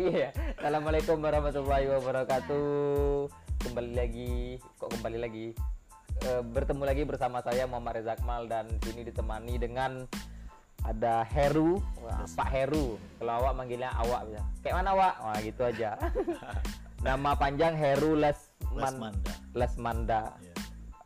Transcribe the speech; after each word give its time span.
Iya. 0.00 0.32
Assalamualaikum 0.56 1.20
warahmatullahi 1.20 1.84
wabarakatuh. 1.92 3.28
Kembali 3.60 3.92
lagi, 3.92 4.56
kok 4.80 4.88
kembali 4.96 5.18
lagi? 5.20 5.52
Eh, 6.24 6.40
bertemu 6.40 6.88
lagi 6.88 7.04
bersama 7.04 7.44
saya 7.44 7.68
Muhammad 7.68 8.00
Reza 8.00 8.16
Akmal 8.16 8.48
dan 8.48 8.72
sini 8.80 9.04
ditemani 9.04 9.60
dengan 9.60 10.08
ada 10.88 11.20
Heru, 11.28 11.84
Wah, 12.00 12.24
Pak 12.32 12.48
Heru. 12.48 12.96
Kalau 13.20 13.44
awak 13.44 13.52
manggilnya 13.60 13.92
awak 14.00 14.24
bisa. 14.32 14.40
Kayak 14.64 14.76
mana 14.80 14.88
awak? 14.96 15.14
Wah 15.20 15.38
gitu 15.44 15.62
aja. 15.68 15.90
Nama 17.04 17.30
panjang 17.36 17.76
Heru 17.76 18.16
Lesman 18.16 18.80
Lesmanda. 18.80 19.34
Lesmanda. 19.52 20.22
Iya, 20.40 20.56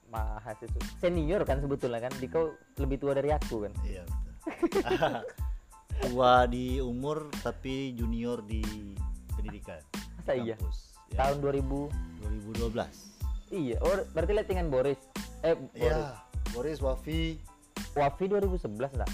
Mahasiswa 0.06 0.82
senior 1.02 1.42
kan 1.42 1.58
sebetulnya 1.58 1.98
kan. 1.98 2.14
Dikau 2.22 2.54
lebih 2.78 3.02
tua 3.02 3.18
dari 3.18 3.34
aku 3.34 3.66
kan. 3.66 3.74
iya 3.82 4.06
betul. 4.06 4.22
Tua 6.02 6.46
di 6.50 6.78
umur 6.82 7.30
tapi 7.42 7.94
junior 7.94 8.42
di 8.42 8.62
pendidikan. 9.34 9.78
Masa 10.18 10.32
iya? 10.34 10.54
Kampus. 10.58 10.78
Ya, 11.12 11.16
Tahun 11.22 11.38
2000 11.38 11.90
2012. 12.22 13.54
Iya, 13.54 13.76
oh 13.84 14.02
berarti 14.10 14.32
lettingan 14.34 14.66
Boris. 14.72 14.98
Eh, 15.44 15.54
Boris. 15.54 15.78
Iya, 15.78 16.18
Boris 16.50 16.78
Wafi 16.82 17.38
Wafi 17.94 18.24
2011 18.26 18.90
enggak? 18.98 19.10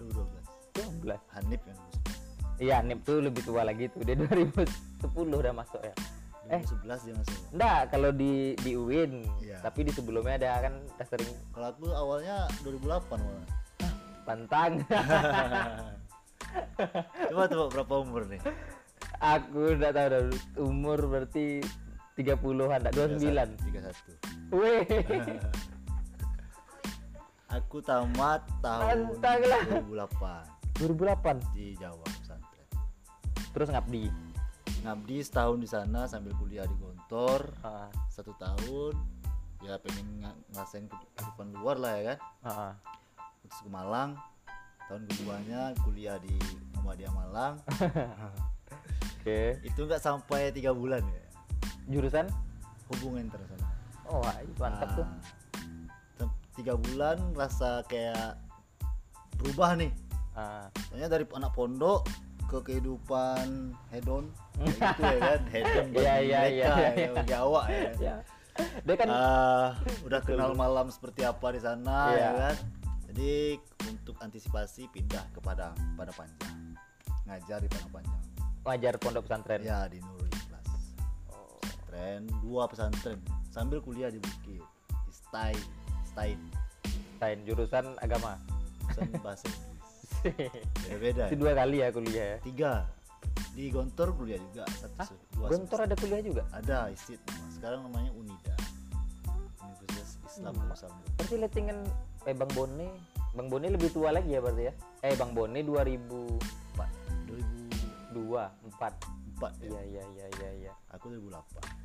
2012. 0.00 1.04
12. 1.04 1.20
Hanif 1.36 1.60
yang 1.68 1.80
Iya, 2.62 2.78
Nip 2.86 3.02
tuh 3.02 3.18
lebih 3.18 3.42
tua 3.42 3.66
lagi 3.66 3.90
tuh. 3.90 4.06
Dia 4.06 4.14
2010 4.14 4.62
udah 5.34 5.50
masuk 5.50 5.82
ya. 5.82 5.94
Eh. 6.46 6.62
2011 6.62 7.06
dia 7.10 7.14
masuk. 7.18 7.38
Enggak, 7.50 7.80
kalau 7.90 8.10
di 8.14 8.54
di 8.62 8.78
UIN, 8.78 9.26
Iya. 9.42 9.58
tapi 9.66 9.82
di 9.82 9.90
sebelumnya 9.90 10.38
ada 10.38 10.70
kan 10.70 10.74
udah 10.78 11.06
sering 11.10 11.30
Kalau 11.50 11.66
aku 11.74 11.90
awalnya 11.90 12.46
2008 12.62 13.18
malah. 13.18 13.46
pantang. 14.22 14.72
Coba 17.30 17.44
coba 17.46 17.64
berapa 17.70 17.94
umur 18.02 18.22
nih? 18.26 18.40
Aku 19.22 19.78
enggak 19.78 19.94
tahu 19.94 20.06
dah, 20.08 20.22
umur 20.58 20.98
berarti 21.06 21.62
30-an, 22.14 22.82
enggak 22.82 22.94
29. 22.94 23.54
31. 24.50 24.52
Weh. 24.52 24.82
Aku 27.52 27.84
tamat 27.84 28.40
tahun 28.64 29.12
Mantap 29.12 29.40
lah. 29.44 29.62
2008 29.68 30.80
2008. 30.80 31.52
di 31.52 31.76
Jawa 31.76 32.00
pesantren. 32.00 32.66
Terus 33.52 33.68
ngabdi. 33.68 34.04
Ngabdi 34.82 35.16
setahun 35.20 35.58
di 35.60 35.68
sana 35.68 36.08
sambil 36.08 36.32
kuliah 36.40 36.64
di 36.64 36.74
Gontor 36.80 37.52
Heeh. 37.60 37.88
satu 38.08 38.32
tahun. 38.40 38.96
Ya 39.60 39.76
pengen 39.78 40.24
nga- 40.24 40.40
ngerasain 40.50 40.88
kehidupan 40.88 41.54
luar 41.54 41.76
lah 41.76 41.92
ya 41.94 42.02
kan. 42.02 42.18
Heeh. 42.42 42.72
Terus 43.44 43.58
ke 43.60 43.68
Malang. 43.68 44.16
Tahun 44.88 45.02
keduanya 45.08 45.72
kuliah 45.82 46.16
di 46.18 46.34
Muhammadiyah 46.74 47.12
Malang. 47.12 47.54
Oke. 49.16 49.62
Itu 49.62 49.86
nggak 49.86 50.02
sampai 50.02 50.50
tiga 50.50 50.74
bulan 50.74 51.02
ya. 51.02 51.24
Jurusan? 51.88 52.26
Hubungan 52.90 53.26
internasional. 53.26 53.70
Oh, 54.04 54.20
wah, 54.20 54.34
mantap 54.58 54.88
tuh. 54.92 55.06
Nah, 55.06 55.20
tem- 56.18 56.38
tiga 56.52 56.74
bulan 56.76 57.16
rasa 57.32 57.80
kayak 57.86 58.36
berubah 59.38 59.78
nih. 59.78 59.92
Ah. 60.32 60.68
Soalnya 60.88 61.08
dari 61.08 61.24
anak 61.28 61.52
pondok 61.52 62.04
ke 62.48 62.60
kehidupan 62.60 63.72
hedon 63.88 64.28
gitu 64.60 65.00
ya 65.00 65.16
kan 65.16 65.40
hedon 65.48 65.86
bagi 65.88 66.04
Iya, 66.04 66.14
iya, 66.20 66.38
mereka 66.44 66.52
iya, 66.52 66.68
ya, 66.68 66.90
iya. 66.92 67.10
bagi 67.16 67.34
awak 67.34 67.64
ya. 67.70 67.90
Ya. 67.96 68.16
Dia 68.84 68.94
kan 69.00 69.08
Ah, 69.08 69.68
udah 70.04 70.20
kenal 70.20 70.52
malam 70.52 70.92
seperti 70.92 71.24
apa 71.24 71.48
di 71.48 71.60
sana 71.62 72.12
Iya. 72.12 72.20
ya 72.20 72.30
kan. 72.36 72.54
Jadi 73.12 73.60
untuk 73.92 74.16
antisipasi 74.18 74.88
pindah 74.88 75.20
ke 75.30 75.38
Padang, 75.38 75.76
pada 75.94 76.08
Panjang. 76.16 76.72
Ngajar 77.28 77.60
di 77.60 77.68
Padang 77.68 77.92
Panjang. 77.92 78.20
ngajar 78.62 78.94
pondok 78.96 79.26
pesantren. 79.26 79.58
Ya 79.60 79.84
di 79.84 79.98
Nurul 79.98 80.30
Ikhlas. 80.30 80.64
Pesantren, 81.60 82.22
dua 82.40 82.64
pesantren 82.64 83.18
sambil 83.50 83.82
kuliah 83.82 84.08
di 84.08 84.16
Bukit. 84.16 84.64
Di 84.88 85.12
Stain, 85.12 85.58
Stain, 86.06 86.38
Lain 87.18 87.38
jurusan 87.44 87.84
agama. 88.00 88.40
pesan 88.88 89.12
bahasa. 89.20 89.46
Beda-beda. 90.88 91.28
Itu 91.28 91.34
ya. 91.34 91.38
dua 91.38 91.52
kali 91.52 91.76
ya 91.78 91.88
kuliah 91.90 92.26
ya. 92.32 92.38
Tiga. 92.40 92.72
Di 93.52 93.68
Gontor 93.68 94.08
kuliah 94.16 94.40
juga 94.40 94.64
satu 94.72 94.96
Hah? 94.96 95.08
dua 95.36 95.46
Gontor 95.52 95.78
semester. 95.78 95.84
ada 95.84 95.94
kuliah 96.00 96.22
juga. 96.24 96.42
ada 96.50 96.76
ISIT 96.88 97.20
sekarang 97.52 97.84
namanya 97.84 98.10
Unida 98.16 98.54
Universitas 99.60 100.16
Islam 100.24 100.54
Hmm. 100.56 100.66
Nusantara 100.66 101.12
Berarti 101.20 101.36
lettingan 101.36 101.78
eh 102.22 102.34
Bang 102.34 102.52
Bone, 102.52 102.86
Bang 103.32 103.48
Bone 103.48 103.66
lebih 103.66 103.90
tua 103.90 104.10
lagi 104.10 104.30
ya 104.30 104.40
berarti 104.40 104.68
ya? 104.68 104.72
Eh 105.02 105.14
Bang 105.14 105.32
Bone 105.32 105.58
2002, 105.58 106.38
2004 108.14 108.14
4. 108.14 108.14
2004 108.14 109.58
ya. 109.58 109.68
Iya 109.68 109.82
iya 109.82 110.02
iya 110.08 110.26
iya 110.32 110.50
iya. 110.60 110.72
aku 110.88 111.10
2008 111.10 111.82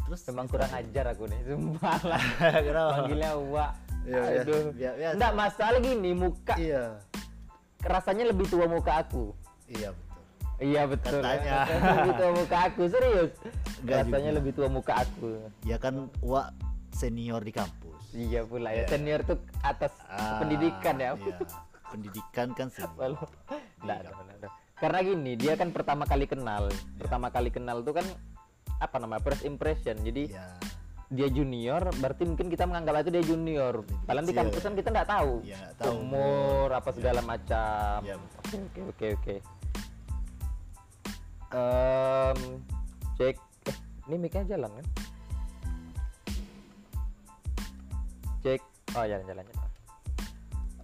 terus 0.00 0.26
Memang 0.26 0.50
kurang 0.50 0.72
ajar 0.74 1.04
aku 1.06 1.30
nih, 1.30 1.38
sumpah 1.46 1.98
lah. 2.02 2.18
kenapa 2.66 2.90
Panggilnya 2.98 3.30
Wak. 3.38 3.72
Iya, 4.02 4.18
iya. 4.26 4.40
Aduh. 4.42 4.62
Biar- 4.74 4.96
biasa. 4.98 5.14
Enggak 5.14 5.32
masalah 5.38 5.78
gini 5.78 6.10
muka 6.12 6.54
iya 6.56 6.84
rasanya 7.80 8.24
lebih 8.28 8.44
tua 8.44 8.66
muka 8.66 8.92
aku. 9.00 9.32
iya 9.66 9.94
betul 9.94 10.20
Iya 10.60 10.82
betul. 10.84 11.20
Katanya. 11.22 11.56
lebih 11.96 12.12
tua 12.12 12.30
muka 12.34 12.56
aku 12.66 12.82
serius. 12.84 13.30
Enggak 13.80 13.98
rasanya 14.04 14.20
juga. 14.26 14.38
lebih 14.42 14.52
tua 14.52 14.68
muka 14.68 14.92
aku. 14.98 15.30
ya 15.62 15.76
kan 15.78 15.94
Wak 16.20 16.48
senior 16.90 17.40
di 17.40 17.52
kampus 17.54 17.89
Iya 18.10 18.40
pula 18.42 18.70
ya. 18.70 18.82
Iya. 18.82 18.86
Senior 18.88 19.20
tuh 19.22 19.38
atas 19.62 19.92
Ah, 20.06 20.38
pendidikan 20.42 20.96
ya. 20.96 21.14
iya. 21.14 21.36
pendidikan 21.90 22.54
kan 22.54 22.70
senior 22.70 23.18
Di 23.18 23.82
Nggak, 23.82 23.98
kampus. 24.06 24.14
nggak, 24.14 24.36
nggak. 24.38 24.52
Karena 24.78 24.98
gini, 25.02 25.32
dia 25.34 25.54
kan 25.54 25.68
pertama 25.70 26.04
kali 26.04 26.24
kenal. 26.24 26.70
Iya. 26.70 26.78
Pertama 26.96 27.26
kali 27.28 27.50
kenal 27.50 27.82
tuh 27.82 27.98
kan 27.98 28.06
apa 28.78 28.96
namanya? 28.96 29.20
First 29.20 29.42
impression. 29.42 29.98
Jadi 30.00 30.30
Iya. 30.30 30.46
dia 31.10 31.26
junior, 31.26 31.82
berarti 31.98 32.22
mungkin 32.22 32.46
kita 32.46 32.64
menganggap 32.64 33.02
itu 33.02 33.10
dia 33.10 33.24
junior. 33.26 33.82
Padahal 34.06 34.22
di 34.22 34.30
kecil, 34.30 34.40
kampus 34.46 34.62
kan 34.62 34.74
kita 34.74 34.88
nggak 34.90 35.10
tahu. 35.10 35.32
Iya, 35.42 35.56
nggak 35.58 35.74
tahu. 35.76 35.90
Umur 35.92 36.68
apa 36.70 36.90
segala 36.94 37.20
macam. 37.20 37.98
Iya, 38.00 38.14
Oke, 38.14 38.56
oke, 38.56 39.06
oke, 39.10 39.34
cek 43.18 43.36
eh, 43.36 43.76
ini 44.06 44.16
mic-nya 44.16 44.44
jalan 44.48 44.70
kan? 44.70 44.86
Cek. 48.40 48.60
Oh, 48.96 49.04
jalan 49.06 49.24
jalan 49.28 49.44
jalan. 49.44 49.70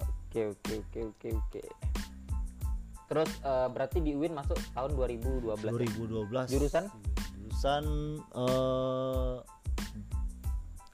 Oke, 0.00 0.40
oke, 0.52 0.72
oke, 0.84 1.00
oke, 1.10 1.28
oke. 1.32 1.62
Terus 3.06 3.30
eh, 3.40 3.68
berarti 3.70 3.98
di 4.02 4.12
UIN 4.12 4.34
masuk 4.34 4.58
tahun 4.74 4.92
2012. 4.98 5.56
ya? 5.56 5.72
2012 5.72 6.52
Jurusan? 6.52 6.84
jurusan 7.56 7.84
eh 8.36 9.36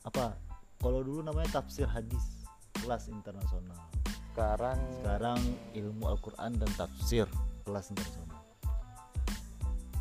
apa 0.06 0.38
kalau 0.78 1.02
dulu 1.02 1.26
namanya 1.26 1.58
tafsir 1.58 1.90
hadis 1.90 2.46
kelas 2.78 3.10
internasional 3.10 3.78
Sekarang 4.32 4.78
sekarang 5.02 5.38
ilmu 5.74 6.06
Al-Quran 6.06 6.54
dan 6.62 6.70
tafsir 6.78 7.26
kelas 7.66 7.90
internasional 7.90 8.42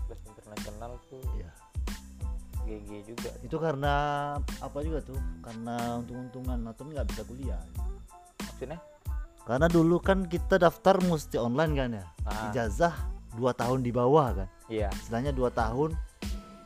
kelas 0.05 0.21
internasional 0.29 0.91
tuh 1.09 1.25
ya 1.33 1.49
GG 2.79 2.91
juga. 3.03 3.29
itu 3.43 3.57
karena 3.57 3.93
apa 4.59 4.77
juga 4.79 4.99
tuh 5.03 5.19
karena 5.43 5.99
untung-untungan 5.99 6.59
atau 6.67 6.83
nggak 6.87 7.07
bisa 7.09 7.21
kuliah 7.25 7.61
Maksudnya? 8.41 8.79
karena 9.41 9.67
dulu 9.67 9.97
kan 9.97 10.23
kita 10.25 10.55
daftar 10.55 11.01
mesti 11.01 11.35
online 11.35 11.73
kan 11.73 11.89
ya 11.97 12.05
Ah. 12.23 12.49
ijazah 12.49 12.93
dua 13.33 13.51
tahun 13.51 13.81
di 13.81 13.91
bawah 13.91 14.43
kan 14.43 14.49
Iya, 14.71 14.87
istilahnya 14.93 15.35
dua 15.35 15.51
tahun 15.51 15.91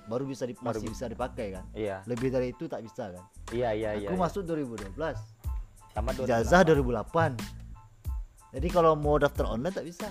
baru 0.05 0.29
bisa 0.29 0.45
di, 0.45 0.53
Baru 0.53 0.77
masih 0.77 0.93
bisa 0.93 1.05
dipakai 1.09 1.57
kan 1.57 1.65
iya, 1.73 2.05
lebih 2.05 2.29
dari 2.29 2.53
itu 2.53 2.69
tak 2.69 2.85
bisa 2.85 3.09
kan 3.09 3.25
iya, 3.49 3.73
iya, 3.73 3.97
iya. 3.97 4.07
aku 4.09 4.13
iya. 4.13 4.21
masuk 4.21 4.41
2012 4.45 4.93
sama 5.95 6.09
ijazah 6.13 6.61
2008. 6.61 7.41
2008 8.53 8.53
jadi 8.53 8.67
kalau 8.69 8.93
mau 8.93 9.17
daftar 9.17 9.49
online 9.49 9.73
tak 9.73 9.87
bisa 9.87 10.07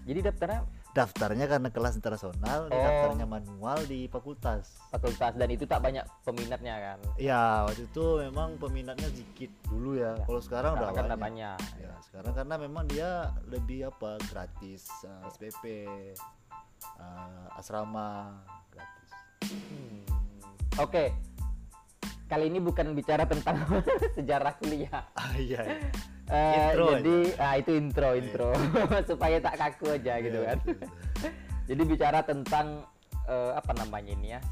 Jadi 0.00 0.26
daftarnya 0.26 0.60
daftarnya 0.90 1.46
karena 1.46 1.68
kelas 1.70 1.94
internasional 1.94 2.66
Oh. 2.66 2.74
daftarnya 2.74 3.22
manual 3.24 3.78
di 3.86 4.10
fakultas 4.10 4.74
fakultas 4.90 5.38
dan 5.38 5.48
itu 5.48 5.62
tak 5.62 5.80
banyak 5.80 6.02
peminatnya 6.26 6.74
kan. 6.76 6.98
ya 7.14 7.62
waktu 7.64 7.86
itu 7.86 8.04
memang 8.26 8.58
peminatnya 8.58 9.06
sedikit 9.08 9.50
dulu 9.70 9.94
ya 9.96 10.18
kalau 10.26 10.42
sekarang 10.42 10.74
udah 10.76 10.90
banyak 10.90 11.18
banyak. 11.18 11.58
ya 11.78 11.92
sekarang 12.02 12.32
karena 12.34 12.54
memang 12.58 12.84
dia 12.90 13.10
lebih 13.46 13.86
apa 13.88 14.18
gratis 14.28 14.90
eh, 15.06 15.22
SPP 15.30 15.64
eh, 16.98 17.44
asrama 17.54 18.34
gratis 18.70 19.08
Hmm. 19.50 20.04
Oke. 20.78 21.10
Kali 22.30 22.46
ini 22.46 22.62
bukan 22.62 22.94
bicara 22.94 23.26
tentang 23.26 23.58
sejarah 24.16 24.54
kuliah. 24.54 25.02
ah 25.12 25.34
iya. 25.34 25.66
Iya. 25.66 25.90
Eh, 26.30 26.54
Intro 26.70 26.86
jadi 26.94 27.16
ah 27.42 27.54
itu 27.58 27.70
intro 27.74 28.10
intro. 28.14 28.50
Supaya 29.10 29.42
tak 29.42 29.58
kaku 29.58 29.98
aja 29.98 30.22
gitu 30.22 30.38
Iya, 30.38 30.54
kan. 30.54 30.58
betul, 30.62 30.74
betul. 30.78 30.90
jadi 31.74 31.82
bicara 31.84 32.18
tentang 32.22 32.86
eh, 33.26 33.52
apa 33.52 33.74
namanya 33.74 34.14
ini 34.14 34.38
ya? 34.38 34.42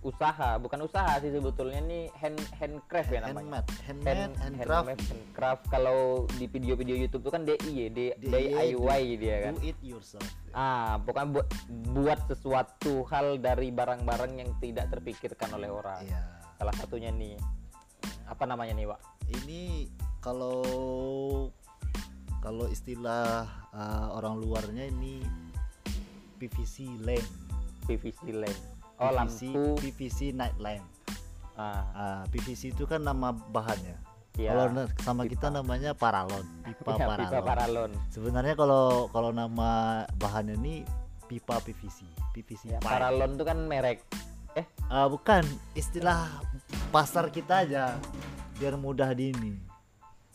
usaha 0.00 0.56
bukan 0.56 0.88
usaha 0.88 1.20
sih 1.20 1.28
sebetulnya 1.28 1.76
nih 1.84 2.08
hand 2.16 2.40
handcraft 2.56 3.12
ya 3.12 3.20
namanya. 3.20 3.60
handmade 3.60 3.68
handmade 3.84 4.32
handcraft 4.40 4.88
handmade, 4.88 5.02
handcraft 5.04 5.62
kalau 5.68 5.98
di 6.32 6.48
video-video 6.48 6.96
YouTube 6.96 7.20
tuh 7.20 7.28
kan 7.28 7.44
DIY 7.44 7.68
ya 7.68 7.88
D- 7.90 8.16
DIY, 8.16 9.02
dia 9.20 9.36
kan. 9.44 9.54
Do 9.54 9.60
it 9.60 9.76
yourself. 9.84 10.24
Ah 10.56 10.96
bukan 10.96 11.36
buat 11.36 11.48
buat 11.92 12.20
sesuatu 12.24 13.04
hal 13.12 13.44
dari 13.44 13.68
barang-barang 13.68 14.32
yang 14.36 14.50
tidak 14.56 14.88
terpikirkan 14.88 15.52
oleh 15.52 15.68
orang. 15.68 16.00
Iya 16.00 16.39
salah 16.60 16.76
satunya 16.76 17.08
nih. 17.08 17.40
Apa 18.28 18.44
namanya 18.44 18.76
nih 18.76 18.84
pak 18.84 19.00
ini 19.30 19.86
kalau 20.20 20.62
kalau 22.40 22.66
istilah 22.68 23.46
uh, 23.72 24.06
orang 24.16 24.40
luarnya 24.40 24.88
ini 24.88 25.24
PVC 26.40 27.00
lamp. 27.04 27.26
PVC 27.84 28.32
lamp. 28.32 28.60
Oh 29.00 29.08
PVC, 29.12 29.40
lampu. 29.52 29.62
PVC 29.80 30.18
night 30.36 30.56
lamp. 30.60 30.84
Ah. 31.56 31.84
Ah, 31.92 32.22
PVC 32.32 32.72
itu 32.72 32.88
kan 32.88 33.04
nama 33.04 33.32
bahannya. 33.32 33.96
Iya. 34.40 34.56
Kalau 34.56 34.88
sama 35.04 35.28
pipa. 35.28 35.32
kita 35.36 35.46
namanya 35.52 35.92
paralon 35.92 36.46
pipa 36.64 36.96
Iya, 36.96 37.04
paralon 37.04 37.28
pipa 37.28 37.40
paralon. 37.44 37.90
Sebenarnya 38.08 38.54
kalau 38.56 39.12
kalau 39.12 39.30
nama 39.36 40.04
bahannya 40.16 40.56
ini 40.56 40.86
pipa 41.28 41.60
PVC 41.60 42.08
PVC 42.32 42.72
ya, 42.72 42.78
pipe. 42.80 42.88
paralon 42.88 43.36
tuh 43.36 43.44
kan 43.44 43.58
merek 43.68 44.00
eh 44.54 44.66
Ah, 44.86 45.06
bukan. 45.06 45.46
Istilah 45.72 46.26
pasar 46.88 47.30
kita 47.30 47.62
aja. 47.62 47.94
Biar 48.56 48.74
mudah 48.74 49.10
di 49.12 49.30
ini 49.30 49.54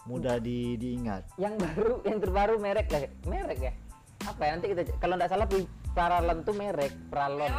mudah 0.06 0.38
di 0.38 0.78
diingat. 0.78 1.26
Yang 1.36 1.54
baru 1.60 1.94
yang 2.06 2.18
terbaru 2.22 2.56
merek 2.58 2.88
ya 2.88 3.10
merek 3.26 3.60
ya? 3.60 3.74
Apa 4.24 4.42
ya? 4.44 4.52
Nanti 4.54 4.68
kita 4.70 4.82
kalau 4.98 5.18
nggak 5.18 5.30
salah 5.30 5.48
paralon 5.92 6.40
tuh 6.42 6.54
merek. 6.54 6.94
Paralon 7.10 7.52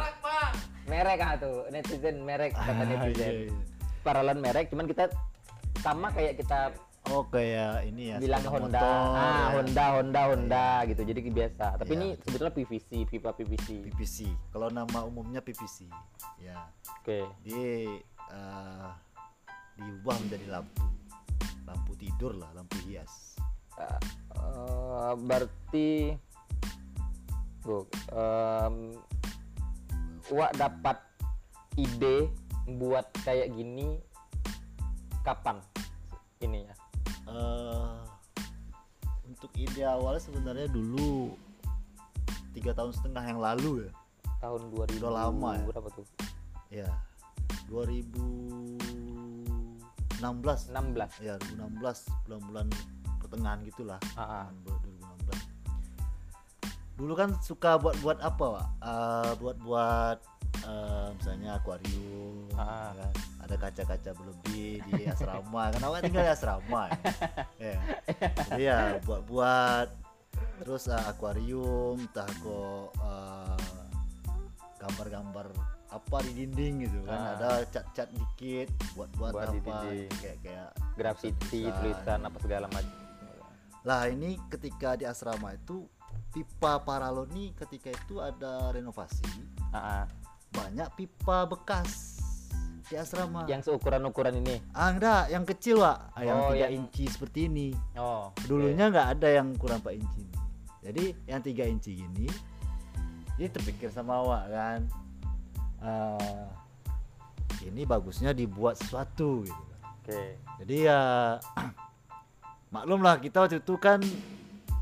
merek 0.85 1.19
ah 1.19 1.35
tuh. 1.35 1.67
Netizen 1.69 2.23
merek 2.23 2.55
kata 2.55 2.71
Ah, 2.71 2.85
netizen. 2.85 3.11
iya, 3.11 3.29
iya. 3.45 3.55
paralon 3.99 4.39
merek 4.39 4.71
cuman 4.71 4.87
kita 4.87 5.11
sama 5.77 6.07
kayak 6.09 6.39
kita 6.39 6.71
oh 7.11 7.23
kayak 7.27 7.87
ini 7.87 8.11
ya 8.11 8.17
bilang 8.19 8.43
Honda. 8.47 8.79
Motor, 8.79 8.95
ah 9.15 9.21
ya. 9.21 9.45
Honda 9.59 9.85
Honda 9.99 10.21
Honda 10.33 10.65
gitu. 10.89 11.01
Jadi 11.07 11.19
biasa. 11.31 11.65
Tapi 11.79 11.91
Iya, 11.91 11.97
ini 11.99 12.07
betul. 12.13 12.23
sebetulnya 12.27 12.53
PVC 12.53 12.89
pipa 13.07 13.29
PVC 13.35 13.67
PVC 13.91 14.17
kalau 14.51 14.67
nama 14.71 14.99
umumnya 15.03 15.39
PVC 15.39 15.87
ya. 16.41 16.67
Oke. 16.99 17.23
Dia 17.43 17.67
eh, 18.31 18.89
diubah 19.77 20.15
menjadi 20.23 20.45
lampu. 20.51 20.83
Lampu 21.67 21.91
tidur 21.99 22.31
lah 22.35 22.49
lampu 22.55 22.75
hias. 22.87 23.35
Eh, 23.77 23.99
berarti 25.21 26.15
Tuh, 27.67 27.83
em, 28.15 28.95
Wak 30.31 30.55
dapat 30.55 31.03
ide 31.75 32.31
buat 32.79 33.11
kayak 33.27 33.51
gini 33.51 33.99
kapan? 35.19 35.59
Ininya 36.39 36.71
untuk 39.47 39.63
ide 39.63 39.87
awalnya 39.87 40.19
sebenarnya 40.19 40.67
dulu 40.67 41.31
tiga 42.51 42.75
tahun 42.75 42.91
setengah 42.91 43.23
yang 43.31 43.39
lalu 43.39 43.87
ya. 43.87 43.95
Tahun 44.43 44.75
2000 44.75 44.99
Udah 44.99 45.23
lama 45.23 45.55
ya? 45.55 45.63
berapa 45.71 45.87
tuh? 45.95 46.03
Ya 46.67 46.91
2016 47.71 50.19
16 50.19 50.19
ya 51.23 51.39
2016 51.55 51.79
bulan-bulan 52.27 52.67
pertengahan 53.23 53.63
gitulah. 53.63 53.95
Ah, 54.19 54.43
ah. 54.43 54.45
tahun 54.67 54.67
2016 54.67 56.99
dulu 56.99 57.15
kan 57.15 57.31
suka 57.39 57.79
buat-buat 57.79 58.19
apa 58.19 58.45
Wak? 58.51 58.67
Eh, 58.83 59.31
buat-buat 59.39 60.36
eh, 60.67 61.07
misalnya 61.13 61.55
akuarium 61.55 62.51
Ah. 62.53 62.91
ya 62.91 63.01
kan? 63.01 63.13
ada 63.39 63.55
kaca-kaca 63.57 64.11
berlebih 64.11 64.83
di 64.83 65.07
asrama 65.07 65.63
kan 65.73 65.81
awak 65.81 66.03
tinggal 66.03 66.19
di 66.21 66.31
asrama 66.31 66.81
ya, 67.55 67.71
ya. 67.71 67.79
Jadi 68.49 68.61
ya 68.61 68.77
buat-buat 69.01 69.87
terus 70.59 70.83
eh, 70.87 71.03
akuarium 71.05 71.95
entah 71.97 72.27
kok 72.37 72.87
eh, 72.93 73.57
gambar-gambar 74.77 75.47
apa 75.87 76.17
di 76.21 76.31
dinding 76.35 76.83
gitu 76.83 76.99
kan 77.01 77.15
Ah. 77.15 77.31
ada 77.33 77.49
cat-cat 77.65 78.11
dikit 78.11 78.67
buat-buat 78.93 79.31
Buat 79.31 79.47
di 79.49 79.59
apa 79.63 79.75
kayak 80.13 80.37
kayak 80.43 80.69
graffiti 80.93 81.63
tulisan. 81.63 81.79
tulisan 81.79 82.19
apa 82.21 82.37
segala 82.37 82.65
macam 82.67 82.95
lah 83.81 84.03
ini 84.05 84.35
ketika 84.51 84.99
di 84.99 85.07
asrama 85.07 85.55
itu 85.55 85.87
pipa 86.27 86.83
paralon 86.83 87.31
nih 87.31 87.55
ketika 87.55 87.87
itu 87.89 88.19
ada 88.19 88.69
renovasi 88.69 89.23
Ah, 89.71 90.03
ah. 90.03 90.05
Banyak 90.57 90.89
pipa 90.97 91.45
bekas 91.45 92.17
di 92.87 92.95
asrama. 92.95 93.45
Yang 93.45 93.69
seukuran 93.69 94.01
ukuran 94.07 94.41
ini? 94.41 94.57
Ah 94.73 94.89
enggak 94.89 95.29
yang 95.29 95.43
kecil 95.45 95.83
pak. 95.83 95.97
Ah, 96.15 96.23
yang 96.23 96.37
Oh, 96.39 96.49
3 96.55 96.65
yang- 96.65 96.73
inci 96.81 97.05
seperti 97.05 97.45
ini. 97.45 97.69
Oh 97.99 98.31
dulunya 98.49 98.89
nggak 98.89 99.19
ada 99.19 99.27
yang 99.29 99.53
kurang 99.59 99.83
4 99.85 99.93
inci. 99.99 100.25
Jadi 100.81 101.11
yang 101.27 101.43
3 101.43 101.67
inci 101.67 101.99
gini 101.99 102.27
ini 103.37 103.47
terpikir 103.53 103.93
sama 103.93 104.17
awak 104.17 104.43
kan? 104.49 104.79
Ah, 105.77 106.49
ini 107.61 107.85
bagusnya 107.85 108.33
dibuat 108.33 108.81
sesuatu 108.81 109.45
gitu. 109.45 109.63
Kan 109.77 109.93
oke. 110.01 110.21
Jadi 110.63 110.75
ya 110.87 111.01
maklum 112.73 113.03
lah 113.03 113.19
kita 113.19 113.45
waktu 113.45 113.59
itu 113.61 113.75
kan 113.77 113.99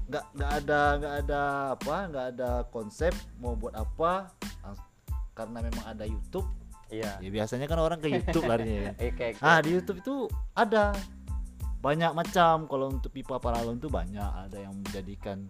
nggak 0.05 0.25
nggak 0.37 0.51
ada 0.61 0.81
nggak 1.01 1.15
ada 1.25 1.41
apa 1.73 1.95
nggak 2.13 2.25
ada 2.37 2.51
konsep 2.69 3.09
mau 3.41 3.57
buat 3.57 3.73
apa 3.73 4.29
karena 5.35 5.59
memang 5.59 5.83
ada 5.83 6.07
YouTube 6.07 6.47
iya. 6.87 7.19
ya 7.19 7.29
biasanya 7.29 7.67
kan 7.67 7.79
orang 7.83 7.99
ke 7.99 8.07
YouTube 8.07 8.47
larinya 8.47 8.89
ya. 8.89 8.91
Eh, 9.03 9.11
kayak 9.19 9.43
ah 9.43 9.59
di 9.59 9.75
YouTube 9.75 9.99
itu 9.99 10.31
ada. 10.55 10.95
Banyak 11.83 12.17
macam. 12.17 12.65
Kalau 12.65 12.89
untuk 12.89 13.13
pipa 13.13 13.37
paralon 13.37 13.77
tuh 13.77 13.93
banyak. 13.93 14.49
Ada 14.49 14.65
yang 14.65 14.73
menjadikan 14.73 15.45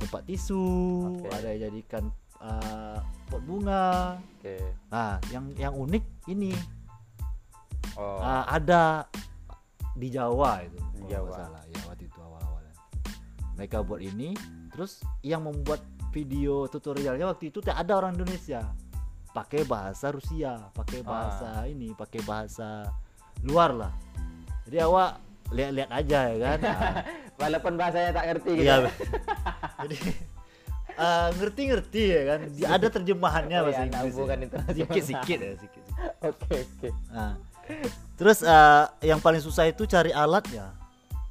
tempat 0.00 0.24
tisu 0.24 0.64
Oke. 1.20 1.28
ada 1.28 1.46
yang 1.52 1.60
jadikan 1.70 2.08
uh, 2.40 2.98
pot 3.28 3.44
bunga. 3.44 4.18
Oke. 4.40 4.56
Nah 4.90 5.20
yang 5.30 5.52
yang 5.54 5.76
unik 5.76 6.04
ini. 6.32 6.56
Oh. 7.94 8.18
Ah, 8.18 8.48
ada 8.48 9.06
di 9.98 10.08
Jawa 10.08 10.64
itu 10.64 10.80
Di 10.96 11.02
Jawa. 11.12 11.36
salah. 11.36 11.62
Ya 11.68 11.78
waktu 11.86 12.08
itu 12.08 12.18
awal-awalnya. 12.18 12.74
Mereka 13.60 13.84
buat 13.84 14.00
ini. 14.00 14.32
Terus 14.72 15.04
yang 15.20 15.44
membuat 15.44 15.84
video 16.10 16.66
tutorialnya 16.66 17.30
waktu 17.30 17.54
itu 17.54 17.62
tidak 17.62 17.86
ada 17.86 17.92
orang 18.02 18.18
Indonesia 18.18 18.66
pakai 19.30 19.62
bahasa 19.62 20.10
Rusia 20.10 20.58
pakai 20.72 21.00
Ah. 21.00 21.06
bahasa 21.06 21.48
ini 21.64 21.92
pakai 21.92 22.20
bahasa 22.22 22.88
luar 23.40 23.70
lah 23.72 23.92
jadi 24.64 24.84
awak 24.84 25.18
lihat-lihat 25.50 25.90
aja 25.92 26.20
ya 26.26 26.36
kan 26.38 26.58
Ah, 26.62 26.94
walaupun 27.40 27.72
bahasanya 27.74 28.10
tak 28.12 28.24
ngerti 28.28 28.50
gitu 28.52 28.64
iya 28.64 28.76
jadi 29.82 29.96
ah, 30.96 31.28
ngerti-ngerti 31.32 32.02
ya 32.06 32.20
kan 32.26 32.40
ada 32.68 32.86
terjemahannya 32.88 33.56
Oh, 33.56 33.64
bahasa 33.64 33.80
iya, 33.80 33.88
Inggris 33.88 34.14
bukan 34.14 34.36
ya. 34.36 34.44
internasional. 34.44 34.78
sikit-sikit 34.86 35.38
ya 35.40 35.52
sikit 35.56 35.82
oke 36.22 36.54
oke 36.54 36.88
Nah, 37.10 37.32
terus 38.14 38.38
eh, 38.40 38.84
yang 39.04 39.18
paling 39.18 39.38
susah 39.38 39.64
itu 39.64 39.86
cari 39.86 40.10
alatnya, 40.10 40.74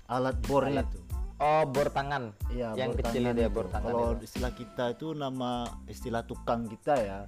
alat 0.06 0.39
bornya 0.41 0.82
Alat. 0.82 0.88
itu. 0.89 1.00
oh 1.38 1.63
bor 1.65 1.88
tangan 1.89 2.32
Iya, 2.50 2.75
Yang 2.75 2.89
bor 2.89 3.00
kecil 3.01 3.22
tangan 3.22 3.29
itu 3.29 3.39
ya, 3.39 3.46
itu. 3.46 3.53
bor 3.53 3.68
tangan 3.70 3.86
Kalau 3.86 4.08
itu. 4.10 4.24
istilah 4.25 4.51
kita 4.53 4.84
itu 4.89 5.08
nama 5.13 5.51
istilah 5.86 6.24
tukang 6.24 6.62
kita 6.65 6.94
ya, 6.98 7.20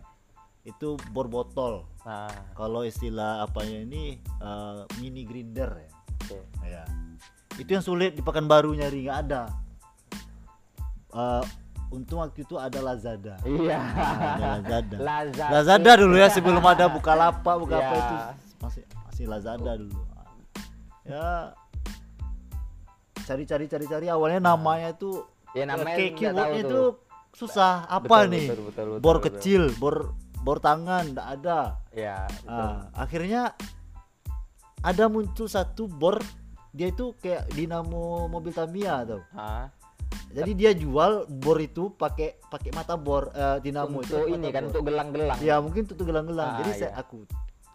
itu 0.61 0.93
bor 1.09 1.25
botol. 1.25 1.89
nah 2.01 2.29
Kalau 2.53 2.81
istilah 2.81 3.41
apanya 3.41 3.81
ini 3.81 4.03
eh, 4.19 4.79
mini 4.97 5.25
grinder 5.25 5.69
ya. 5.75 5.89
oke 6.21 6.37
Ya. 6.63 6.83
Itu 7.57 7.69
yang 7.69 7.81
sulit 7.81 8.13
di 8.13 8.21
Pekanbaru 8.21 8.71
nyari 8.71 9.05
nggak 9.05 9.17
ada. 9.27 9.41
Eh, 11.11 11.43
untung 11.89 12.21
waktu 12.21 12.45
itu 12.45 12.55
ada 12.55 12.79
Lazada. 12.79 13.35
iya 13.43 13.77
Ada 13.81 14.47
Lazada. 14.61 14.97
Lazada 15.07 15.45
Lazada 15.51 15.91
dulu 15.99 16.15
ya 16.15 16.27
sebelum 16.29 16.63
ada 16.63 16.87
Bukalapak, 16.87 17.55
buka 17.59 17.75
apa 17.75 17.91
Ya. 17.91 17.99
itu 17.99 18.15
masih 18.57 18.83
masih 19.03 19.25
Lazada 19.27 19.71
dulu. 19.75 19.99
Ya 21.03 21.51
cari-cari 23.21 23.65
cari-cari 23.65 24.07
awalnya 24.07 24.41
namanya 24.43 24.91
tuh 24.93 25.25
ya 25.53 25.63
namanya 25.63 25.95
kayak 25.97 26.11
nggak 26.15 26.33
keywordnya 26.33 26.63
tahu 26.63 26.67
itu 26.67 26.81
susah 27.31 27.73
apa 27.87 28.05
Betul, 28.07 28.31
nih 28.33 28.45
betul, 28.49 28.63
betul, 28.65 28.85
betul, 28.87 28.99
bor 28.99 29.15
betul. 29.17 29.25
kecil 29.29 29.63
bor 29.77 29.95
bor 30.41 30.57
tangan 30.57 31.13
enggak 31.13 31.27
ada. 31.39 31.60
Ya 31.93 32.25
betul. 32.43 32.50
Ah, 32.50 32.79
akhirnya 32.98 33.41
ada 34.81 35.05
muncul 35.07 35.45
satu 35.45 35.86
bor 35.86 36.17
dia 36.71 36.89
itu 36.89 37.13
kayak 37.19 37.51
dinamo 37.53 38.25
mobil 38.27 38.51
Tamiya 38.51 39.05
tuh. 39.05 39.24
Jadi 40.31 40.51
dia 40.55 40.71
jual 40.71 41.27
bor 41.27 41.60
itu 41.60 41.91
pakai 41.93 42.39
pakai 42.48 42.71
mata 42.71 42.95
bor 42.95 43.31
eh, 43.36 43.60
dinamo 43.60 44.00
itu 44.01 44.15
untuk 44.15 44.27
pakai 44.27 44.36
ini 44.39 44.48
kan 44.50 44.63
bor. 44.63 44.69
untuk 44.71 44.83
gelang-gelang. 44.88 45.38
Ya 45.43 45.55
mungkin 45.60 45.81
tuh 45.88 46.05
gelang-gelang. 46.07 46.50
Ah, 46.55 46.57
jadi 46.63 46.71
saya 46.74 46.91
iya. 46.95 47.01
aku 47.03 47.17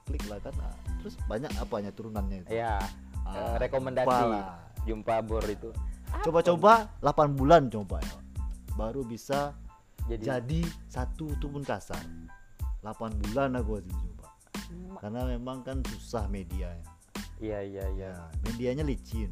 klik 0.08 0.24
lah 0.26 0.38
kan. 0.40 0.54
Ah, 0.58 0.76
terus 1.00 1.14
banyak 1.28 1.52
apanya 1.60 1.90
turunannya 1.92 2.44
itu. 2.44 2.50
Ya 2.52 2.80
Ah, 3.26 3.58
eh, 3.58 3.66
rekomendasi. 3.66 4.06
jumpa 4.06 4.22
lah. 4.30 4.46
jumpa 4.86 5.14
bor 5.26 5.44
itu. 5.44 5.70
Coba-coba 6.22 6.86
8 7.02 7.34
bulan 7.34 7.66
coba. 7.66 7.98
Ya 7.98 8.26
baru 8.76 9.02
bisa 9.02 9.56
jadi 10.06 10.38
jadi 10.38 10.60
satu 10.86 11.32
tubuh 11.40 11.64
kasar 11.64 11.98
8 12.86 13.22
bulan 13.26 13.58
aku 13.58 13.70
waktu 13.74 13.90
itu 13.90 14.06
coba 14.14 14.28
Ma- 14.94 15.00
karena 15.02 15.20
memang 15.26 15.58
kan 15.60 15.82
susah 15.84 16.30
medianya 16.30 16.86
iya 17.36 17.60
iya 17.60 17.84
iya. 17.92 18.12
Ya 18.16 18.24
medianya 18.46 18.80
licin. 18.80 19.28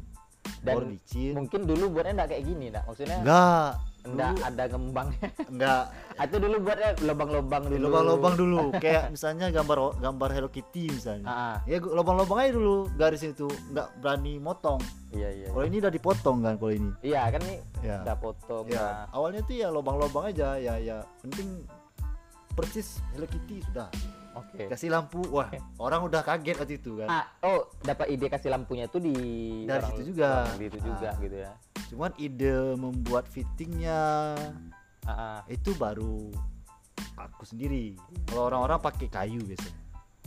Dan 0.61 0.77
Bor 0.77 0.85
licin. 0.85 1.33
mungkin 1.33 1.65
dulu 1.65 1.89
buatnya 1.89 2.21
enggak 2.21 2.29
kayak 2.37 2.43
gini 2.45 2.65
nak. 2.69 2.83
Maksudnya 2.85 3.17
enggak 3.21 3.69
enggak 4.05 4.29
dulu 4.29 4.45
ada 4.45 4.63
ngembangnya 4.69 5.27
enggak 5.51 5.83
atau 6.15 6.37
dulu 6.37 6.55
buatnya 6.61 6.89
lubang-lubang 7.01 7.63
dulu. 7.65 7.83
lubang-lubang 7.89 8.33
dulu. 8.37 8.59
Kayak 8.83 9.09
misalnya 9.09 9.49
gambar 9.49 9.77
gambar 9.97 10.29
Hello 10.31 10.49
Kitty 10.53 10.93
misalnya. 10.93 11.25
Ah, 11.25 11.33
ah. 11.33 11.55
ya 11.65 11.81
lubang-lubang 11.81 12.37
aja 12.45 12.51
dulu. 12.53 12.85
Garis 12.93 13.25
itu 13.25 13.49
nggak 13.73 13.87
berani 14.05 14.37
motong. 14.37 14.77
Iya 15.09 15.29
iya 15.33 15.47
kalau 15.49 15.65
ini 15.65 15.77
udah 15.81 15.93
dipotong 15.93 16.37
kan 16.45 16.53
kalau 16.61 16.73
ini? 16.77 16.91
Iya 17.01 17.21
kan 17.33 17.41
nih 17.41 17.59
ya. 17.81 17.97
udah 18.05 18.17
potong 18.21 18.65
ya. 18.69 18.77
udah- 18.77 19.05
awalnya 19.17 19.41
tuh 19.41 19.55
ya 19.57 19.67
lubang-lubang 19.73 20.29
aja. 20.29 20.61
Ya 20.61 20.77
ya. 20.77 21.01
Penting 21.25 21.65
persis 22.55 23.03
Hello 23.11 23.27
Kitty 23.27 23.59
sudah 23.61 23.91
oke 24.33 24.67
kasih 24.67 24.89
lampu 24.89 25.19
wah 25.27 25.47
orang 25.77 26.03
udah 26.03 26.21
kaget 26.21 26.55
waktu 26.55 26.75
itu 26.77 26.91
kan 26.97 27.07
ah 27.09 27.25
oh 27.41 27.67
dapat 27.81 28.07
ide 28.09 28.27
kasih 28.27 28.49
lampunya 28.49 28.87
tuh 28.87 28.99
di 28.99 29.15
Dari 29.63 29.75
orang- 29.77 29.91
situ 29.93 30.01
juga. 30.09 30.29
orang 30.45 30.57
di 30.57 30.65
itu 30.65 30.79
juga 30.81 31.09
Ah. 31.09 31.15
gitu 31.17 31.37
ya 31.37 31.51
cuman 31.85 32.11
ide 32.17 32.53
membuat 32.75 33.25
fittingnya 33.27 33.99
ah, 35.03 35.11
ah. 35.11 35.39
itu 35.47 35.71
baru 35.75 36.31
aku 37.15 37.43
sendiri 37.45 37.95
kalau 38.25 38.49
orang-orang 38.49 38.79
pakai 38.81 39.07
kayu 39.07 39.39
biasanya 39.41 39.83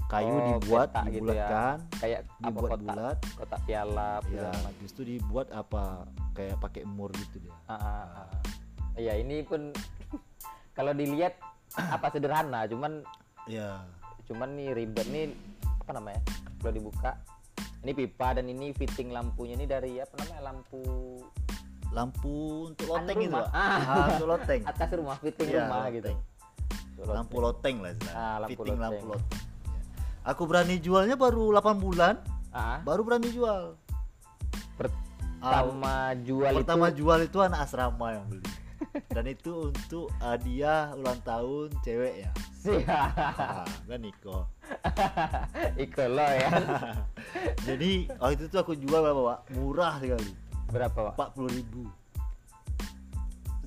kayu 0.06 0.32
Oh, 0.32 0.40
dibuat 0.56 0.88
petak 0.88 1.04
gitu 1.04 1.12
ya. 1.12 1.16
dibulatkan 1.20 1.76
kayak 1.94 2.20
dibuat 2.38 2.56
kotak 2.64 2.80
bulat 2.80 3.16
kotak 3.36 3.60
piala 3.62 4.12
ya 4.26 4.48
macam. 4.48 4.62
habis 4.64 4.90
itu 4.90 5.02
dibuat 5.06 5.46
apa 5.50 5.84
kayak 6.32 6.56
pakai 6.58 6.80
emur 6.82 7.12
gitu 7.14 7.36
dia 7.38 7.52
Ah, 7.66 7.76
ah, 7.76 8.06
ah. 8.24 8.28
Iya 8.96 9.14
ini 9.16 9.42
pun 9.42 9.68
kalau 10.76 10.90
dilihat 10.92 11.36
apa 11.78 12.06
sederhana, 12.10 12.66
cuman 12.66 13.02
ya 13.46 13.82
cuman 14.26 14.48
nih 14.54 14.74
ribet 14.74 15.06
nih 15.08 15.24
apa 15.80 15.90
namanya? 15.94 16.20
Kalau 16.58 16.72
dibuka 16.74 17.10
ini 17.80 17.92
pipa 17.94 18.34
dan 18.34 18.46
ini 18.46 18.74
fitting 18.74 19.08
lampunya 19.08 19.54
ini 19.54 19.64
dari 19.64 19.98
apa 19.98 20.14
namanya 20.18 20.50
lampu 20.50 20.82
lampu 21.88 22.34
untuk 22.68 22.84
Anu 22.84 23.00
loteng 23.00 23.16
gitu 23.16 23.30
rumah. 23.32 23.46
Pak. 23.46 23.56
Ah. 23.56 23.78
Ah, 23.80 24.06
untuk 24.12 24.28
loteng 24.28 24.60
atas 24.62 24.88
rumah 24.92 25.16
fitting 25.16 25.48
Iya, 25.48 25.58
rumah 25.64 25.84
gitu. 25.88 26.10
loteng. 26.10 26.18
lampu 27.08 27.36
loteng 27.38 27.76
lah 27.78 27.90
istilahnya 27.94 28.18
Ah, 28.18 28.36
lampu 28.38 28.50
fitting 28.52 28.76
lampu 28.76 29.04
loteng. 29.06 29.08
loteng 29.14 29.40
Ya. 29.64 29.80
aku 30.26 30.42
berani 30.44 30.76
jualnya 30.76 31.16
baru 31.16 31.44
8 31.54 31.78
bulan 31.78 32.14
Ah, 32.50 32.82
baru 32.82 33.00
berani 33.02 33.30
jual 33.30 33.78
Ah, 35.38 35.62
pertama 35.62 35.94
jual 36.18 36.50
pertama 36.52 36.86
itu 36.90 36.98
jual 36.98 37.18
itu 37.22 37.38
anak 37.38 37.62
asrama 37.62 38.10
yang 38.10 38.26
beli 38.26 38.42
dan 39.10 39.24
itu 39.26 39.72
untuk 39.72 40.08
hadiah 40.22 40.94
ulang 40.94 41.18
tahun 41.26 41.68
cewek 41.82 42.24
ya 42.26 42.30
siap. 42.58 42.86
Ah, 42.90 43.64
kan 43.86 44.00
Niko 44.02 44.46
Iko 45.84 46.04
lo 46.10 46.26
ya. 46.26 46.50
jadi 47.68 47.90
waktu 48.18 48.46
itu 48.50 48.56
aku 48.58 48.72
jual 48.76 49.00
berapa 49.00 49.22
pak 49.22 49.38
murah 49.54 49.94
sekali 50.02 50.32
Berapa, 50.68 50.92
Pak? 50.92 51.12
empat 51.16 51.28
puluh 51.32 51.50
ribu 51.52 51.84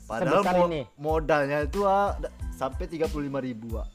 padahal 0.05 0.43
mo- 0.43 0.67
ini 0.69 0.81
modalnya 0.99 1.65
itu 1.65 1.81
ah, 1.87 2.13
da- 2.19 2.33
sampai 2.53 2.85
tiga 2.85 3.09
puluh 3.09 3.25
lima 3.31 3.41
ribu 3.41 3.79
pak 3.79 3.87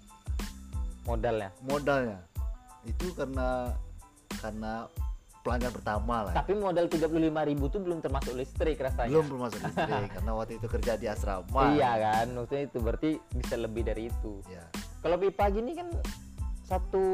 modalnya. 1.07 1.55
modalnya 1.63 2.19
itu 2.83 3.15
karena 3.15 3.71
karena 4.43 4.91
pelanggan 5.47 5.71
pertama 5.71 6.27
lah 6.27 6.33
ya. 6.35 6.43
Tapi 6.43 6.53
modal 6.53 6.91
35.000 6.91 7.07
tuh 7.71 7.81
belum 7.81 7.99
termasuk 8.01 8.35
listrik 8.35 8.77
rasanya. 8.77 9.15
belum 9.15 9.27
termasuk 9.31 9.63
listrik 9.63 10.11
karena 10.11 10.33
waktu 10.35 10.53
itu 10.59 10.67
kerja 10.67 10.93
di 10.99 11.07
asrama 11.07 11.63
Iya 11.73 11.93
kan, 11.97 12.27
maksudnya 12.35 12.63
itu 12.67 12.79
berarti 12.83 13.11
bisa 13.31 13.55
lebih 13.55 13.83
dari 13.83 14.11
itu. 14.11 14.43
ya 14.49 14.67
Kalau 14.99 15.17
pipa 15.17 15.47
gini 15.49 15.71
kan 15.73 15.87
satu 16.67 17.05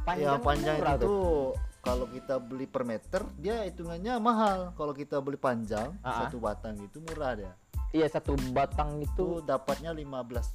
panjang, 0.00 0.32
yang 0.32 0.40
panjang 0.40 0.76
itu 0.80 1.04
tuh. 1.04 1.52
kalau 1.84 2.08
kita 2.08 2.40
beli 2.40 2.64
per 2.64 2.82
meter 2.82 3.20
dia 3.36 3.62
hitungannya 3.62 4.16
mahal 4.16 4.72
kalau 4.72 4.96
kita 4.96 5.20
beli 5.20 5.36
panjang 5.36 5.92
Ah, 6.00 6.08
ah. 6.08 6.18
satu 6.24 6.40
batang 6.40 6.72
itu 6.80 6.98
murah 7.04 7.36
dia 7.36 7.52
Iya 7.92 8.08
satu 8.08 8.32
batang 8.50 8.98
itu 8.98 9.12
itu 9.38 9.44
dapatnya 9.44 9.92
15 9.92 10.08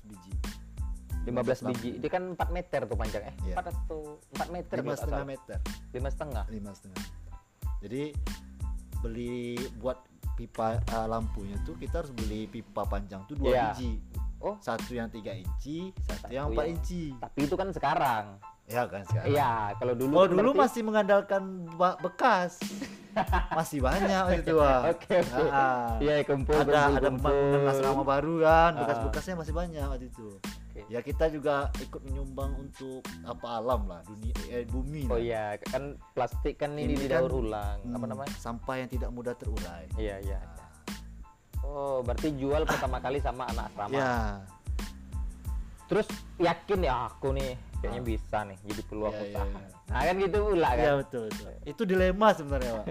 biji 0.03 0.33
15 1.23 1.69
biji. 1.69 1.91
Dia 1.97 2.09
kan 2.09 2.23
4 2.33 2.49
meter 2.49 2.81
tuh 2.83 2.95
panjang 2.95 3.23
eh. 3.23 3.35
Iya. 3.43 3.55
4 3.55 3.69
atau 3.69 3.99
4 4.31 4.49
meter 4.49 4.75
lima 4.77 4.93
setengah 4.93 5.25
meter 5.25 5.57
Lima 5.91 6.09
setengah. 6.09 6.43
lima 6.47 6.71
setengah 6.71 7.03
jadi 7.79 8.13
beli 8.99 9.57
buat 9.75 9.97
pipa 10.31 10.77
uh, 10.87 11.07
lampunya 11.07 11.57
tuh 11.59 11.73
kita 11.75 12.01
harus 12.01 12.11
beli 12.11 12.45
pipa 12.45 12.85
panjang 12.85 13.25
tuh 13.25 13.33
dua 13.35 13.49
Iya. 13.49 13.65
biji 13.71 13.93
Oh, 14.39 14.57
satu 14.57 14.91
yang 14.91 15.05
tiga 15.07 15.29
inci 15.31 15.93
satu, 16.01 16.17
Satu 16.19 16.31
yang 16.31 16.49
empat 16.49 16.61
yang- 16.63 16.73
inci 16.75 17.03
tapi 17.15 17.39
itu 17.41 17.53
kan 17.53 17.69
sekarang. 17.69 18.25
ya 18.63 18.81
kan 18.85 19.01
sekarang 19.03 19.27
Iya, 19.27 19.51
kalau 19.75 19.93
dulu 19.93 20.13
oh 20.15 20.25
dulu 20.27 20.41
berarti- 20.49 20.61
masih 20.63 20.81
mengandalkan 20.83 21.43
bekas 21.99 22.57
masih 23.57 23.79
banyak 23.79 24.39
itu 24.39 24.53
Wak. 24.55 24.81
Oke, 24.95 25.19
oke. 25.19 25.43
Ah. 25.47 25.93
Iya, 25.99 26.23
kumpul 26.23 26.55
ada 26.55 26.63
kumpul, 26.63 26.95
ada 26.95 27.09
kumpul. 27.11 27.67
asrama 27.67 28.01
baru 28.03 28.33
kan 28.39 28.71
Ah. 28.71 28.79
bekas-bekasnya 28.79 29.35
masih 29.35 29.53
banyak 29.53 29.83
waktu 29.83 30.07
itu. 30.07 30.27
Ya 30.91 30.99
kita 30.99 31.25
juga 31.27 31.55
ikut 31.79 32.03
menyumbang 32.03 32.51
untuk 32.59 32.99
apa 33.23 33.47
alam 33.57 33.87
lah 33.87 34.03
dunia 34.03 34.35
eh, 34.51 34.67
bumi 34.67 35.07
Oh 35.07 35.15
lah. 35.15 35.23
iya, 35.23 35.45
kan 35.63 35.95
plastik 36.11 36.59
kan 36.59 36.75
ini, 36.75 36.91
Ini 36.91 37.07
didaur 37.07 37.25
kan, 37.25 37.39
ulang. 37.39 37.77
Apa 37.85 37.95
Hmm, 37.97 38.11
namanya? 38.11 38.33
sampah 38.35 38.75
yang 38.75 38.89
tidak 38.89 39.09
mudah 39.09 39.31
terurai 39.33 39.87
Iya, 39.95 40.19
iya. 40.19 40.39
Ah. 40.43 40.59
Oh, 41.63 41.97
berarti 42.01 42.35
jual 42.35 42.65
pertama 42.65 42.99
kali 42.99 43.17
sama 43.17 43.47
anak 43.47 43.71
asrama. 43.71 43.93
ya 43.93 44.11
Terus 45.87 46.07
yakin 46.37 46.79
ya 46.81 46.93
aku 47.05 47.31
nih 47.31 47.51
kayaknya 47.77 47.97
Ah. 47.97 48.05
bisa 48.05 48.37
nih 48.43 48.57
jadi 48.61 48.81
peluang 48.85 49.13
Iya, 49.13 49.21
iya, 49.21 49.31
usaha. 49.31 49.47
iya. 49.57 49.77
Nah, 49.87 50.01
kan 50.01 50.15
gitu 50.17 50.37
pula 50.41 50.69
kan. 50.69 50.77
Iya 50.77 50.93
betul, 50.97 51.23
betul. 51.25 51.51
Itu 51.65 51.81
dilema 51.83 52.27
sebenarnya, 52.31 52.71
Pak. 52.73 52.85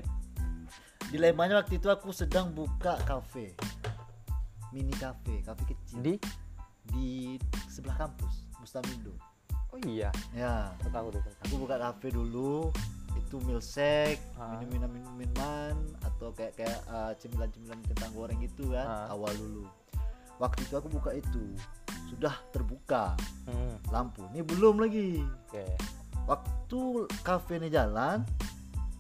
Dilemanya 1.12 1.54
waktu 1.59 1.75
itu 1.75 1.88
aku 1.88 2.09
sedang 2.11 2.49
buka 2.50 2.97
kafe. 3.02 3.52
Mini 4.71 4.95
kafe, 4.95 5.42
kafe 5.42 5.62
kecil 5.66 5.99
Di 5.99 6.14
di 6.90 7.38
sebelah 7.66 7.97
kampus, 7.99 8.47
Bustamindo. 8.56 9.14
Oh 9.70 9.78
iya, 9.80 10.11
Ya, 10.30 10.75
aku 10.75 10.88
tahu 10.88 11.06
tuh. 11.11 11.23
aku 11.40 11.54
buka 11.59 11.76
kafe 11.76 12.11
dulu 12.11 12.75
itu 13.12 13.37
milkshake, 13.40 14.18
Ah. 14.35 14.59
minum 14.61 14.90
minum 14.90 15.14
minuman 15.14 15.75
atau 16.00 16.30
kayak 16.30 16.54
kayak 16.56 16.78
uh, 16.87 17.14
cemilan-cemilan 17.16 17.78
kentang 17.85 18.11
goreng 18.11 18.38
gitu 18.38 18.70
kan 18.70 18.87
Ah. 18.87 19.06
awal 19.09 19.30
dulu. 19.32 19.66
Waktu 20.37 20.64
itu 20.64 20.75
aku 20.75 20.88
buka 20.88 21.11
itu 21.12 21.54
sudah 22.06 22.35
terbuka 22.50 23.14
Hmm, 23.44 23.78
lampu. 23.88 24.26
Ini 24.28 24.42
belum 24.42 24.78
lagi. 24.78 25.23
Oke. 25.47 25.64
waktu 26.26 26.80
kafe 27.20 27.59
ini 27.59 27.66
jalan 27.68 28.23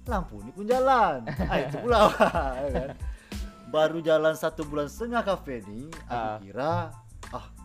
lampu 0.04 0.40
ini 0.40 0.50
pun 0.50 0.66
jalan 0.66 1.22
ah 1.52 1.58
itu 1.60 1.76
pula 1.78 2.10
ya 2.58 2.70
kan 2.74 2.90
baru 3.70 4.02
jalan 4.02 4.34
satu 4.34 4.64
bulan 4.64 4.90
setengah 4.90 5.22
kafe 5.22 5.62
ini 5.62 5.86
aku 6.04 6.10
Ah. 6.10 6.38
kira 6.40 6.72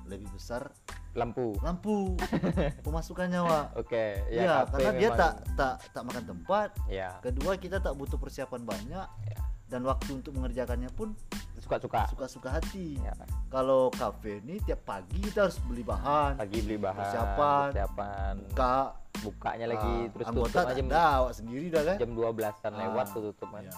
lebih 0.05 0.29
besar 0.29 0.69
Lampu. 1.12 1.55
lampu 1.59 2.13
pemasukannya 2.85 3.39
Wak 3.39 3.65
Oke, 3.77 4.19
ya, 4.27 4.41
ya, 4.41 4.53
kafe 4.62 4.77
karena 4.77 4.91
dia 4.93 5.09
memang- 5.09 5.17
tak 5.17 5.33
tak 5.55 5.74
tak 5.89 6.03
makan 6.03 6.24
tempat 6.25 6.69
ya 6.85 7.09
kedua 7.19 7.51
kita 7.55 7.77
tak 7.79 7.93
butuh 7.93 8.15
persiapan 8.15 8.62
banyak 8.62 9.07
Ya. 9.25 9.39
dan 9.65 9.81
waktu 9.81 10.12
untuk 10.13 10.31
mengerjakannya 10.31 10.91
pun 10.91 11.15
suka-suka. 11.57 12.05
suka-suka 12.07 12.50
hati 12.51 13.00
Ya. 13.00 13.15
kalau 13.47 13.89
kafe 13.89 14.38
ini 14.39 14.59
tiap 14.59 14.83
pagi 14.83 15.17
kita 15.19 15.45
harus 15.45 15.57
beli 15.62 15.81
bahan 15.81 16.35
Pagi 16.35 16.59
beli 16.62 16.77
bahan, 16.77 17.00
Persiapan. 17.01 17.67
persiapan. 17.71 18.33
buka 18.45 18.75
bukanya 19.15 19.65
lagi 19.67 19.95
ah, 19.97 20.12
terus 20.12 20.25
anggota 20.27 20.51
tutup 20.51 20.69
aja 20.69 20.81
ada 20.83 21.01
awak 21.17 21.33
sendiri 21.33 21.65
dah 21.69 21.81
kan 21.83 21.95
jam 21.97 22.12
12-an 22.12 22.74
lewat 22.75 23.05
Ah, 23.05 23.09
tuh 23.09 23.21
tutup 23.25 23.50
kan. 23.50 23.63
Iya. 23.63 23.74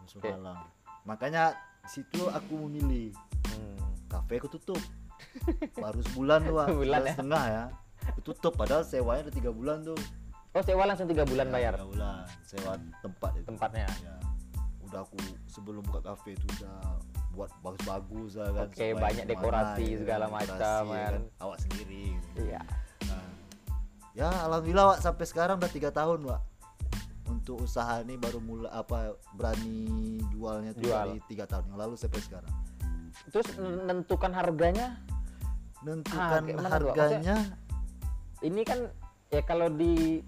Masuk 0.00 0.18
Oke. 0.18 0.30
malam. 0.32 0.58
Makanya 1.04 1.44
situ 1.84 2.22
aku 2.26 2.54
memilih 2.64 3.12
Hmm. 3.44 3.76
kafe 4.08 4.40
aku 4.40 4.48
tutup. 4.50 4.80
Baru 5.74 6.00
sebulan 6.10 6.38
tuh, 6.44 6.54
Wak. 6.54 6.66
Sebulan 6.70 7.00
ya? 7.00 7.12
setengah 7.14 7.44
ya. 7.46 7.64
Tutup 8.20 8.52
padahal 8.54 8.82
sewanya 8.82 9.26
udah 9.26 9.34
tiga 9.34 9.50
bulan 9.50 9.76
tuh. 9.82 9.98
Oh, 10.52 10.60
sewa 10.60 10.84
langsung 10.84 11.08
tiga 11.08 11.24
bulan 11.24 11.48
Ya, 11.48 11.52
bayar 11.52 11.72
Tiga 11.74 11.88
bulan 11.88 12.24
sewa 12.44 12.72
tempat 13.00 13.30
itu. 13.40 13.46
tempatnya. 13.48 13.88
Ya. 14.04 14.16
Udah 14.84 15.00
aku 15.00 15.16
sebelum 15.48 15.80
buka 15.80 16.00
kafe 16.04 16.36
itu 16.36 16.44
udah 16.60 17.00
buat 17.32 17.48
bagus-bagus 17.64 18.36
lah 18.36 18.48
kan. 18.52 18.66
Oke, 18.68 18.86
banyak 18.92 19.24
dekorasi 19.24 19.84
ya, 19.88 19.98
segala 20.04 20.24
dekorasi, 20.28 20.52
macam, 20.52 20.82
ya 20.92 21.06
kan. 21.08 21.22
Awak 21.40 21.58
sendiri. 21.64 22.02
gitu. 22.12 22.40
Iya. 22.44 22.60
Nah, 23.08 23.26
ya 24.12 24.28
alhamdulillah 24.44 24.86
Wak 24.92 25.00
sampai 25.00 25.24
sekarang 25.24 25.56
udah 25.56 25.72
tiga 25.72 25.88
tahun 25.88 26.20
Wak 26.28 26.42
untuk 27.32 27.64
usaha 27.64 28.04
ini 28.04 28.20
baru 28.20 28.44
mulai 28.44 28.68
apa 28.68 29.16
berani 29.32 30.20
jualnya 30.28 30.76
tuh 30.76 30.84
Jual. 30.84 31.16
dari 31.16 31.18
tiga 31.24 31.48
tahun 31.48 31.72
yang 31.72 31.78
lalu 31.80 31.94
sampai 31.96 32.20
sekarang 32.20 32.52
Terus 33.32 33.48
menentukan 33.56 34.36
harganya 34.36 35.00
menentukan 35.82 36.42
Wak? 36.46 36.70
harganya 36.70 37.36
ini 38.42 38.62
kan 38.62 38.90
ya 39.30 39.42
kalau 39.42 39.70
di 39.70 40.22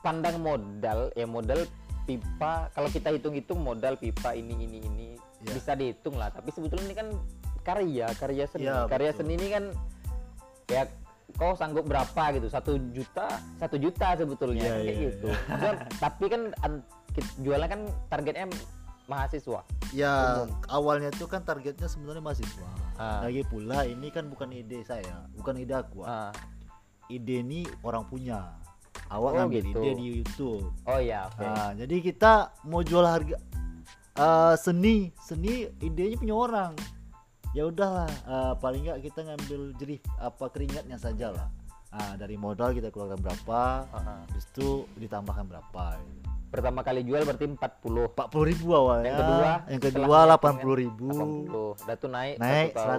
pandang 0.00 0.40
modal 0.40 1.12
ya 1.12 1.28
modal 1.28 1.64
pipa 2.08 2.72
kalau 2.72 2.88
kita 2.88 3.12
hitung-hitung 3.12 3.60
modal 3.60 3.94
pipa 4.00 4.32
ini 4.32 4.56
ini 4.56 4.78
ini 4.80 5.08
Ya. 5.40 5.56
bisa 5.56 5.72
dihitung 5.72 6.20
lah 6.20 6.28
tapi 6.28 6.52
sebetulnya 6.52 6.84
ini 6.84 6.96
kan 7.00 7.08
karya 7.64 8.12
karya 8.20 8.44
seni 8.44 8.68
Ya, 8.68 8.84
karya 8.84 9.08
betul. 9.16 9.24
seni 9.24 9.32
ini 9.40 9.46
kan 9.48 9.64
ya 10.68 10.82
kau 11.40 11.56
sanggup 11.56 11.88
berapa 11.88 12.36
gitu 12.36 12.52
satu 12.52 12.76
juta 12.92 13.40
satu 13.56 13.80
juta 13.80 14.20
sebetulnya 14.20 14.68
kan 14.68 14.76
kayak 14.84 14.84
iya, 14.84 15.08
gitu 15.08 15.28
Maksudnya, 15.32 15.74
tapi 15.96 16.24
kan 16.28 16.42
jualnya 17.40 17.68
kan 17.72 17.80
targetnya 18.12 18.46
mahasiswa 19.10 19.66
Ya 19.90 20.46
awalnya 20.70 21.10
itu 21.10 21.26
kan 21.26 21.42
targetnya 21.42 21.90
sebenarnya 21.90 22.22
mahasiswa. 22.22 22.70
Ah. 22.94 23.26
Lagi 23.26 23.42
pula 23.42 23.82
ini 23.82 24.06
kan 24.14 24.30
bukan 24.30 24.54
ide 24.54 24.86
saya, 24.86 25.26
bukan 25.34 25.58
ide 25.58 25.74
aku. 25.74 26.06
Ah. 26.06 26.30
Wak. 26.30 26.38
Ide 27.10 27.42
ini 27.42 27.66
orang 27.82 28.06
punya. 28.06 28.54
Awak 29.10 29.30
Oh, 29.30 29.34
ngambil 29.34 29.60
gitu. 29.66 29.82
ide 29.82 29.90
di 29.98 30.04
YouTube. 30.14 30.62
oh 30.86 31.00
ya 31.02 31.26
oke 31.26 31.42
Nah, 31.42 31.74
jadi 31.74 31.96
kita 31.98 32.32
mau 32.62 32.86
jual 32.86 33.02
harga 33.02 33.34
eh, 34.14 34.54
seni, 34.54 35.10
seni 35.18 35.66
idenya 35.82 36.14
punya 36.14 36.36
orang. 36.38 36.72
Ya 37.50 37.66
udahlah, 37.66 38.06
eh, 38.06 38.52
paling 38.62 38.86
nggak 38.86 39.02
kita 39.02 39.26
ngambil 39.26 39.74
jerih 39.74 39.98
apa 40.22 40.46
keringatnya 40.54 41.02
saja 41.02 41.34
lah. 41.34 41.50
Nah, 41.90 42.14
dari 42.14 42.38
modal 42.38 42.70
kita 42.70 42.94
keluarkan 42.94 43.18
berapa, 43.18 43.90
Ah, 43.90 43.98
ah. 43.98 44.18
habis 44.22 44.46
itu 44.46 44.86
ditambahkan 44.94 45.50
berapa. 45.50 45.98
Pertama 46.50 46.82
kali 46.82 47.06
jual 47.06 47.22
berarti 47.22 47.46
40 47.46 47.56
Empat 48.10 48.26
puluh 48.28 48.46
ribu 48.46 48.66
awalnya. 48.74 49.06
Yang 49.06 49.18
kedua, 49.22 49.46
yang 49.70 49.80
kedua 49.80 50.02
nyiapin 50.02 50.26
delapan 50.26 50.52
kan, 50.52 50.62
puluh 50.62 50.76
ribu. 50.76 51.08
80 51.08 51.86
udah 51.86 51.96
tuh 51.96 52.10
naik 52.10 52.34
Naik 52.36 52.70
satu 52.74 52.76
tahun, 52.76 52.90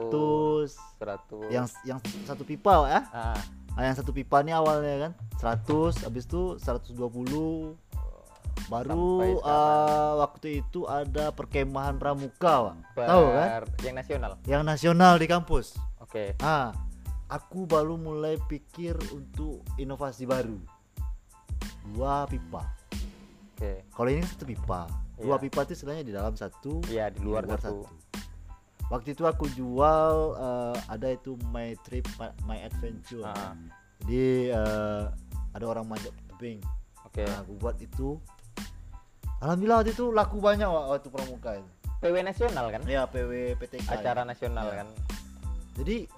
seratus. 0.98 1.50
100 1.50 1.52
Yang 1.52 1.66
yang 1.84 2.00
satu 2.24 2.44
pipa 2.44 2.74
ya. 2.88 3.02
ah, 3.12 3.40
Nah, 3.72 3.84
yang 3.88 3.96
satu 3.96 4.12
pipa 4.12 4.44
nih 4.44 4.52
awalnya 4.52 4.96
kan 5.00 5.12
100, 5.40 6.04
habis 6.04 6.24
itu 6.26 6.60
120. 6.60 7.76
Baru 8.68 9.20
eh, 9.42 10.12
waktu 10.18 10.48
itu 10.60 10.88
ada 10.88 11.32
perkemahan 11.32 11.96
pramuka, 11.96 12.72
Pak. 12.72 12.76
Tahu 12.96 13.26
kan? 13.32 13.48
per 13.48 13.64
yang 13.84 13.96
nasional 13.96 14.32
Yang 14.44 14.64
nasional 14.64 15.14
di 15.16 15.28
kampus. 15.28 15.76
oke 16.00 16.36
Ah, 16.40 16.72
aku 17.28 17.64
baru 17.64 17.96
mulai 17.96 18.40
pikir 18.48 18.96
untuk 19.12 19.64
inovasi 19.76 20.24
baru. 20.24 20.56
Dua 21.92 22.28
pipa. 22.28 22.64
Oke 23.62 23.94
Kalau 23.94 24.10
ini 24.10 24.26
satu 24.26 24.44
pipa. 24.44 24.90
Dua 25.16 25.38
Iya. 25.38 25.44
pipa 25.46 25.60
itu 25.62 25.78
istilahnya 25.78 26.02
di 26.02 26.10
dalam 26.10 26.34
satu, 26.34 26.82
iya 26.90 27.14
di 27.14 27.22
luar, 27.22 27.46
satu. 27.46 27.86
Waktu 28.90 29.14
itu 29.14 29.24
aku 29.24 29.46
jual 29.54 30.14
eh, 30.34 30.76
ada 30.90 31.08
itu 31.08 31.38
my 31.48 31.78
trip, 31.86 32.10
my, 32.18 32.34
my 32.44 32.58
adventure. 32.60 33.22
Ah. 33.22 33.54
Jadi 34.02 34.50
eh, 34.50 35.04
ada 35.54 35.66
orang 35.68 35.86
manjat 35.86 36.10
tebing. 36.28 36.58
oke 37.06 37.22
Nah, 37.22 37.38
aku 37.40 37.54
buat 37.56 37.78
itu. 37.78 38.18
Alhamdulillah 39.40 39.78
waktu 39.80 39.94
itu 39.94 40.06
laku 40.10 40.38
banyak 40.38 40.66
Wak, 40.66 40.86
waktu 40.92 41.08
pramuka 41.08 41.52
itu. 41.56 41.70
PW 42.02 42.16
nasional 42.26 42.66
kan 42.68 42.82
Ya 42.84 43.06
PW 43.06 43.54
PTK. 43.56 43.86
ya. 43.86 43.94
acara 43.94 44.26
nasional 44.26 44.66
Ya. 44.68 44.76
kan 44.82 44.88
Jadi 45.78 46.10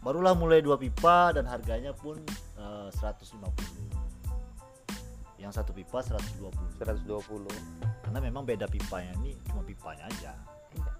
barulah 0.00 0.32
mulai 0.32 0.64
dua 0.64 0.74
pipa 0.74 1.36
dan 1.36 1.44
harganya 1.44 1.92
pun 1.92 2.16
eh, 2.56 2.88
150. 2.90 3.87
Yang 5.48 5.64
satu 5.64 5.72
pipa 5.72 6.04
120. 6.04 6.76
120 6.76 7.48
Karena 8.04 8.18
memang 8.20 8.44
beda 8.44 8.68
pipanya 8.68 9.16
ini 9.18 9.32
cuma 9.42 9.64
pipanya 9.64 10.04
aja. 10.04 10.36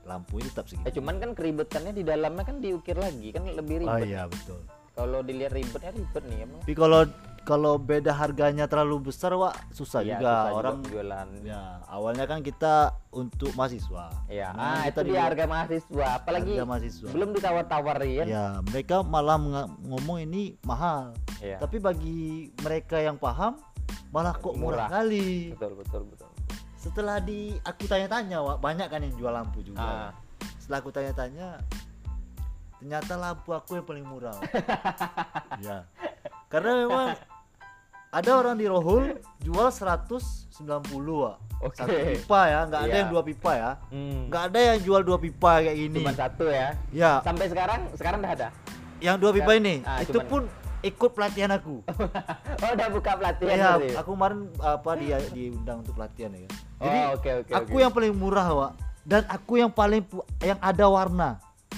Lampu 0.03 0.41
ini 0.41 0.49
tetap 0.49 0.65
eh 0.65 0.73
segitu. 0.73 0.97
cuman 0.97 1.21
kan 1.21 1.31
keribetannya 1.37 1.93
di 1.93 2.01
dalamnya 2.01 2.41
kan 2.43 2.57
diukir 2.59 2.97
lagi 2.97 3.29
kan 3.29 3.45
lebih 3.45 3.85
Oh 3.85 3.93
ribet 3.93 4.09
iya 4.09 4.25
betul. 4.25 4.57
kalau 4.97 5.21
dilihat 5.21 5.53
ribetnya 5.53 5.93
ribet 5.93 6.23
nih 6.25 6.39
emang 6.43 6.61
Tapi 6.65 6.73
kalau 6.75 7.01
kalau 7.45 7.73
beda 7.77 8.13
harganya 8.13 8.65
terlalu 8.65 9.09
besar, 9.09 9.33
Wak, 9.33 9.69
susah 9.71 10.01
Iya, 10.01 10.17
juga 10.17 10.33
susah 10.33 10.53
orang. 10.55 10.77
jualan 10.83 11.29
Ya, 11.41 11.81
awalnya 11.85 12.25
kan 12.25 12.41
kita 12.41 12.93
untuk 13.09 13.51
mahasiswa. 13.57 14.13
ya 14.29 14.53
Nah, 14.53 14.83
ah 14.83 14.83
itu 14.85 15.01
dia 15.03 15.25
harga 15.25 15.45
mahasiswa 15.45 16.07
apalagi 16.15 16.53
harga 16.55 16.67
mahasiswa. 16.69 17.09
belum 17.09 17.29
ditawar-tawarin 17.33 18.27
Ya, 18.29 18.61
mereka 18.69 19.01
malah 19.01 19.41
ngomong 19.81 20.23
ini 20.23 20.61
mahal. 20.63 21.17
Iya. 21.41 21.57
Tapi 21.59 21.81
bagi 21.81 22.19
mereka 22.61 23.01
yang 23.01 23.17
paham 23.17 23.57
malah 24.13 24.33
kok 24.33 24.53
murah, 24.55 24.87
Murah. 24.87 24.89
kali. 24.91 25.53
betul 25.57 25.73
betul 25.77 26.03
betul 26.09 26.29
Setelah 26.79 27.19
di 27.19 27.59
aku 27.61 27.85
tanya-tanya, 27.85 28.39
Wak, 28.39 28.63
banyak 28.63 28.87
kan 28.87 29.03
yang 29.03 29.15
jual 29.17 29.33
lampu 29.35 29.61
juga. 29.61 29.83
Ah. 29.83 30.11
Setelah 30.63 30.79
aku 30.79 30.91
tanya-tanya, 30.91 31.49
ternyata 32.79 33.13
lampu 33.19 33.51
aku 33.51 33.77
yang 33.77 33.87
paling 33.87 34.07
murah. 34.07 34.39
Ya. 35.59 35.91
Karena 36.47 36.87
memang 36.87 37.07
ada 38.09 38.31
orang 38.35 38.57
di 38.57 38.65
Rohul 38.65 39.17
jual 39.39 39.69
190, 39.69 40.57
Wak. 41.19 41.37
Oke. 41.59 41.75
Satu 41.75 41.91
pipa 41.93 42.41
ya, 42.47 42.61
nggak 42.65 42.81
ada 42.81 42.89
Iya. 42.89 42.99
yang 42.99 43.11
dua 43.11 43.23
pipa 43.23 43.51
ya. 43.53 43.71
hmm. 43.91 44.21
Nggak 44.29 44.43
ada 44.45 44.59
yang 44.65 44.79
jual 44.81 45.01
dua 45.03 45.19
pipa 45.19 45.53
kayak 45.61 45.77
gini. 45.77 45.97
cuma 45.99 46.13
satu 46.13 46.45
ya 46.47 46.69
Ya, 46.89 47.13
sampai 47.21 47.47
sekarang 47.47 47.81
sekarang 47.93 48.19
udah 48.21 48.33
ada 48.33 48.49
yang 48.99 49.17
dua 49.17 49.31
pipa 49.31 49.53
ini 49.55 49.83
Ah, 49.83 50.01
itu 50.01 50.15
cuman- 50.15 50.29
pun 50.29 50.43
ikut 50.81 51.11
pelatihan 51.13 51.51
aku. 51.53 51.83
oh 52.63 52.71
udah 52.71 52.89
buka 52.89 53.13
pelatihan 53.13 53.51
Iya, 53.53 53.71
berarti? 53.75 53.89
aku 53.97 54.11
kemarin 54.13 54.39
apa 54.57 54.91
dia 54.97 55.17
diundang 55.29 55.77
untuk 55.83 55.95
pelatihan 55.95 56.31
ya. 56.33 56.41
kan. 56.41 56.53
Jadi 56.79 56.99
oh, 57.01 57.09
oke 57.13 57.31
oke 57.37 57.51
aku 57.53 57.73
oke. 57.73 57.83
yang 57.83 57.93
paling 57.93 58.13
murah, 58.15 58.49
Wak. 58.49 58.73
Dan 59.03 59.23
aku 59.27 59.53
yang 59.57 59.73
paling 59.73 60.03
yang 60.39 60.59
ada 60.63 60.87
warna. 60.87 61.31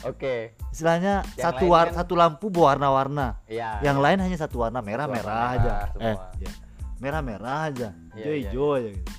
Oke 0.02 0.34
Istilahnya 0.70 1.26
Yang 1.30 1.42
satu 1.42 1.62
lain 1.62 1.72
war 1.72 1.86
kan- 1.86 1.96
satu 1.96 2.14
lampu 2.14 2.46
berwarna-warna. 2.46 3.42
Iya 3.44 3.82
Yang 3.82 3.98
lain 3.98 4.18
hanya 4.20 4.38
satu 4.38 4.56
warna 4.60 4.78
merah-merah 4.80 5.40
aja. 5.50 5.58
merah 5.58 5.80
Eh, 5.82 5.90
semua. 5.90 6.38
ya. 6.38 6.50
Merah-merah 6.96 7.58
aja. 7.66 7.88
Iya, 8.12 8.14
Hijau-hijau 8.14 8.68
aja 8.72 8.88
gitu. 8.92 9.12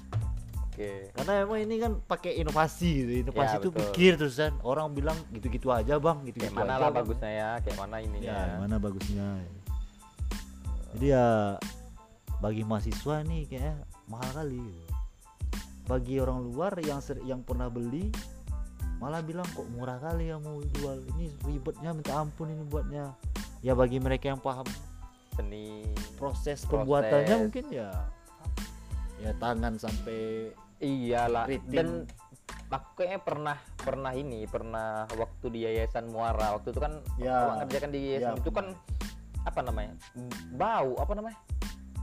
oke 0.64 0.90
Karena 1.12 1.32
emang 1.40 1.60
ini 1.60 1.76
kan 1.78 1.92
pakai 2.00 2.32
inovasi 2.36 2.90
gitu. 2.96 3.12
Inovasi 3.26 3.54
Ya, 3.54 3.60
itu 3.60 3.70
betul. 3.70 3.84
pikir 3.90 4.12
terus 4.16 4.36
kan. 4.36 4.54
Orang 4.62 4.92
bilang 4.92 5.18
gitu-gitu 5.30 5.68
aja, 5.70 5.98
Bang, 5.98 6.22
kayak 6.22 6.28
gitu-gitu 6.32 6.56
mana 6.56 6.72
aja. 6.72 6.82
lah 6.82 6.90
bagusnya 6.92 7.30
ya 7.30 7.50
kayak 7.60 7.78
mana 7.78 7.96
ininya 7.98 8.32
ya 8.32 8.56
mana 8.58 8.76
bagusnya 8.78 9.28
jadi 10.92 11.08
ya 11.10 11.28
bagi 12.38 12.64
mahasiswa 12.64 13.16
nih 13.22 13.42
kayaknya 13.46 13.76
mahal 14.06 14.30
kali 14.34 14.60
gitu. 14.60 14.92
bagi 15.84 16.16
orang 16.18 16.40
luar 16.44 16.74
yang 16.80 17.00
ser- 17.00 17.24
yang 17.24 17.42
pernah 17.42 17.68
beli 17.68 18.12
malah 19.02 19.20
bilang 19.20 19.44
kok 19.52 19.66
murah 19.74 19.98
kali 19.98 20.30
yang 20.30 20.40
mau 20.40 20.62
jual? 20.62 21.02
Ini 21.18 21.34
ribetnya 21.42 21.90
minta 21.92 22.14
ampun 22.16 22.54
ini 22.54 22.64
buatnya. 22.64 23.18
Ya 23.60 23.74
bagi 23.74 23.98
mereka 23.98 24.30
yang 24.30 24.40
paham 24.40 24.66
seni. 25.34 25.90
proses 26.22 26.62
Proses. 26.62 26.70
pembuatannya 26.70 27.36
mungkin 27.50 27.66
ya 27.74 27.90
ya 29.18 29.32
tangan 29.42 29.74
sampai 29.76 30.54
iyalah. 30.78 31.50
Rating. 31.50 31.74
dan 31.74 31.88
aku 32.70 33.02
kayaknya 33.02 33.20
pernah 33.22 33.58
pernah 33.76 34.14
ini 34.14 34.46
pernah 34.46 35.10
waktu 35.18 35.46
di 35.50 35.60
yayasan 35.66 36.10
Muara. 36.10 36.54
Waktu 36.58 36.72
itu 36.72 36.80
kan 36.80 36.94
Ya. 37.18 37.36
awak 37.50 37.56
ngerjakan 37.66 37.90
di 37.90 38.00
yayasan 38.06 38.34
Ya, 38.38 38.42
itu 38.42 38.52
kan 38.54 38.66
apa 39.42 39.60
namanya 39.66 39.94
bau 40.54 40.94
apa 41.02 41.14
namanya 41.18 41.38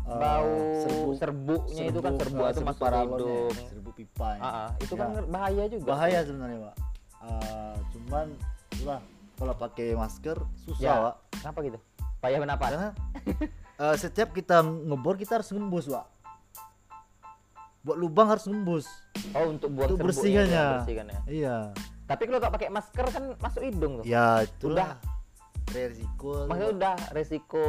eh, 0.09 0.17
bau 0.17 0.53
serbuknya 1.15 1.83
itu 1.87 2.01
kan 2.01 2.13
serbu 2.17 2.41
eh, 2.41 2.51
itu 2.51 2.61
masuk 2.65 2.83
ke 2.83 2.97
hidung 2.97 3.55
serbu 3.69 3.91
pipa 3.93 4.29
ya. 4.35 4.41
Ah, 4.41 4.69
itu 4.79 4.93
Ya. 4.93 4.99
kan 4.99 5.09
bahaya 5.29 5.65
juga 5.67 5.87
bahaya 5.87 6.19
sebenarnya 6.23 6.59
pak. 6.63 6.75
Eh, 7.19 7.75
cuman 7.93 8.27
itulah 8.71 9.01
kalau 9.35 9.55
pakai 9.55 9.89
masker 9.93 10.37
susah 10.65 10.83
Ya. 10.83 10.95
pak. 11.03 11.15
Kenapa 11.37 11.59
gitu? 11.63 11.79
Payah 12.19 12.39
bernapas? 12.41 12.69
Karena 12.69 12.91
eh, 13.85 13.97
setiap 13.97 14.29
kita 14.33 14.57
ngebor 14.63 15.15
kita 15.15 15.39
harus 15.39 15.49
ngembus 15.49 15.87
pak. 15.87 16.07
Buat 17.81 17.97
lubang 17.97 18.29
harus 18.29 18.45
ngembus. 18.45 18.87
Oh 19.33 19.49
untuk 19.49 19.71
buang 19.71 19.93
Untuk 19.93 20.11
serbuknya 20.11 20.45
bersihkannya. 20.83 21.19
ya, 21.21 21.21
iya. 21.29 21.57
Tapi 22.05 22.23
kalau 22.25 22.39
nggak 22.39 22.55
pakai 22.55 22.69
masker 22.69 23.07
kan 23.07 23.25
masuk 23.39 23.63
hidung 23.63 23.93
tuh. 24.01 24.05
Ya 24.05 24.43
itulah 24.43 24.97
resiko 25.71 26.47
maksudnya 26.47 26.71
udah 26.73 26.95
resiko 27.13 27.65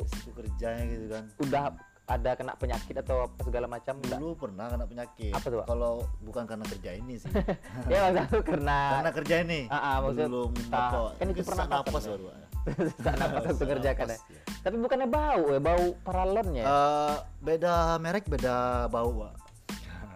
resiko 0.00 0.30
kerjanya 0.34 0.84
gitu 0.86 1.06
kan. 1.08 1.24
udah 1.38 1.62
ada 2.02 2.30
kena 2.34 2.52
penyakit 2.58 2.98
atau 2.98 3.24
apa 3.24 3.40
segala 3.40 3.66
macam 3.70 3.94
enggak 4.02 4.18
dulu 4.18 4.34
pernah 4.34 4.66
kena 4.68 4.84
penyakit. 4.84 5.32
Apa 5.32 5.46
tuh, 5.48 5.62
kalau 5.64 6.02
bukan 6.20 6.44
karena 6.44 6.66
kerja 6.66 6.90
ini 6.98 7.14
sih. 7.14 7.30
Ya 7.92 7.98
maksudnya 8.04 8.26
tuh 8.26 8.42
karena 8.42 8.78
karena 8.98 9.10
kerja 9.14 9.34
ini. 9.46 9.60
Ah, 9.70 9.76
ah, 9.78 9.94
maksudnya 10.02 10.28
belum 10.28 10.50
entah- 10.50 10.90
apa 10.92 11.00
kan 11.14 11.26
itu 11.30 11.42
pernapasan 11.46 11.70
napas 11.70 12.04
baru 12.04 12.24
sesak 12.62 13.14
napas 13.22 13.42
waktu 13.42 13.54
Sesak 13.54 13.68
kerjakan 13.70 14.06
ya 14.06 14.14
napas, 14.14 14.22
ya. 14.30 14.42
tapi 14.62 14.76
bukannya 14.78 15.08
bau 15.08 15.42
ya 15.46 15.60
bau 15.62 15.86
paralonnya? 16.02 16.62
Ya? 16.62 16.66
Eh, 16.68 17.14
beda 17.40 17.74
merek 17.98 18.24
beda 18.26 18.54
bau 18.90 19.10
pak. 19.14 19.32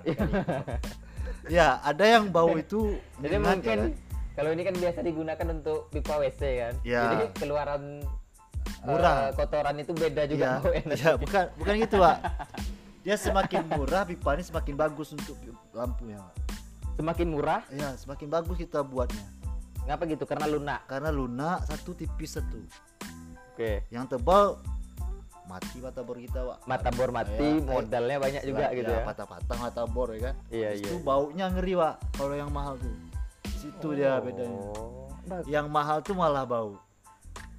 Ya 1.46 1.79
ada 1.79 2.03
yang 2.03 2.27
bau 2.35 2.59
itu 2.59 2.99
jadi 3.22 3.38
mungkin 3.38 3.94
ya. 3.94 4.06
Kalau 4.37 4.53
ini 4.53 4.62
kan 4.68 4.77
biasa 4.77 5.01
digunakan 5.01 5.46
untuk 5.49 5.88
pipa 5.88 6.20
WC 6.20 6.40
kan? 6.61 6.75
Ya. 6.85 7.03
jadi 7.16 7.27
keluaran 7.40 8.05
eh, 8.05 8.85
Murah. 8.85 9.33
kotoran 9.33 9.81
itu 9.81 9.96
beda 9.96 10.29
juga 10.29 10.61
ya, 10.61 10.85
ya 10.92 11.11
bukan 11.16 11.44
bukan 11.57 11.75
gitu 11.81 11.96
pak. 11.99 12.16
Dia 13.07 13.16
semakin 13.16 13.62
murah 13.70 14.03
pipa 14.05 14.37
ini 14.37 14.44
semakin 14.44 14.75
bagus 14.77 15.14
untuk 15.14 15.38
lampunya 15.72 16.20
Pak. 16.20 16.35
semakin 17.01 17.27
murah? 17.33 17.62
Ya 17.72 17.94
semakin 17.96 18.29
bagus 18.29 18.57
kita 18.61 18.85
buatnya. 18.85 19.25
Ngapa 19.87 20.05
gitu? 20.11 20.27
Karena 20.27 20.51
lunak? 20.51 20.81
Karena 20.90 21.14
lunak 21.14 21.62
satu 21.70 21.94
tipis 21.94 22.35
satu. 22.37 22.59
Oke. 23.55 23.87
Yang 23.94 24.18
tebal 24.18 24.59
mati 25.46 25.79
mata 25.79 26.03
bor 26.03 26.18
kita 26.18 26.42
pak. 26.42 26.59
Mata 26.66 26.90
bor 26.90 27.14
mati 27.14 27.62
modalnya 27.62 28.18
banyak 28.18 28.42
juga 28.42 28.75
gitu 28.75 28.90
ya 28.90 29.07
patah-patah 29.07 29.57
mata 29.62 29.83
bor 29.87 30.11
ya 30.11 30.31
kan? 30.31 30.35
Iya, 30.51 30.66
Habis 30.75 30.81
iya. 30.83 30.88
itu 30.90 30.96
baunya 31.07 31.46
ngeri 31.55 31.72
pak 31.79 31.94
kalau 32.18 32.35
yang 32.35 32.51
mahal 32.51 32.75
tuh 32.83 32.90
situ 33.67 33.89
dia 33.99 34.23
bedanya 34.23 34.63
oh 34.79 35.11
bagus. 35.27 35.51
yang 35.51 35.67
mahal 35.69 35.99
tuh 36.01 36.15
malah 36.15 36.47
bau 36.47 36.79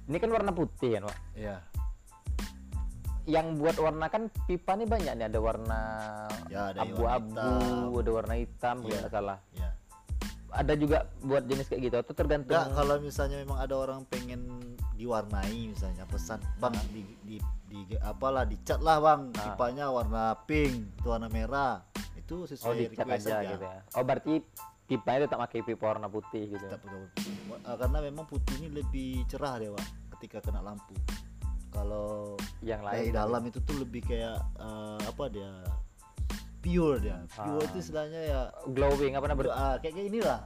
Ini 0.08 0.16
kan 0.16 0.32
warna 0.32 0.56
putih 0.56 0.96
kan, 0.96 1.04
Pak. 1.04 1.18
Iya. 1.36 1.56
Yang 3.28 3.46
buat 3.60 3.76
warna 3.76 4.08
kan 4.08 4.32
pipa 4.48 4.72
nih 4.72 4.88
banyak 4.88 5.20
nih, 5.20 5.26
ada 5.28 5.36
warna 5.36 5.80
Ya, 6.48 6.72
abu-abu, 6.72 8.00
ada 8.00 8.10
warna 8.16 8.34
hitam, 8.40 8.88
nggak 8.88 9.12
salah. 9.12 9.36
Iya. 9.52 9.76
Ada 10.48 10.80
juga 10.80 11.04
buat 11.20 11.44
jenis 11.44 11.68
kayak 11.68 11.82
gitu 11.92 11.96
atau 12.00 12.16
tergantung 12.16 12.56
Enggak, 12.56 12.72
kalau 12.72 12.96
misalnya 13.04 13.36
memang 13.36 13.60
ada 13.60 13.74
orang 13.76 14.00
pengen 14.08 14.48
diwarnai 14.96 15.76
misalnya 15.76 16.08
pesan, 16.08 16.40
"Bang, 16.56 16.72
di, 16.88 17.04
di, 17.20 17.36
di 17.68 17.92
apalah 18.00 18.48
dicat 18.48 18.80
lah, 18.80 19.04
Bang. 19.04 19.28
Ah. 19.36 19.52
Pipanya 19.52 19.92
warna 19.92 20.32
pink, 20.48 21.04
itu 21.04 21.04
warna 21.12 21.28
merah." 21.28 21.84
Itu 22.16 22.44
Oh, 22.44 22.48
sesuai 22.48 22.96
dicat 22.96 23.04
request 23.04 23.28
aja 23.28 23.44
gitu 23.44 23.66
ya. 23.68 23.80
Oh, 23.92 24.04
berarti 24.08 24.40
pipanya 24.88 25.28
tetap 25.28 25.38
pakai 25.38 25.60
pipa 25.60 25.84
warna 25.86 26.08
putih 26.08 26.48
gitu. 26.48 26.64
Tetap 26.64 26.80
betul. 26.80 27.04
Eh, 27.60 27.76
karena 27.76 27.98
memang 28.00 28.24
putih 28.24 28.54
ini 28.58 28.68
lebih 28.72 29.28
cerah 29.28 29.60
dia, 29.60 29.70
Pak, 29.70 29.86
ketika 30.16 30.40
kena 30.42 30.64
lampu. 30.64 30.96
Kalau 31.68 32.34
Yang 32.64 32.82
lain 32.82 32.96
dari 32.98 33.10
dalam 33.12 33.42
itu 33.44 33.58
tuh 33.60 33.76
lebih 33.78 34.02
kayak 34.02 34.40
eh, 34.58 34.98
apa 35.04 35.24
dia? 35.28 35.52
Pure 36.58 36.96
dia. 36.98 37.20
Pure 37.30 37.60
Ah. 37.60 37.68
itu 37.68 37.76
istilahnya 37.78 38.20
ya 38.24 38.40
glowing 38.66 39.14
apa 39.14 39.26
namanya? 39.28 39.52
ah, 39.52 39.74
kayak 39.78 39.94
kayak 39.94 40.08
inilah. 40.08 40.40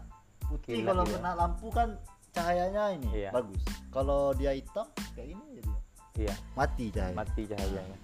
Putih 0.45 0.85
kalau 0.85 1.07
kena 1.07 1.33
lampu 1.33 1.73
kan 1.73 1.97
cahayanya 2.29 2.93
ini 2.93 3.09
Iya. 3.17 3.31
bagus. 3.33 3.63
Kalau 3.89 4.35
dia 4.35 4.53
hitam 4.53 4.85
kayak 5.15 5.33
ini 5.33 5.45
jadi 5.57 5.71
Iya, 6.13 6.35
mati 6.53 6.87
cahaya. 6.93 7.15
mati 7.17 7.43
cahayanya. 7.49 7.97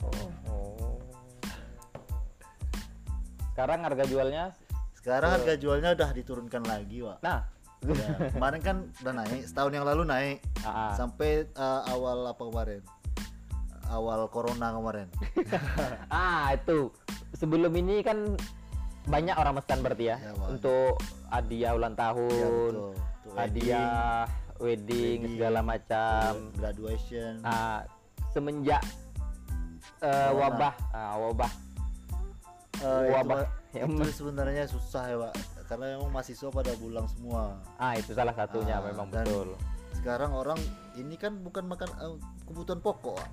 Oh. 0.00 0.30
oh. 0.48 0.96
Sekarang 3.52 3.80
harga 3.82 4.04
jualnya 4.06 4.44
Sekarang 5.06 5.38
harga 5.38 5.54
jualnya 5.54 5.94
udah 5.94 6.10
diturunkan 6.10 6.66
lagi, 6.66 6.98
Pak. 7.06 7.22
nah 7.22 7.46
Ya, 7.86 8.32
kemarin 8.34 8.60
kan 8.64 8.76
udah 9.04 9.14
naik, 9.22 9.46
setahun 9.46 9.70
yang 9.70 9.86
lalu 9.86 10.02
naik 10.08 10.36
ah, 10.66 10.90
ah. 10.90 10.92
sampai 10.98 11.46
eh, 11.46 11.80
awal 11.92 12.26
apa 12.26 12.42
kemarin? 12.42 12.82
Awal 13.86 14.26
corona 14.32 14.74
kemarin. 14.74 15.06
Ah, 16.10 16.50
itu 16.56 16.90
sebelum 17.38 17.70
ini 17.78 18.02
kan 18.02 18.34
banyak 19.06 19.38
orang 19.38 19.62
pesan 19.62 19.86
berarti 19.86 20.10
ya, 20.10 20.16
Ya, 20.18 20.32
untuk 20.50 20.98
hadiah 21.30 21.78
ulang 21.78 21.94
Ya, 21.94 22.00
tahun, 22.10 22.72
betul. 22.74 22.90
Untuk 22.98 23.34
hadiah 23.38 24.26
wedding, 24.58 24.58
wedding, 24.58 25.18
segala 25.38 25.60
macam. 25.62 26.30
graduation. 26.58 27.32
Ah, 27.46 27.86
semenjak 28.34 28.82
Corona. 30.02 30.34
wabah, 30.42 30.74
ah, 30.90 31.14
wabah, 31.22 31.52
itu, 32.82 33.02
wabah 33.14 33.36
Pak, 33.46 33.65
yang 33.72 33.90
itu 33.92 34.10
sebenarnya 34.14 34.64
susah 34.66 35.02
ya, 35.04 35.16
Pak. 35.20 35.34
Karena 35.66 35.84
memang 35.92 36.10
mahasiswa 36.10 36.48
pada 36.48 36.72
pulang 36.74 37.06
semua. 37.08 37.58
ah 37.76 37.92
itu 37.92 38.12
salah 38.12 38.32
satunya 38.32 38.76
Ah, 38.76 38.84
memang 38.84 39.08
dan- 39.08 39.24
betul. 39.24 39.58
Sekarang 39.92 40.30
orang 40.32 40.60
ini 40.94 41.14
kan 41.14 41.34
bukan 41.36 41.64
makan 41.64 41.88
eh, 41.96 42.16
kebutuhan 42.44 42.78
pokok, 42.78 43.16
Pak. 43.16 43.30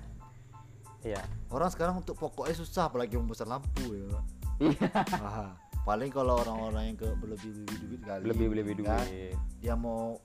Iya. 1.04 1.22
Orang 1.48 1.68
sekarang 1.68 1.94
untuk 1.96 2.16
pokoknya 2.16 2.54
susah 2.54 2.88
apalagi 2.88 3.14
membesar 3.14 3.46
lampu 3.46 3.92
ya, 3.92 4.06
Pak. 4.08 4.24
Iya, 4.56 4.88
Aha. 5.20 5.46
Paling 5.82 6.08
kalau 6.08 6.38
orang-orang 6.38 6.82
yang 6.88 6.96
ke 6.96 7.08
berlebih-lebih 7.14 7.76
duit 7.78 8.00
kali. 8.02 8.22
lebih 8.24 8.46
lebih 8.52 8.74
kan, 8.80 9.04
duit. 9.04 9.36
Dia 9.58 9.74
mau 9.74 10.16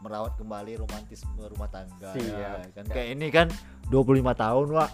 merawat 0.00 0.34
kembali 0.34 0.76
romantisme 0.76 1.38
rumah 1.38 1.64
tangga 1.66 2.12
ya, 2.12 2.60
Siap. 2.60 2.74
kan 2.74 2.84
kayak 2.86 3.08
ini 3.10 3.26
kan 3.28 3.48
25 3.88 4.04
tahun 4.34 4.66
Wak 4.70 4.90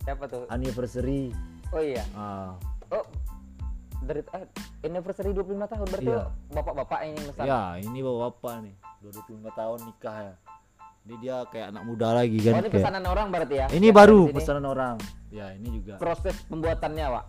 Siapa 0.00 0.24
tuh? 0.26 0.42
anniversary 0.48 1.30
Oh 1.68 1.78
iya. 1.78 2.02
ah 2.12 2.58
Oh, 2.88 3.04
dari 4.08 4.20
eh, 4.24 4.46
anniversary 4.82 5.30
25 5.30 5.44
tahun 5.68 5.86
berarti 5.86 6.08
Iya. 6.08 6.24
bapak-bapak 6.50 6.98
ini 7.04 7.20
mesan. 7.22 7.44
ya 7.44 7.60
ini 7.76 7.98
bapak 8.00 8.54
nih 8.62 8.74
25 9.00 9.20
tahun 9.52 9.78
nikah 9.84 10.16
ya 10.18 10.34
ini 11.04 11.14
dia 11.18 11.36
kayak 11.46 11.66
anak 11.70 11.82
muda 11.84 12.08
lagi 12.14 12.38
kan 12.38 12.52
Oh, 12.52 12.58
ini 12.58 12.64
kayak- 12.64 12.76
pesanan 12.80 13.04
orang 13.04 13.26
berarti 13.28 13.54
ya? 13.54 13.66
ini 13.70 13.88
baru 13.90 14.20
pesanan 14.30 14.64
orang 14.66 14.94
ya 15.28 15.46
ini 15.52 15.68
juga 15.70 15.94
Proses 15.96 16.34
pembuatannya, 16.44 17.04
Pak. 17.06 17.24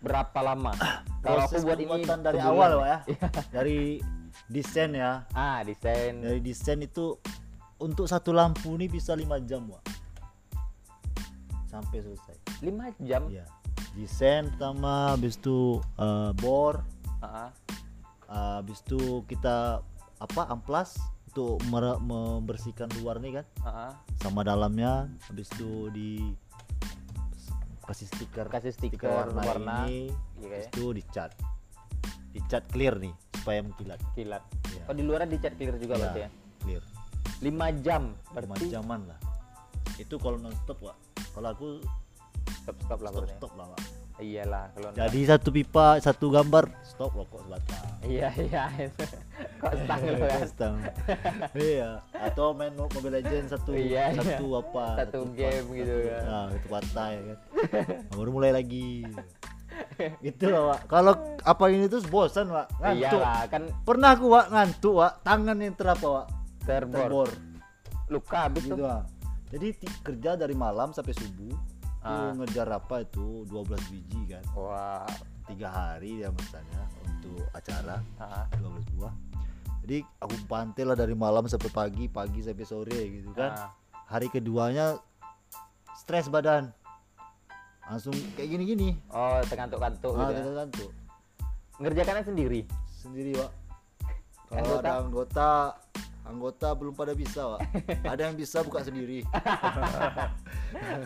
Berapa 0.00 0.38
lama? 0.40 0.72
Kalau 1.20 1.42
aku 1.42 1.58
buat 1.60 1.76
ini 1.76 1.86
dari 2.02 2.38
sebulan. 2.38 2.48
awal 2.48 2.70
Wak 2.72 2.86
ya 2.86 2.98
Iya. 3.12 3.26
dari 3.50 3.78
desain 4.48 4.90
ya 4.92 5.12
Ah, 5.30 5.60
desain. 5.60 6.18
dari 6.18 6.40
desain 6.40 6.78
itu 6.78 7.18
untuk 7.76 8.06
satu 8.06 8.30
lampu 8.30 8.72
ini 8.74 8.86
bisa 8.86 9.12
lima 9.12 9.36
jam 9.40 9.66
Wak 9.66 9.82
sampai 11.66 11.98
selesai 11.98 12.36
5 12.60 12.90
jam. 13.00 13.22
Iya. 13.26 13.46
Desain 13.92 14.48
pertama, 14.48 15.12
habis 15.12 15.34
itu 15.34 15.78
eh, 15.96 16.30
bor, 16.38 16.80
Ah, 17.20 17.52
eh, 18.26 18.52
habis 18.58 18.80
itu 18.80 19.24
kita 19.26 19.84
apa 20.16 20.42
amplas 20.48 20.96
untuk 21.30 21.60
membersihkan 22.00 22.90
luar 22.98 23.18
nih 23.18 23.38
kan, 23.38 23.46
ah. 23.62 23.92
sama 24.18 24.42
dalamnya, 24.42 25.06
habis 25.28 25.46
itu 25.54 25.86
di 25.90 26.10
kasih 27.84 28.06
stiker, 28.06 28.46
Kasih 28.46 28.70
stiker 28.70 29.10
warna, 29.10 29.40
warna. 29.42 29.76
ini, 29.84 30.10
Iya, 30.38 30.46
habis 30.46 30.64
ya. 30.64 30.70
itu 30.70 30.84
dicat, 30.94 31.30
dicat 32.30 32.64
clear 32.70 32.94
nih 32.98 33.10
supaya 33.34 33.58
mengkilat, 33.60 34.00
Kilat. 34.14 34.42
Iya. 34.70 34.82
Oh, 34.86 34.94
di 34.94 35.02
luar 35.02 35.26
dicat 35.26 35.54
clear 35.54 35.74
juga 35.76 35.94
Iya, 35.94 36.00
berarti 36.00 36.20
ya? 36.20 36.30
clear, 36.62 36.82
5 37.40 37.68
jam. 37.82 38.02
lima 38.14 38.30
Berarti 38.32 38.66
jaman 38.68 39.00
lah. 39.06 39.18
Itu 39.96 40.16
kalau 40.16 40.36
non 40.36 40.54
stop 40.56 40.78
Wak. 40.80 40.96
Kalau 41.30 41.48
aku 41.50 41.68
lah 42.50 42.74
stop 42.80 42.98
berarti. 43.00 43.26
ya. 43.26 43.36
stop 43.36 43.52
lah 43.54 43.66
Wak. 43.68 43.80
Iyalah, 44.20 44.64
kalau 44.70 44.88
enggak- 44.92 45.04
Jadi 45.06 45.20
satu 45.24 45.48
pipa, 45.48 45.86
satu 45.96 46.26
gambar, 46.28 46.64
stop 46.84 47.08
rokok 47.10 47.40
sebatang. 47.40 47.84
Iya, 48.02 48.28
iya. 48.36 48.62
itu. 48.78 49.04
Kok 49.60 49.72
stang 49.78 50.00
lu 50.04 50.16
kan? 50.20 50.40
Stang. 50.46 50.74
iya. 51.56 51.90
Atau 52.12 52.52
main 52.52 52.68
Mobile 52.74 53.16
Legends 53.16 53.48
satu 53.50 53.72
Iya, 53.72 54.12
iya. 54.12 54.20
satu 54.20 54.60
apa? 54.60 55.00
Satu 55.00 55.24
game 55.30 55.64
gitu 55.72 55.88
satu, 55.88 56.04
kan. 56.06 56.22
Nah, 56.22 56.46
itu 56.52 56.66
partai 56.68 57.12
kan. 57.16 57.38
Nah, 58.04 58.12
baru 58.20 58.30
mulai 58.30 58.52
lagi. 58.52 59.08
gitu 60.20 60.44
lah, 60.48 60.62
Wak. 60.66 60.80
Kalau 60.86 61.12
apa 61.40 61.64
ini 61.68 61.86
terus 61.86 62.04
bosan, 62.04 62.48
Wak. 62.50 62.68
Ngantuk. 62.76 63.00
Iyalah, 63.16 63.40
kan 63.48 63.62
Pernah 63.80 64.10
aku, 64.12 64.26
Wak, 64.28 64.46
ngantuk, 64.50 64.94
Wak. 64.96 65.12
Tangan 65.22 65.56
yang 65.56 65.72
terapa, 65.72 66.06
Wak. 66.06 66.26
terbor. 66.60 67.00
Terbor. 67.00 67.30
Luka 68.10 68.38
habis 68.42 68.68
Gitu, 68.68 68.76
tuh. 68.76 69.00
Jadi 69.48 69.66
kerja 70.02 70.36
dari 70.36 70.52
malam 70.52 70.92
sampai 70.92 71.16
subuh. 71.16 71.56
Ah. 72.00 72.32
Tuh 72.32 72.42
ngejar 72.42 72.68
apa 72.72 73.04
itu 73.04 73.44
12 73.48 73.92
biji 73.92 74.20
kan. 74.28 74.44
Wah. 74.56 75.06
Tiga 75.46 75.68
hari 75.68 76.22
ya 76.22 76.28
misalnya 76.30 76.86
untuk 77.04 77.44
acara. 77.52 78.00
ah, 78.18 78.46
12 78.56 78.86
buah 78.96 79.14
jadi 79.80 80.06
aku 80.22 80.34
pantai 80.46 80.86
lah 80.86 80.94
dari 80.94 81.18
malam 81.18 81.50
sampai 81.50 81.66
pagi 81.72 82.06
pagi 82.06 82.44
sampai 82.44 82.62
sore 82.62 83.00
gitu 83.10 83.34
kan 83.34 83.50
ah. 83.58 83.70
hari 84.06 84.30
keduanya 84.30 85.00
stres 85.98 86.30
badan 86.30 86.70
langsung 87.90 88.14
kayak 88.38 88.54
gini 88.54 88.64
gini 88.70 88.88
Oh, 89.10 89.42
terkantuk-kantuk 89.50 90.14
ah, 90.14 90.30
gitu. 90.30 90.46
Ya. 90.46 90.54
kan 90.62 90.68
Ngerjakannya 91.80 92.22
sendiri. 92.22 92.60
sendiri 93.02 93.34
pak 93.34 93.50
kalau 94.46 94.78
ada 94.78 94.92
anggota 95.02 95.50
anggota 96.30 96.72
belum 96.72 96.94
pada 96.94 97.12
bisa 97.12 97.42
pak 97.50 97.60
ada 98.04 98.22
yang 98.24 98.34
bisa 98.34 98.62
buka 98.62 98.80
sendiri 98.80 99.26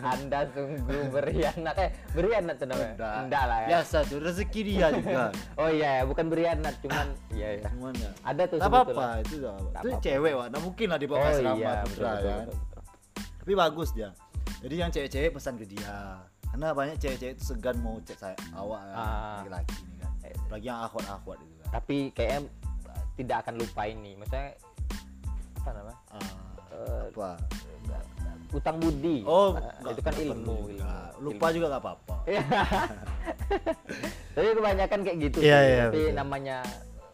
Anda 0.05 0.45
sungguh 0.53 1.09
berianat. 1.09 1.75
Eh, 1.75 1.89
berianat 2.13 2.55
tuh 2.55 2.69
namanya. 2.69 2.93
Enggak. 2.93 3.15
Enggak 3.25 3.43
lah 3.43 3.57
ya. 3.57 3.67
biasa 3.73 3.97
tuh 4.05 4.19
rezeki 4.21 4.61
dia 4.61 4.87
juga 4.93 5.23
Oh 5.61 5.69
iya, 5.69 5.89
ya, 5.99 6.03
bukan 6.05 6.25
berianat, 6.29 6.73
cuman 6.79 7.07
iya 7.33 7.49
ya. 7.57 7.63
cuman 7.69 7.93
ya 7.97 8.11
Ada 8.21 8.43
tuh 8.45 8.57
apa 8.61 8.77
apa 8.85 9.05
itu 9.19 9.35
dah 9.41 9.57
Tak 9.73 9.81
itu 9.81 9.89
cewek 9.99 10.33
pak 10.35 10.47
nah 10.53 10.59
mungkin 10.61 10.85
lah 10.87 10.99
di 11.01 11.07
bawah 11.09 11.21
Oh 11.23 11.31
asrama 11.31 11.57
iya, 11.57 11.71
betul, 11.81 11.89
betul, 11.89 12.05
kan. 12.05 12.21
betul, 12.45 12.55
betul. 12.55 12.81
tapi 13.41 13.53
bagus 13.55 13.89
dia 13.91 14.09
jadi 14.61 14.75
yang 14.77 14.89
cewek-cewek 14.89 15.31
pesan 15.31 15.53
ke 15.57 15.65
dia 15.65 15.95
karena 16.45 16.67
banyak 16.71 16.95
cewek-cewek 16.97 17.33
itu 17.35 17.43
segan 17.43 17.77
mau 17.79 17.97
cek 17.99 18.17
saya 18.17 18.37
awak 18.53 18.81
kan, 18.81 18.95
Ah. 18.95 19.37
laki-laki 19.39 19.75
ini 19.83 19.95
kan 19.97 20.11
apalagi 20.39 20.65
yang 20.65 20.79
akhwat-akhwat 20.79 21.37
itu 21.39 21.53
kan 21.55 21.69
Tapi 21.73 21.97
kayaknya 22.11 22.39
tidak 23.15 23.37
akan 23.41 23.53
lupa 23.55 23.81
ini. 23.85 24.11
Maksudnya 24.13 24.59
apa 25.65 25.73
namanya? 25.73 25.99
Ah, 26.11 26.33
Eh, 26.67 27.03
apa 27.09 27.29
utang 28.51 28.77
budi. 28.77 29.23
oh 29.23 29.55
Nah, 29.55 29.89
itu 29.89 29.99
kan 29.99 30.13
ilmu, 30.13 30.35
ilmu. 30.35 30.55
juga. 30.69 30.93
lupa 31.17 31.47
juga 31.49 31.65
nggak 31.67 31.81
apa-apa 31.81 32.15
Iya. 32.25 32.43
Tapi 34.35 34.47
kebanyakan 34.53 34.99
kayak 35.01 35.17
gitu. 35.21 35.37
Iya, 35.39 35.57
sih. 35.57 35.67
iya, 35.67 35.83
Tapi 35.85 36.01
betul. 36.03 36.13
namanya 36.13 36.57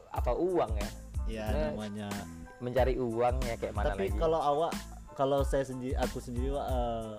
apa 0.10 0.32
uang 0.34 0.72
ya? 0.76 0.90
ya 1.26 1.46
Nah, 1.48 1.62
namanya 1.72 2.10
Mencari 2.58 2.94
uang 2.96 3.36
ya 3.42 3.56
kayak 3.56 3.74
mana 3.74 3.86
tapi 3.88 4.06
lagi? 4.08 4.18
kalau 4.18 4.38
awak 4.40 4.72
kalau 5.12 5.42
saya 5.42 5.64
sendiri 5.64 5.94
aku 5.96 6.18
sendiri 6.18 6.52
Wak, 6.52 6.68
eh, 6.68 7.14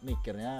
mikirnya 0.00 0.54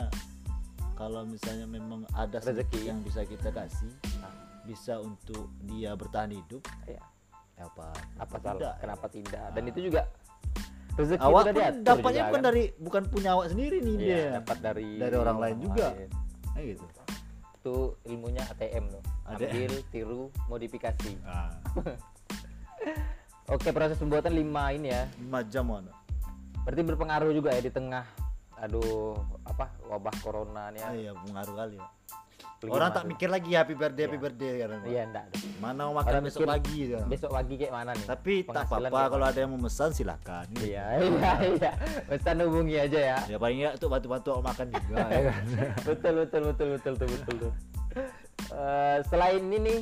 kalau 0.94 1.22
misalnya 1.24 1.64
memang 1.64 2.02
ada 2.12 2.36
Rezeki. 2.36 2.50
sedikit 2.66 2.80
yang 2.84 2.98
bisa 3.00 3.20
kita 3.22 3.48
kasih 3.50 3.92
Ah. 4.18 4.30
bisa 4.62 4.98
untuk 4.98 5.46
dia 5.62 5.92
bertahan 5.92 6.30
hidup 6.32 6.62
Iya. 6.84 6.98
ya 6.98 7.02
apa 7.62 7.86
apa 8.16 8.36
tidak, 8.36 8.42
salah? 8.42 8.60
ya? 8.60 8.72
Kenapa 8.78 9.06
tidak? 9.08 9.44
Dan 9.50 9.62
Ah. 9.62 9.70
itu 9.70 9.80
juga 9.82 10.02
rezeki 10.90 11.22
awak 11.22 11.44
pun 11.46 11.54
dapatnya 11.80 11.80
juga, 11.80 12.26
bukan 12.26 12.32
kan? 12.32 12.42
dari 12.42 12.64
bukan 12.76 13.02
punya 13.08 13.28
awak 13.32 13.46
sendiri 13.48 13.76
nih 13.80 13.94
Iya, 13.94 14.04
dia 14.18 14.24
dapat 14.36 14.56
dari 14.60 14.88
dari 14.96 15.16
orang 15.16 15.38
lain 15.38 15.56
juga. 15.58 15.86
lain. 15.92 16.10
Nah, 16.50 16.62
gitu 16.62 16.84
Itu 17.60 17.76
ilmunya 18.04 18.42
ATM 18.48 18.84
loh. 18.88 19.04
Ambil, 19.24 19.72
tiru, 19.92 20.22
modifikasi. 20.48 21.12
ah. 21.22 21.52
Oke, 23.50 23.68
proses 23.70 23.98
pembuatan 23.98 24.32
5 24.32 24.72
ini 24.72 24.88
ya. 24.88 25.04
5 25.20 25.42
jam 25.46 25.66
mana 25.66 25.92
berarti 26.60 26.82
berpengaruh 26.84 27.32
juga 27.32 27.50
ya 27.50 27.62
di 27.64 27.72
tengah 27.72 28.04
aduh 28.54 29.16
apa 29.42 29.72
wabah 29.88 30.12
corona 30.20 30.68
nih 30.68 30.78
ya 30.78 30.86
Ah, 30.86 30.92
iya 30.94 31.12
pengaruh 31.16 31.54
kali 31.56 31.74
Pak. 31.80 31.90
Pergi 32.60 32.70
orang 32.70 32.90
tak 32.90 33.00
tuh? 33.00 33.08
mikir 33.08 33.28
lagi 33.28 33.50
happy 33.50 33.72
birthday 33.72 34.04
happy 34.04 34.12
Iya. 34.12 34.22
birthday 34.22 34.50
kan 34.54 34.68
iya 34.84 35.02
enggak 35.02 35.24
mana 35.56 35.80
mau 35.82 35.94
makan 35.94 36.10
Orang 36.10 36.24
besok 36.24 36.40
pagi 36.46 36.78
ya. 36.86 37.00
besok 37.04 37.30
pagi 37.30 37.54
kayak 37.56 37.72
mana 37.72 37.90
nih 37.90 38.06
tapi 38.06 38.34
tak 38.42 38.64
apa-apa 38.66 39.00
kalau 39.08 39.26
ada 39.26 39.38
yang 39.38 39.50
mau 39.50 39.60
pesan 39.62 39.90
silakan. 39.90 40.44
Iya 40.54 40.84
iya 41.08 41.30
iya. 41.50 41.72
Pesan 42.06 42.36
hubungi 42.42 42.76
aja 42.76 43.00
ya. 43.00 43.18
Ya 43.26 43.36
paling 43.36 43.56
nggak 43.58 43.74
untuk 43.76 43.88
bantu-bantu 43.90 44.28
aku 44.30 44.42
makan 44.42 44.66
juga 44.70 44.96
ya. 45.10 45.20
Kan 45.26 45.44
betul 45.82 46.12
betul 46.18 46.42
betul 46.46 46.68
betul 46.70 46.92
betul 46.94 47.08
betul. 47.10 47.36
Tuh. 47.40 47.52
Eh, 48.50 48.98
selain 49.06 49.40
ini 49.42 49.58
nih 49.58 49.80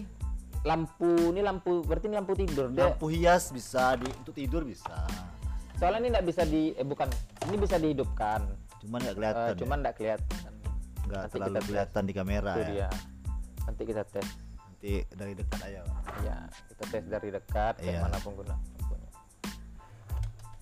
lampu 0.61 1.11
ini 1.31 1.41
lampu 1.41 1.83
berarti 1.83 2.07
ini 2.07 2.17
lampu 2.17 2.35
tidur 2.35 2.67
dia 2.69 2.89
lampu 2.89 3.07
hias 3.09 3.51
bisa 3.51 3.95
di 3.95 4.07
untuk 4.13 4.35
tidur 4.35 4.63
bisa. 4.63 5.03
Soalnya 5.75 5.99
ini 6.01 6.09
nggak 6.11 6.27
bisa 6.27 6.43
di 6.43 6.75
eh 6.75 6.83
bukan 6.83 7.07
ini 7.45 7.57
bisa 7.57 7.75
dihidupkan. 7.77 8.47
Cuman 8.79 8.99
nggak 9.01 9.11
Eh, 9.11 9.19
kelihatan 9.19 9.43
ya. 9.45 9.55
cuman 9.57 9.77
nggak 9.81 9.95
kelihatan 9.97 10.53
nggak 11.09 11.25
terlalu 11.33 11.49
kita 11.49 11.59
tes. 11.59 11.67
kelihatan 11.67 12.03
di 12.05 12.13
kamera 12.13 12.53
itu 12.53 12.61
ya. 12.61 12.69
dia. 12.69 12.89
Nanti 13.65 13.83
kita 13.83 14.03
tes. 14.05 14.27
Nanti 14.61 14.93
dari 15.11 15.33
dekat 15.35 15.61
aja 15.65 15.79
Pak. 15.83 16.03
ya 16.23 16.37
kita 16.69 16.85
tes 16.87 17.05
dari 17.09 17.29
dekat 17.33 17.75
Iya. 17.83 17.99
mana 18.05 18.19
pengguna 18.21 18.55
lampunya 18.55 19.11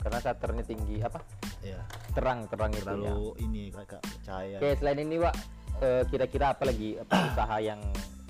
karena 0.01 0.19
shutternya 0.23 0.63
tinggi 0.63 0.97
apa? 1.03 1.19
Ya 1.61 1.81
terang 2.15 2.47
terang 2.47 2.71
itu 2.71 2.87
terlalu 2.87 3.35
ini 3.43 3.75
kakak 3.75 4.01
cahaya. 4.23 4.57
Oke 4.57 4.79
selain 4.79 5.03
ini 5.03 5.19
pak 5.19 5.35
eh, 5.83 6.03
kira-kira 6.07 6.55
apa 6.55 6.63
lagi 6.65 6.95
apa 6.97 7.13
usaha 7.35 7.57
yang 7.59 7.81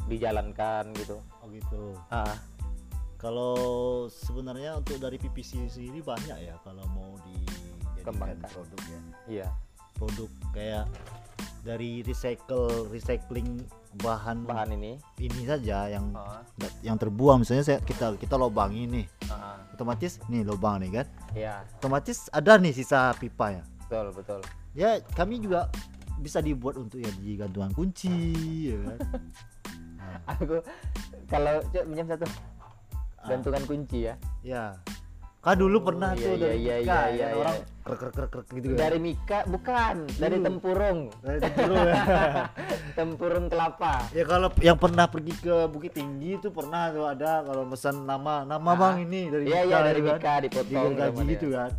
dijalankan 0.08 0.90
gitu? 0.96 1.20
Oh 1.38 1.46
gitu. 1.52 1.92
Ah. 2.08 2.32
Kalau 3.16 3.56
sebenarnya 4.08 4.76
untuk 4.76 5.00
dari 5.00 5.16
PPC 5.16 5.68
sendiri 5.68 6.00
banyak 6.00 6.36
ya 6.36 6.54
kalau 6.60 6.84
mau 6.92 7.16
dijadikan 7.24 8.04
Kembangkan. 8.12 8.48
produk 8.48 8.80
ya. 8.86 9.00
Iya. 9.26 9.48
Produk 9.96 10.30
kayak 10.52 10.84
dari 11.66 12.06
recycle 12.06 12.86
recycling 12.94 13.58
bahan 13.98 14.46
bahan 14.46 14.78
ini. 14.78 15.02
ini 15.18 15.42
saja 15.42 15.90
yang 15.90 16.14
ah, 16.14 16.46
yang 16.86 16.94
terbuang. 16.94 17.42
Misalnya 17.42 17.66
saya 17.66 17.78
kita 17.82 18.14
kita 18.14 18.38
lobangi 18.38 18.86
nih 18.86 19.06
ah, 19.26 19.58
otomatis 19.74 20.22
nih 20.30 20.46
lubang 20.46 20.78
nih 20.78 21.02
kan? 21.02 21.06
Iya. 21.34 21.66
Otomatis 21.82 22.30
ada 22.30 22.54
nih 22.54 22.70
sisa 22.70 23.10
pipa 23.18 23.58
ya? 23.58 23.62
Betul 23.82 24.06
betul. 24.14 24.40
Ya 24.78 25.02
kami 25.18 25.42
juga 25.42 25.66
bisa 26.22 26.38
dibuat 26.38 26.78
untuk 26.78 27.02
ya 27.02 27.10
di 27.18 27.34
gantungan 27.34 27.74
kunci 27.74 28.14
ya 28.70 28.78
kan? 28.86 28.98
Aku 30.38 30.62
kalau 31.26 31.58
minjam 31.90 32.06
satu. 32.06 32.24
Ah. 33.18 33.26
gantungan 33.26 33.66
kunci 33.66 34.06
ya. 34.06 34.14
Ya 34.46 34.78
kan 35.46 35.54
dulu 35.54 35.76
Oh, 35.76 35.82
pernah 35.84 36.10
iya, 36.10 36.18
tuh 36.18 36.26
iya, 36.28 36.42
dari 36.42 36.58
iya, 36.58 36.74
Mika, 36.74 36.82
iya, 36.82 36.82
ya 36.82 37.06
iya, 37.06 37.06
kan, 37.06 37.08
iya. 37.14 37.28
orang 37.36 37.56
krek 37.78 37.96
krek 37.96 38.12
krek 38.12 38.28
krek 38.28 38.46
gitu 38.50 38.66
kan 38.66 38.76
dari 38.76 38.98
Mika 38.98 39.38
bukan 39.46 39.94
dari 40.12 40.34
Dulu. 40.34 40.44
tempurung 40.44 40.98
dari 41.22 41.38
tempurung 41.46 41.86
ya. 41.86 42.02
tempurung 42.98 43.46
kelapa 43.46 43.94
ya 44.10 44.24
kalau 44.24 44.48
yang 44.58 44.74
pernah 44.74 45.06
pergi 45.06 45.34
ke 45.36 45.56
Bukit 45.66 45.92
Tinggi 45.92 46.30
itu 46.34 46.48
pernah 46.50 46.90
tuh 46.90 47.06
ada 47.06 47.32
kalau 47.40 47.62
pesan 47.64 48.02
nama 48.02 48.42
nama 48.42 48.66
Ah. 48.66 48.74
bang 48.76 48.96
ini 49.00 49.20
dari 49.28 49.44
iya 49.46 49.60
iya 49.62 49.78
Mika, 49.78 49.86
dari 49.86 50.00
ya 50.00 50.04
kan. 50.04 50.16
Mika 50.18 50.34
dipotong 50.42 50.92
sama 50.92 51.20
gitu 51.24 51.46
dia. 51.46 51.56
kan 51.56 51.70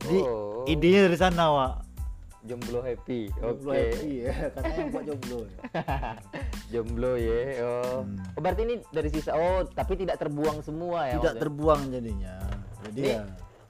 jadi 0.00 0.18
Oh. 0.20 0.66
idenya 0.66 1.00
dari 1.06 1.16
sana 1.16 1.44
Wak 1.48 1.72
jomblo 2.44 2.80
happy 2.84 3.32
oke 3.40 3.40
Jomblo 3.40 3.72
happy 3.72 4.12
ya 4.28 4.34
katanya 4.52 4.76
yang 4.76 4.90
buat 4.92 5.04
jomblo 5.08 5.38
ya. 5.48 5.58
jomblo 6.72 7.12
ya 7.16 7.40
oh. 7.64 8.00
Hmm. 8.04 8.16
oh 8.36 8.40
berarti 8.44 8.60
ini 8.68 8.74
dari 8.92 9.08
sisa 9.08 9.30
oh 9.32 9.64
tapi 9.64 9.92
tidak 9.96 10.16
terbuang 10.20 10.60
semua 10.60 11.08
ya 11.08 11.16
tidak 11.16 11.24
maksudnya? 11.24 11.42
terbuang 11.42 11.80
jadinya 11.88 12.34
jadi 12.84 13.00
Ini 13.00 13.10
ya 13.16 13.22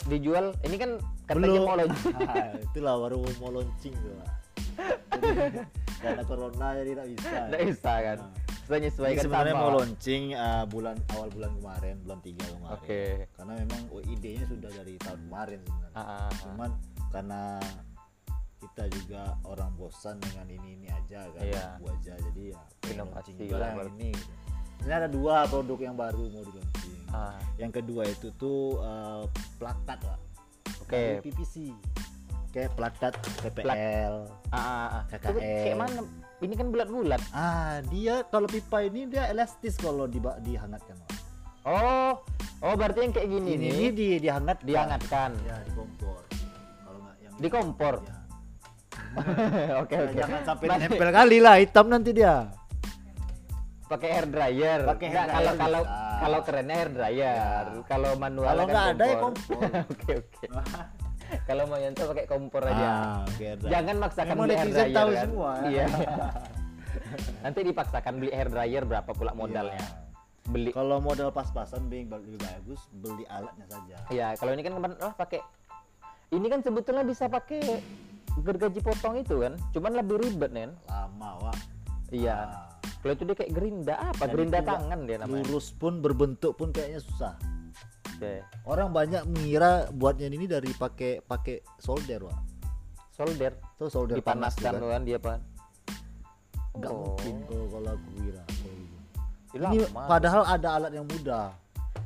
dijual 0.04 0.46
ini 0.68 0.76
kan 0.76 0.90
katanya 1.24 1.48
belum 1.48 1.64
mau 1.64 1.76
launching. 1.80 2.16
Ah, 2.28 2.52
itulah 2.60 2.94
baru 3.08 3.16
mau 3.40 3.50
launching 3.56 3.94
tuh 3.96 4.14
karena 6.04 6.22
corona 6.28 6.68
jadi 6.76 6.90
tidak 6.92 7.08
bisa 7.16 7.38
Nggak 7.48 7.62
bisa 7.72 7.92
kan 8.02 8.18
Nah. 8.20 8.32
saya 8.64 8.80
Ini 8.80 8.84
nyesuaikan 8.88 9.22
sebenarnya 9.28 9.52
sama 9.52 9.60
mau 9.60 9.70
launching 9.76 10.22
uh, 10.32 10.64
bulan 10.64 10.96
awal 11.12 11.28
bulan 11.28 11.52
kemarin, 11.60 11.94
bulan 12.00 12.18
3 12.24 12.32
kemarin. 12.32 12.76
Oke. 12.80 13.04
Karena 13.36 13.52
memang 13.60 13.82
idenya 14.08 14.44
sudah 14.48 14.70
dari 14.72 14.94
tahun 15.04 15.20
kemarin 15.28 15.58
sebenarnya. 15.68 15.92
Ah, 15.92 16.00
ah, 16.00 16.16
ah. 16.24 16.30
Cuman 16.40 16.70
karena 17.12 17.42
kita 18.74 18.90
juga 18.90 19.22
orang 19.46 19.70
bosan 19.78 20.18
dengan 20.18 20.50
ini 20.50 20.74
ini 20.74 20.88
aja 20.90 21.30
kan, 21.30 21.46
Iya. 21.46 21.78
Bu 21.78 21.86
aja 21.88 22.18
jadi 22.18 22.42
ya 22.50 22.62
Inovasi 22.90 23.30
yang 23.38 23.78
berarti. 23.78 23.94
ini. 23.94 24.10
Ini 24.82 24.92
ada 24.92 25.06
dua 25.06 25.46
produk 25.46 25.78
yang 25.78 25.94
baru 25.94 26.26
mau 26.26 26.42
di 26.42 26.52
launching. 26.52 26.98
Ah, 27.08 27.38
Yang 27.54 27.72
kedua 27.78 28.02
itu 28.04 28.34
tuh 28.34 28.82
uh, 28.82 29.30
plakat 29.56 30.02
lah. 30.02 30.18
Oke. 30.82 30.90
Dari 30.90 31.22
PVC. 31.22 31.70
Kayak 32.50 32.74
plakat 32.74 33.14
PPL. 33.40 34.26
ah, 34.50 34.58
ah, 34.58 34.66
ah. 34.92 35.02
Itu 35.06 35.22
KKN. 35.38 35.62
kayak 35.62 35.78
mana 35.78 36.00
ini 36.40 36.54
kan 36.54 36.66
bulat-bulat 36.68 37.22
Ah, 37.30 37.78
dia 37.86 38.26
kalau 38.26 38.50
pipa 38.50 38.82
ini 38.82 39.06
dia 39.06 39.30
elastis 39.30 39.78
kalau 39.78 40.04
diba- 40.04 40.42
dihangatkan. 40.42 40.98
Oh 41.62 42.18
oh 42.60 42.74
berarti 42.74 43.00
yang 43.00 43.14
kayak 43.14 43.30
gini 43.30 43.50
ini 43.52 43.62
nih 43.62 43.70
ini 43.72 43.86
di 43.88 44.06
dihangat 44.18 44.58
dihangatkan 44.60 45.30
ya 45.40 45.62
di 45.62 45.72
kompor 45.72 46.20
kalau 46.82 46.98
nggak 47.00 47.16
yang 47.20 47.32
Di 47.36 47.48
kompor? 47.48 47.94
ya. 48.02 48.16
oke 49.82 49.94
Ya, 49.94 50.02
oke. 50.04 50.14
Jangan 50.18 50.40
sampai 50.42 50.66
Berarti 50.68 50.86
nempel 50.90 51.10
kali 51.14 51.38
lah 51.38 51.54
hitam 51.62 51.86
nanti 51.86 52.10
dia. 52.10 52.36
Pakai 53.84 54.08
hair 54.10 54.26
dryer. 54.26 54.80
Pakai 54.88 55.06
hair 55.06 55.14
Nggak, 55.14 55.26
kalau 55.28 55.52
dryer. 55.52 55.60
kalau 55.60 55.80
bisa. 55.84 56.18
kalau 56.18 56.38
kerennya 56.42 56.76
hair 56.76 56.90
dryer. 56.90 57.14
Ya. 57.14 57.82
kalau 57.86 58.10
manual 58.16 58.48
kalau 58.48 58.64
kan 58.64 58.72
nggak 58.72 58.86
ada 58.90 59.04
ya 59.04 59.16
kompor. 59.20 59.60
oke 59.92 60.12
oke. 60.24 60.46
Kalau 61.48 61.64
mau 61.66 61.80
nyentuh 61.80 62.04
pakai 62.14 62.26
kompor 62.28 62.62
aja. 62.62 62.84
Ah, 62.84 63.16
oke, 63.26 63.42
ada. 63.42 63.66
jangan 63.66 63.96
maksakan 63.96 64.34
Memang 64.36 64.44
beli 64.44 64.54
hair 64.54 64.70
dryer 64.70 64.92
tahu 64.92 65.08
kan? 65.08 65.24
semua. 65.24 65.52
iya. 65.66 65.86
Nanti 67.42 67.60
dipaksakan 67.64 68.12
beli 68.20 68.30
hair 68.30 68.48
dryer 68.52 68.84
berapa 68.84 69.10
pula 69.10 69.32
modalnya? 69.32 69.80
Iya. 69.80 69.98
beli. 70.44 70.70
Kalau 70.76 71.00
modal 71.00 71.32
pas-pasan 71.32 71.88
lebih 71.88 72.12
bagus 72.12 72.80
beli 72.92 73.24
alatnya 73.32 73.66
saja. 73.66 73.96
Ya 74.12 74.28
kalau 74.36 74.52
ini 74.52 74.62
kan 74.62 74.76
kemarin 74.76 75.00
oh, 75.00 75.14
pakai 75.16 75.40
ini 76.36 76.46
kan 76.52 76.60
sebetulnya 76.60 77.02
bisa 77.02 77.24
pakai 77.26 77.80
gergaji 78.36 78.80
potong 78.80 79.14
itu 79.16 79.38
kan 79.38 79.54
cuman 79.70 79.92
lebih 79.94 80.16
ribet 80.18 80.50
nen 80.50 80.70
lama 80.84 81.30
wak 81.40 81.58
iya 82.10 82.36
Ah. 82.44 82.66
kalau 83.00 83.12
itu 83.12 83.24
dia 83.24 83.36
kayak 83.36 83.52
gerinda 83.52 83.94
apa 83.96 84.24
Dan 84.24 84.32
gerinda 84.32 84.58
tangan 84.60 84.98
dia 85.04 85.16
namanya 85.18 85.44
lurus 85.44 85.70
pun 85.70 85.98
berbentuk 85.98 86.52
pun 86.54 86.68
kayaknya 86.70 86.98
susah 86.98 87.34
Oke. 88.10 88.42
orang 88.64 88.90
banyak 88.90 89.22
mengira 89.24 89.70
buatnya 89.90 90.26
ini 90.28 90.46
dari 90.46 90.70
pakai 90.70 91.20
pakai 91.20 91.62
solder 91.76 92.24
wak 92.24 92.38
solder 93.10 93.52
tuh 93.76 93.86
solder 93.86 94.18
panas 94.18 94.54
dipanaskan 94.54 94.72
tuh 94.72 94.80
tuh 94.80 94.90
kan 94.90 95.02
dia 95.02 95.18
pan 95.18 95.40
nggak 96.74 96.90
Oh. 96.90 97.14
mungkin 97.14 97.34
kalau 97.44 97.66
kalau 97.68 97.90
aku 97.92 98.08
kira 98.16 98.42
gitu. 98.48 98.70
Ini 99.54 99.62
lama. 99.86 100.00
padahal 100.10 100.42
ada 100.44 100.68
alat 100.72 100.92
yang 100.92 101.06
mudah 101.06 101.54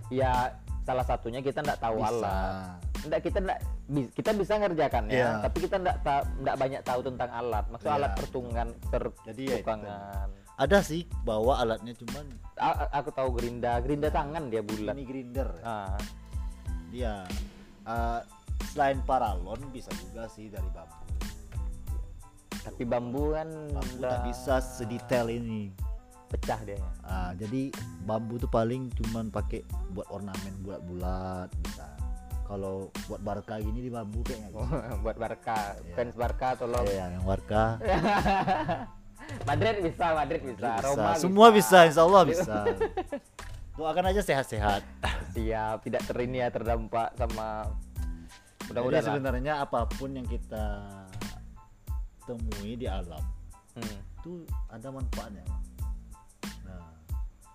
ya 0.08 0.52
salah 0.82 1.00
satunya 1.02 1.40
kita 1.40 1.60
nggak 1.60 1.78
tahu 1.78 1.96
Bisa. 1.98 2.08
alat 2.10 2.76
Nggak, 2.98 3.20
kita 3.22 3.38
nggak 3.38 3.60
kita 3.88 4.36
bisa 4.36 4.60
ngerjakannya 4.60 5.16
Iya. 5.16 5.40
tapi 5.40 5.64
kita 5.64 5.80
nggak 5.80 5.96
ta- 6.04 6.28
nggak 6.38 6.56
banyak 6.60 6.80
tahu 6.84 7.00
tentang 7.00 7.30
alat. 7.32 7.64
Maksudnya 7.72 7.92
Iya. 7.92 8.00
alat 8.04 8.12
pertungan 8.14 8.68
Jadi 9.24 9.42
ya 9.42 9.56
itu 9.56 9.64
pertukangan 9.64 10.28
ada 10.58 10.78
sih 10.82 11.06
bawa 11.22 11.62
alatnya 11.62 11.94
cuman 11.94 12.26
A- 12.58 12.90
aku 12.92 13.14
tahu 13.14 13.38
gerinda. 13.38 13.78
Gerinda 13.78 14.10
tangan 14.10 14.50
dia 14.50 14.60
bulat. 14.60 14.92
Ini 14.92 15.04
grinder 15.06 15.48
ah. 15.62 15.94
Dia 16.90 17.22
uh, 17.86 18.20
selain 18.74 18.98
paralon 19.06 19.60
bisa 19.70 19.88
juga 20.02 20.26
sih 20.28 20.50
dari 20.50 20.66
bambu. 20.68 20.98
Tapi 22.58 22.82
bambu 22.84 23.32
kan 23.32 23.48
bambu 23.72 23.92
udah 24.02 24.20
bisa 24.26 24.60
sedetail 24.60 25.32
ini. 25.32 25.70
pecah 26.28 26.60
dia. 26.60 26.76
Ah, 27.08 27.32
jadi 27.32 27.72
bambu 28.04 28.36
tuh 28.36 28.52
paling 28.52 28.92
cuman 28.92 29.32
pakai 29.32 29.64
buat 29.96 30.04
ornamen 30.12 30.60
bulat-bulat 30.60 31.48
bisa 31.64 31.88
kalau 32.48 32.88
buat 33.06 33.20
barca 33.20 33.60
gini 33.60 33.84
di 33.84 33.90
bambu 33.92 34.24
kayaknya. 34.24 34.48
Oh, 34.56 34.64
buat 35.04 35.20
Barca. 35.20 35.76
Iya. 35.78 35.94
fans 35.94 36.16
Barca 36.16 36.56
tolong. 36.56 36.88
Ya 36.88 37.12
yang 37.12 37.22
warka 37.22 37.76
Madrid 39.48 39.84
bisa 39.84 40.16
Madrid 40.16 40.40
bisa. 40.40 40.80
Roma 40.80 41.12
semua 41.20 41.52
bisa. 41.52 41.84
insya 41.84 42.02
Allah 42.02 42.24
bisa. 42.24 42.64
Doakan 43.76 44.10
aja 44.10 44.24
sehat-sehat. 44.24 44.82
Siap 45.36 45.84
tidak 45.84 46.02
terini 46.08 46.40
ya 46.40 46.48
terdampak 46.48 47.12
sama 47.14 47.68
mudah-mudahan 48.66 49.04
sebenarnya 49.06 49.64
apa 49.64 49.84
pun 49.86 50.12
yang 50.12 50.24
kita 50.24 50.82
temui 52.24 52.76
di 52.76 52.84
alam 52.84 53.20
Hmm. 53.72 53.84
itu 54.18 54.42
ada 54.66 54.90
manfaatnya. 54.90 55.46
Nah 56.66 56.82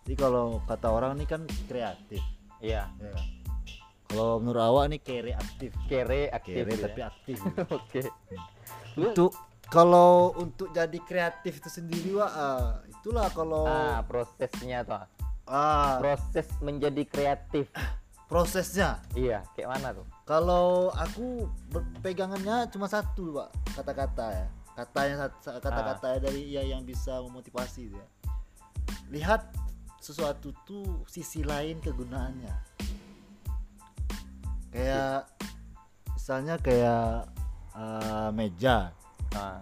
jadi 0.05 0.15
kalau 0.15 0.63
kata 0.63 0.87
orang 0.87 1.19
ini 1.19 1.25
kan 1.27 1.43
kreatif. 1.67 2.23
Iya. 2.63 2.87
Ya 2.87 3.09
kan? 3.11 3.25
Kalau 4.13 4.37
menurut 4.37 4.61
awak 4.61 4.85
nih 4.93 5.01
kere 5.01 5.33
aktif. 5.33 5.71
Kere 5.89 6.29
aktif 6.29 6.61
kere 6.61 6.73
ya. 6.77 6.83
tapi 6.85 7.01
aktif. 7.01 7.37
Oke. 7.81 8.01
Lu- 8.93 9.09
untuk 9.09 9.33
kalau 9.73 10.37
untuk 10.37 10.69
jadi 10.69 10.99
kreatif 11.01 11.57
itu 11.57 11.69
sendiri 11.73 12.13
wah 12.13 12.29
ah, 12.29 12.69
itulah 12.85 13.25
kalau 13.33 13.65
ah 13.65 14.05
prosesnya 14.05 14.85
tuh 14.85 15.01
ah, 15.49 15.97
proses 15.97 16.45
menjadi 16.61 17.01
kreatif. 17.09 17.73
Prosesnya? 18.29 19.01
Iya 19.13 19.45
kayak 19.53 19.69
mana 19.77 19.93
tuh? 19.93 20.05
Kalau 20.29 20.89
aku 20.93 21.45
pegangannya 22.01 22.65
cuma 22.73 22.89
satu, 22.89 23.29
Pak, 23.29 23.49
kata-kata 23.77 24.25
ya. 24.33 24.47
Katanya 24.73 25.29
kata-kata 25.37 26.17
dari 26.17 26.49
ya 26.49 26.65
yang 26.65 26.81
bisa 26.81 27.21
memotivasi 27.21 27.93
ya. 27.93 28.07
Lihat 29.13 29.53
sesuatu 30.01 30.49
tuh 30.65 31.05
sisi 31.05 31.45
lain 31.45 31.77
kegunaannya. 31.77 32.73
Kayak 34.73 35.29
misalnya 36.17 36.55
kayak 36.57 37.29
eh, 37.77 38.29
meja. 38.33 38.89
Nah, 39.37 39.61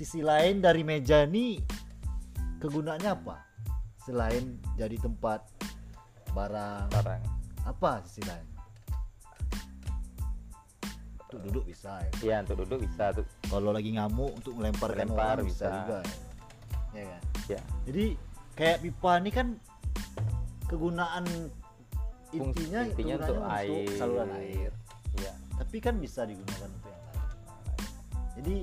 Sisi 0.00 0.24
lain 0.24 0.64
dari 0.64 0.80
meja 0.80 1.28
ini 1.28 1.60
kegunaannya 2.56 3.10
apa? 3.12 3.36
Selain 4.00 4.56
jadi 4.80 4.96
tempat 4.96 5.44
barang 6.32 6.88
barang. 6.88 7.22
apa 7.68 8.00
sisi 8.08 8.24
lain? 8.24 8.46
Untuk 11.28 11.40
duduk 11.46 11.64
bisa 11.68 12.00
ya. 12.00 12.10
Iya, 12.24 12.36
untuk 12.48 12.64
duduk 12.64 12.78
bisa 12.88 13.12
tuh. 13.12 13.28
Kalau 13.52 13.70
lagi 13.76 13.92
ngamuk 13.92 14.40
untuk 14.40 14.56
melemparkan 14.56 15.04
Melempar 15.04 15.36
orang 15.36 15.46
bisa, 15.46 15.68
bisa. 15.68 15.76
juga. 15.84 15.98
Ya 16.96 17.04
kan? 17.04 17.22
Ya. 17.46 17.60
Jadi 17.84 18.06
kayak 18.56 18.78
pipa 18.80 19.12
ini 19.20 19.30
kan 19.30 19.46
kegunaan 20.66 21.24
intinya 22.32 22.80
intinya 22.86 23.14
untuk 23.20 23.38
air. 23.42 23.86
saluran 23.98 24.30
air. 24.38 24.70
Iya. 25.18 25.32
Tapi 25.58 25.76
kan 25.78 25.94
bisa 25.98 26.24
digunakan 26.24 26.68
untuk 26.70 26.90
yang 26.90 27.04
lain. 27.04 27.22
Jadi 28.40 28.56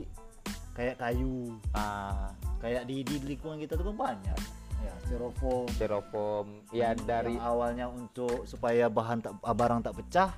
kayak 0.74 0.96
kayu, 1.02 1.58
Nah, 1.74 2.32
kayak 2.62 2.86
di, 2.86 3.02
di 3.02 3.16
lingkungan 3.26 3.58
kita 3.60 3.74
tuh 3.76 3.86
kan 3.94 3.98
banyak. 3.98 4.40
Ya, 4.78 4.94
styrofoam. 5.10 5.66
styrofoam 5.74 6.46
ya 6.70 6.94
dari 6.94 7.34
awalnya 7.42 7.90
untuk 7.90 8.46
supaya 8.46 8.86
bahan 8.88 9.26
tak 9.26 9.34
barang 9.42 9.82
tak 9.82 9.98
pecah 9.98 10.30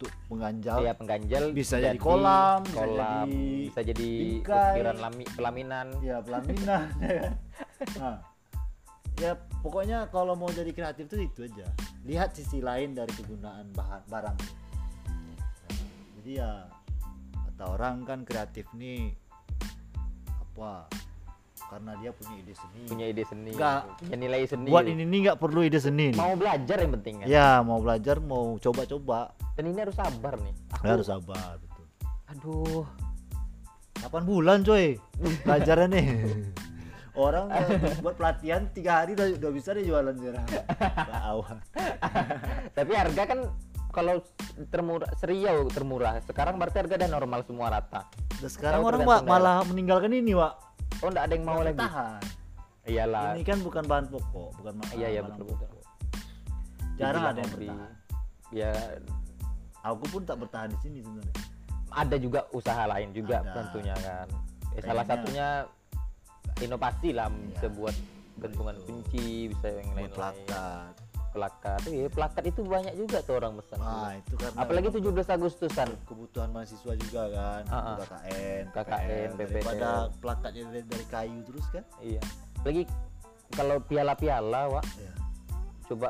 untuk 0.00 0.10
mengganjal 0.32 0.80
ya 0.82 0.92
pengganjal 0.96 1.44
Bisa 1.52 1.76
jadi 1.76 2.00
kolam, 2.00 2.64
bisa 2.64 2.82
kolam, 2.82 3.28
jadi 3.28 3.68
bisa 3.68 3.80
jadi 3.84 4.10
ukiran 4.42 4.96
lami, 4.96 5.24
pelaminan. 5.36 5.86
ya 6.00 6.18
pelaminan 6.24 6.88
ya 7.04 7.12
kan? 7.20 7.32
Nah, 8.00 8.16
ya 9.22 9.38
pokoknya 9.62 10.10
kalau 10.10 10.34
mau 10.34 10.50
jadi 10.50 10.74
kreatif 10.74 11.06
tuh 11.06 11.22
itu 11.22 11.46
aja 11.46 11.70
lihat 12.02 12.34
sisi 12.34 12.58
lain 12.58 12.98
dari 12.98 13.14
kegunaan 13.14 13.70
bahan 13.70 14.02
barang 14.10 14.38
jadi 16.18 16.30
ya 16.42 16.50
kata 17.46 17.64
orang 17.78 18.02
kan 18.02 18.26
kreatif 18.26 18.66
nih 18.74 19.14
apa 20.26 20.90
karena 21.70 21.94
dia 22.02 22.10
punya 22.12 22.34
ide 22.42 22.52
seni 22.52 22.82
punya 22.84 23.06
ide 23.08 23.24
seni, 23.24 23.50
Enggak. 23.54 23.80
punya 23.96 24.16
nilai 24.18 24.44
seni. 24.44 24.68
buat 24.68 24.84
ini 24.84 25.02
nih 25.08 25.18
nggak 25.24 25.38
perlu 25.40 25.60
ide 25.64 25.78
seni 25.80 26.12
nih. 26.12 26.18
mau 26.18 26.34
belajar 26.36 26.76
yang 26.82 26.92
penting 27.00 27.14
kan. 27.22 27.26
ya 27.30 27.48
mau 27.62 27.78
belajar 27.80 28.16
mau 28.20 28.58
coba-coba 28.58 29.32
Dan 29.52 29.68
ini 29.68 29.84
harus 29.84 29.96
sabar 29.96 30.40
nih. 30.40 30.54
Aku, 30.76 30.84
harus 30.84 31.06
sabar 31.08 31.56
betul 31.62 31.86
aduh, 32.28 32.84
8 34.04 34.26
bulan 34.26 34.58
coy 34.66 34.98
belajarnya 35.46 35.86
nih 35.94 36.06
orang 37.12 37.52
eh, 37.52 38.00
buat 38.00 38.16
pelatihan 38.16 38.68
tiga 38.72 39.04
hari 39.04 39.12
udah, 39.12 39.36
udah 39.36 39.50
bisa 39.52 39.76
deh 39.76 39.84
jualan 39.84 40.14
sekarang 40.16 40.46
tahu 41.06 41.40
tapi 42.76 42.92
harga 42.96 43.22
kan 43.28 43.40
kalau 43.92 44.24
termurah 44.72 45.12
seriau 45.20 45.68
termurah. 45.68 46.16
Sekarang 46.24 46.56
berarti 46.56 46.80
harga 46.80 46.96
udah 46.96 47.10
normal 47.12 47.44
semua 47.44 47.68
rata. 47.68 48.08
Dan 48.40 48.48
sekarang 48.48 48.80
orang 48.80 49.04
Pak, 49.04 49.20
malah 49.28 49.60
meninggalkan 49.68 50.08
ini 50.16 50.32
Pak 50.32 50.52
Oh, 51.04 51.12
enggak 51.12 51.28
ada 51.28 51.34
yang 51.36 51.44
mau 51.44 51.60
lagi. 51.60 51.76
tahan 51.76 52.22
Iyalah. 52.82 53.36
ini 53.36 53.44
kan 53.44 53.60
bukan 53.60 53.84
bahan 53.84 54.06
pokok 54.08 54.48
bukan 54.58 54.72
ma- 54.80 54.96
Iya, 54.96 55.08
iya 55.12 55.20
betul 55.22 55.44
betul. 55.44 55.82
jarang 56.96 57.22
ada 57.30 57.38
yang 57.38 57.52
bertahan 57.52 57.92
Ya 58.48 58.72
aku 59.82 60.04
pun 60.08 60.22
tak 60.24 60.40
bertahan 60.40 60.72
di 60.72 60.78
sini 60.80 60.98
sebenarnya 61.04 61.36
ada 61.92 62.16
juga 62.16 62.40
usaha 62.56 62.82
lain 62.88 63.12
juga 63.12 63.44
Ada. 63.44 63.52
tentunya 63.52 63.94
kan. 64.00 64.26
Ya, 64.72 64.80
salah 64.80 65.04
satunya 65.04 65.46
inovasi 66.62 67.10
lah 67.12 67.26
Iya. 67.26 67.38
bisa 67.50 67.66
buat 67.70 67.96
gantungan 68.38 68.76
kunci, 68.82 69.50
bisa 69.50 69.66
yang 69.68 69.88
lain-lain. 69.92 70.12
plakat 70.12 70.94
Plakat. 71.32 71.80
Iya, 71.88 72.12
plakat 72.12 72.44
itu 72.44 72.60
banyak 72.60 72.92
juga 72.92 73.24
tuh 73.24 73.40
orang 73.40 73.56
pesan. 73.56 73.80
nah 73.80 74.12
itu 74.12 74.36
karena 74.36 74.52
Apalagi 74.52 74.88
memang 74.92 75.16
17 75.24 75.32
Agustusan. 75.32 75.88
kebutuhan 76.04 76.52
mahasiswa 76.52 76.92
juga 76.92 77.22
kan 77.32 77.62
Ah, 77.64 77.72
ah. 77.72 77.84
untuk 77.96 78.04
KKN 78.04 78.64
KKN, 78.68 79.30
PPL, 79.32 79.32
daripada 79.40 79.88
plakatnya 80.20 80.62
dari, 80.68 80.84
dari 80.84 81.06
kayu 81.08 81.40
terus 81.42 81.64
kan 81.72 81.84
Iya. 82.04 82.20
Apalagi 82.60 82.84
kalau 83.50 83.76
piala-piala, 83.80 84.62
Wak, 84.70 84.84
ya 84.96 85.12
coba 85.88 86.08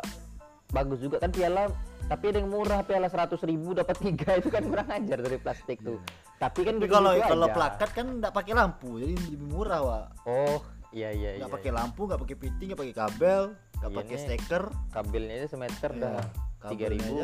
bagus 0.72 0.98
juga 0.98 1.20
kan 1.20 1.28
piala 1.28 1.68
tapi 2.02 2.24
ada 2.28 2.40
yang 2.40 2.50
murah 2.50 2.80
piala 2.80 3.06
100 3.06 3.38
ribu 3.44 3.72
dapat 3.72 3.94
tiga 3.96 4.34
itu 4.34 4.48
kan 4.48 4.64
kurang 4.64 4.88
ajar 4.90 5.18
dari 5.18 5.38
plastik 5.38 5.78
tuh 5.78 6.00
tapi 6.36 6.60
kan 6.62 6.74
Tapi 6.74 6.82
gitu-gitu 6.82 6.90
kalau 6.90 7.12
kalau 7.22 7.46
aja. 7.46 7.54
plakat 7.54 7.90
kan 7.92 8.06
nggak 8.18 8.32
pakai 8.32 8.52
lampu, 8.52 8.98
jadi 8.98 9.14
lebih 9.14 9.46
murah, 9.46 9.80
Wak. 9.80 10.06
oh 10.26 10.58
iya 10.90 11.08
iya 11.08 11.30
iya 11.32 11.38
Nggak 11.38 11.54
pakai 11.54 11.70
lampu, 11.70 12.00
nggak 12.04 12.18
pakai 12.18 12.36
piting, 12.36 12.66
nggak 12.68 12.80
pakai 12.82 12.96
kabel, 12.98 13.42
nggak 13.78 13.86
Iya 13.86 13.98
pakai 14.02 14.16
steker. 14.18 14.62
kabelnya 14.90 15.34
aja 15.36 15.46
semeter 15.48 15.90
Ya, 15.92 16.00
dah 16.02 16.24
tiga 16.66 16.86
ribu 16.88 17.14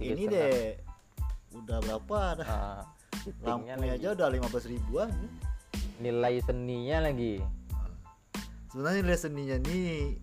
ini 0.00 0.22
deh 0.26 0.80
udah 1.54 1.78
berapa 1.78 2.18
dah. 2.36 2.48
Ah, 2.48 2.80
Lampunya 3.40 3.76
lagi. 3.76 4.00
aja 4.00 4.08
udah 4.12 4.26
15 4.28 4.64
ribuan. 4.66 5.08
nilai 5.96 6.40
seninya 6.40 7.04
lagi 7.04 7.38
Sebenarnya 8.66 9.00
nilai 9.00 9.18
seninya 9.18 9.56
nih 9.60 10.18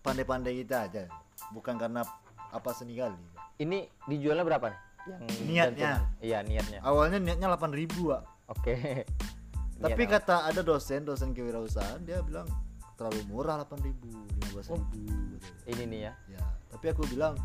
pandai-pandai 0.00 0.54
kita 0.58 0.76
aja. 0.82 1.04
Bukan 1.50 1.76
karena 1.76 2.02
apa 2.48 2.70
seni 2.72 2.94
kali. 2.94 3.16
ini 3.56 3.84
dijualnya 4.04 4.42
berapa 4.42 4.66
nih 4.68 4.80
yang 5.06 5.22
Niatnya. 5.46 5.92
iya 6.18 6.38
niatnya 6.40 6.78
Awalnya 6.80 7.16
niatnya 7.16 7.46
8 7.48 7.70
ribu, 7.72 8.10
Wak. 8.10 8.22
oke 8.48 8.74
Tapi 9.76 10.02
Niat 10.02 10.10
kata 10.10 10.36
ada 10.46 10.60
dosen, 10.60 11.04
dosen 11.04 11.30
kewirausahaan, 11.30 12.00
dia 12.00 12.20
bilang 12.20 12.48
terlalu 12.94 13.20
murah 13.26 13.60
8 13.60 13.76
ribu, 13.80 14.08
15 14.50 14.66
Oh. 14.66 14.76
ribu. 14.76 15.04
katanya. 15.36 15.68
ini 15.68 15.82
nih 15.86 16.00
ya 16.00 16.12
Ya, 16.28 16.42
tapi 16.68 16.86
aku 16.90 17.06
bilang 17.06 17.36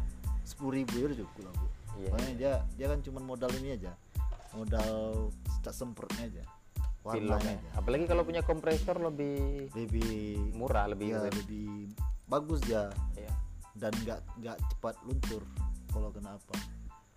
10 0.44 0.58
ribu 0.74 0.94
ya 0.96 1.06
udah 1.06 1.18
cukup 1.20 1.38
lah 1.42 1.54
bu. 1.54 1.66
Iya, 1.94 2.08
Soalnya 2.10 2.34
dia 2.36 2.54
dia 2.76 2.88
kan 2.88 3.00
cuma 3.02 3.20
modal 3.22 3.52
ini 3.54 3.70
aja, 3.74 3.92
modal 4.52 5.28
cat 5.60 5.72
semprotnya 5.72 6.24
aja, 6.26 6.44
warnanya 7.04 7.52
aja. 7.54 7.70
apalagi 7.76 8.06
kalau 8.06 8.24
punya 8.24 8.42
kompresor 8.42 8.98
lebih 8.98 9.70
Lebih 9.72 10.12
murah 10.54 10.88
lebih 10.88 11.08
ya, 11.10 11.28
lebih 11.28 11.92
bagus 12.26 12.60
dia 12.62 12.90
iya. 13.14 13.32
Dan 13.82 13.91
nggak 13.98 14.20
nggak 14.38 14.58
cepat 14.70 14.96
luntur 15.04 15.41
kalau 15.89 16.13
kena 16.13 16.38
apa. 16.38 16.56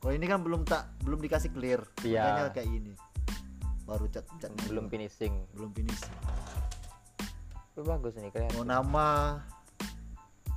Kalau 0.00 0.12
ini 0.12 0.24
kan 0.24 0.40
belum 0.40 0.64
tak 0.64 0.88
belum 1.04 1.20
dikasih 1.20 1.52
clear, 1.52 1.80
Iya. 2.00 2.24
makanya 2.24 2.52
kayak 2.52 2.68
gini. 2.70 2.92
Baru 3.84 4.08
cat 4.08 4.24
cat 4.40 4.48
belum 4.64 4.88
finishing 4.88 5.44
belum 5.52 5.70
finishing. 5.70 6.16
Itu 7.70 7.84
bagus 7.84 8.16
nih 8.16 8.30
keren 8.30 8.48
Mau 8.54 8.64
nama, 8.64 9.40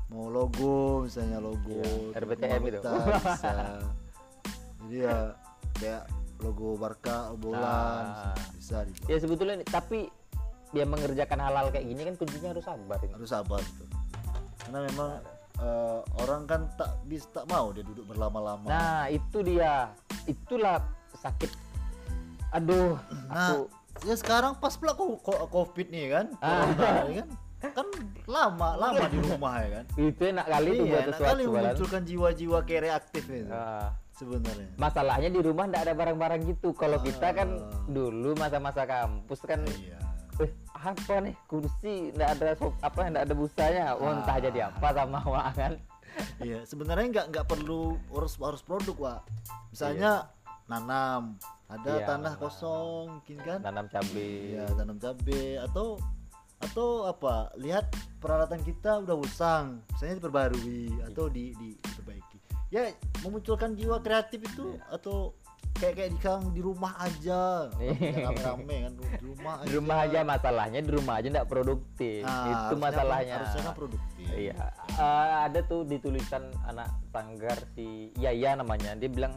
mau 0.07 0.27
logo 0.27 1.03
misalnya 1.03 1.37
logo 1.37 1.83
Iya, 1.83 2.17
RBTM 2.17 2.61
itu. 2.65 2.79
bisa. 3.19 3.53
Jadi 4.79 4.95
ya 4.97 5.17
kayak 5.75 6.03
logo 6.39 6.77
Barca, 6.77 7.33
bola 7.33 7.59
Nah. 7.59 8.35
bisa 8.53 8.85
dibuat. 8.85 9.09
ya 9.09 9.17
sebetulnya 9.17 9.55
nih, 9.57 9.67
tapi 9.67 9.99
dia 10.69 10.83
mengerjakan 10.83 11.39
hal-hal 11.41 11.67
kayak 11.67 11.83
gini 11.83 12.01
kan 12.03 12.15
kuncinya 12.15 12.49
harus 12.51 12.63
sabar 12.63 12.99
ini. 13.01 13.11
Harus 13.11 13.31
sabar 13.31 13.59
gitu. 13.59 13.83
Karena 14.61 14.79
memang 14.83 15.09
eh, 15.57 15.99
orang 16.17 16.41
kan 16.43 16.61
tak 16.73 16.91
bisa 17.03 17.27
tak 17.31 17.45
mau 17.45 17.69
dia 17.69 17.81
duduk 17.81 18.07
berlama-lama. 18.07 18.63
nah 18.63 19.05
itu 19.07 19.41
dia 19.41 19.89
itulah 20.23 20.81
sakit 21.13 21.49
aduh 22.49 22.95
Nah, 23.27 23.35
aku 23.51 23.57
ya 24.03 24.15
sekarang 24.15 24.55
pas 24.55 24.73
pula 24.73 24.93
covid 25.47 25.87
nih 25.87 26.05
kan, 26.11 26.25
Ah. 26.37 26.63
corona 26.63 27.25
kan, 27.57 27.71
kan 27.73 27.87
lama 28.25 28.69
lama 28.77 29.03
di 29.07 29.17
rumah 29.19 29.53
ya 29.57 29.69
kan. 29.73 29.85
itu 29.97 30.21
enak 30.23 30.45
kali 30.47 30.69
tuh 30.69 30.75
Iya, 30.77 30.85
buat 30.87 31.01
enak 31.01 31.11
sesuatu 31.11 31.27
kali 31.27 31.43
kan. 31.43 31.51
memunculkan 31.57 32.01
jiwa-jiwa 32.05 32.57
kayak 32.63 32.81
reaktif 32.83 33.23
itu 33.25 33.49
Ah, 33.49 33.89
sebenarnya. 34.13 34.69
masalahnya 34.77 35.29
di 35.29 35.41
rumah 35.41 35.65
ndak 35.65 35.81
ada 35.81 35.93
barang-barang 35.93 36.41
gitu 36.47 36.69
kalau 36.71 36.99
kita 36.99 37.27
kan 37.33 37.49
Ah. 37.51 37.83
dulu 37.85 38.31
masa-masa 38.35 38.85
kampus 38.85 39.39
kan 39.41 39.65
Iya. 39.65 39.97
Eh 40.37 40.51
apa 40.73 41.13
nih 41.19 41.35
kursi 41.45 42.13
ndak 42.13 42.29
ada 42.37 42.53
sop, 42.53 42.73
apa 42.79 43.09
ndak 43.09 43.25
ada 43.25 43.33
busanya 43.33 43.97
entah 43.97 44.37
Ah. 44.37 44.41
jadi 44.41 44.59
apa 44.69 44.87
sama 44.93 45.19
Wak 45.23 45.47
kan 45.53 45.73
Iya, 46.41 46.65
sebenarnya 46.65 47.05
nggak 47.13 47.25
nggak 47.29 47.45
perlu 47.45 47.93
harus 48.09 48.41
harus 48.41 48.61
produk, 48.61 48.97
Wak. 48.97 49.21
Misalnya 49.69 50.25
nanam, 50.65 51.37
ada 51.67 51.93
Iya, 51.93 52.05
tanah 52.07 52.33
nanam. 52.33 52.41
kosong, 52.41 53.21
mungkin 53.21 53.37
kan? 53.37 53.59
nanam 53.61 53.85
cabai 53.85 54.57
Iya, 54.57 54.65
tanam 54.73 54.97
cabe 54.97 55.61
atau 55.61 56.01
atau 56.57 57.05
apa? 57.05 57.53
Lihat 57.55 57.85
peralatan 58.17 58.65
kita 58.65 59.05
udah 59.05 59.13
usang, 59.13 59.85
misalnya 59.93 60.17
diperbarui 60.17 60.89
atau 61.05 61.29
di, 61.29 61.53
di 61.53 61.77
diperbaiki. 61.77 62.37
Ya, 62.67 62.89
memunculkan 63.21 63.77
jiwa 63.77 64.01
kreatif 64.01 64.41
itu 64.41 64.73
Iya. 64.73 64.97
atau 64.97 65.37
kayak 65.77 65.93
kayak 65.95 66.09
di 66.11 66.19
kang 66.19 66.43
di 66.51 66.59
rumah 66.59 66.93
aja, 66.97 67.69
yang 67.77 68.25
rame-rame 68.25 68.75
kan 68.81 68.91
di 68.93 69.23
rumah 69.23 69.53
aja. 69.55 69.65
di 69.65 69.73
rumah 69.73 69.97
aja. 70.01 70.19
masalahnya 70.23 70.79
di 70.79 70.91
rumah 70.91 71.13
aja 71.15 71.27
ndak 71.29 71.47
produktif. 71.47 72.21
Nah, 72.21 72.33
itu 72.33 72.51
harusnya- 72.51 72.81
masalahnya. 72.81 73.33
Harusnya 73.37 73.61
kan 73.63 73.75
produktif. 73.75 74.25
Iya, 74.27 74.55
Eh, 74.89 75.27
ada 75.43 75.59
tuh 75.61 75.81
ditulisan 75.83 76.43
anak 76.63 76.89
sanggar 77.09 77.57
si 77.71 78.09
Yaya 78.15 78.53
namanya. 78.53 78.93
Dia 78.93 79.07
bilang 79.07 79.33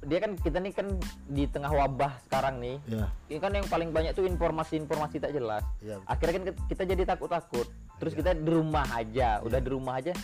dia 0.00 0.18
kan 0.18 0.34
kita 0.34 0.58
nih 0.58 0.70
kan 0.72 0.86
di 1.26 1.44
tengah 1.44 1.70
wabah 1.70 2.22
sekarang 2.24 2.58
nih. 2.58 2.76
Ya 2.86 3.06
ini 3.28 3.38
kan 3.38 3.50
yang 3.50 3.66
paling 3.66 3.90
banyak 3.90 4.14
tuh 4.14 4.24
informasi-informasi 4.24 5.18
tak 5.18 5.32
jelas. 5.32 5.62
Ya 5.78 5.98
akhirnya 6.04 6.34
kan 6.34 6.44
kita- 6.66 6.86
jadi 6.86 7.02
takut-takut. 7.04 7.66
Terus 7.98 8.14
Iya. 8.14 8.18
kita 8.20 8.30
di 8.36 8.46
rumah 8.48 8.86
aja. 8.92 9.42
Udah 9.42 9.58
di 9.58 9.68
rumah 9.68 9.98
aja 9.98 10.14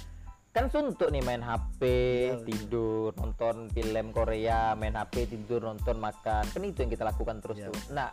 kan 0.55 0.71
suntuk 0.71 1.11
nih 1.11 1.19
main 1.21 1.43
HP 1.43 1.83
Iya, 1.83 2.39
betul. 2.39 2.47
tidur 2.47 3.11
nonton 3.19 3.57
film 3.75 4.07
Korea 4.15 4.79
main 4.79 4.95
HP 4.95 5.27
tidur 5.27 5.67
nonton 5.67 5.99
makan. 5.99 6.47
Kan 6.47 6.63
itu 6.63 6.87
yang 6.87 6.93
kita 6.95 7.05
lakukan 7.05 7.43
terus 7.43 7.59
Iya. 7.59 7.69
tuh. 7.69 7.77
Nah 7.91 8.09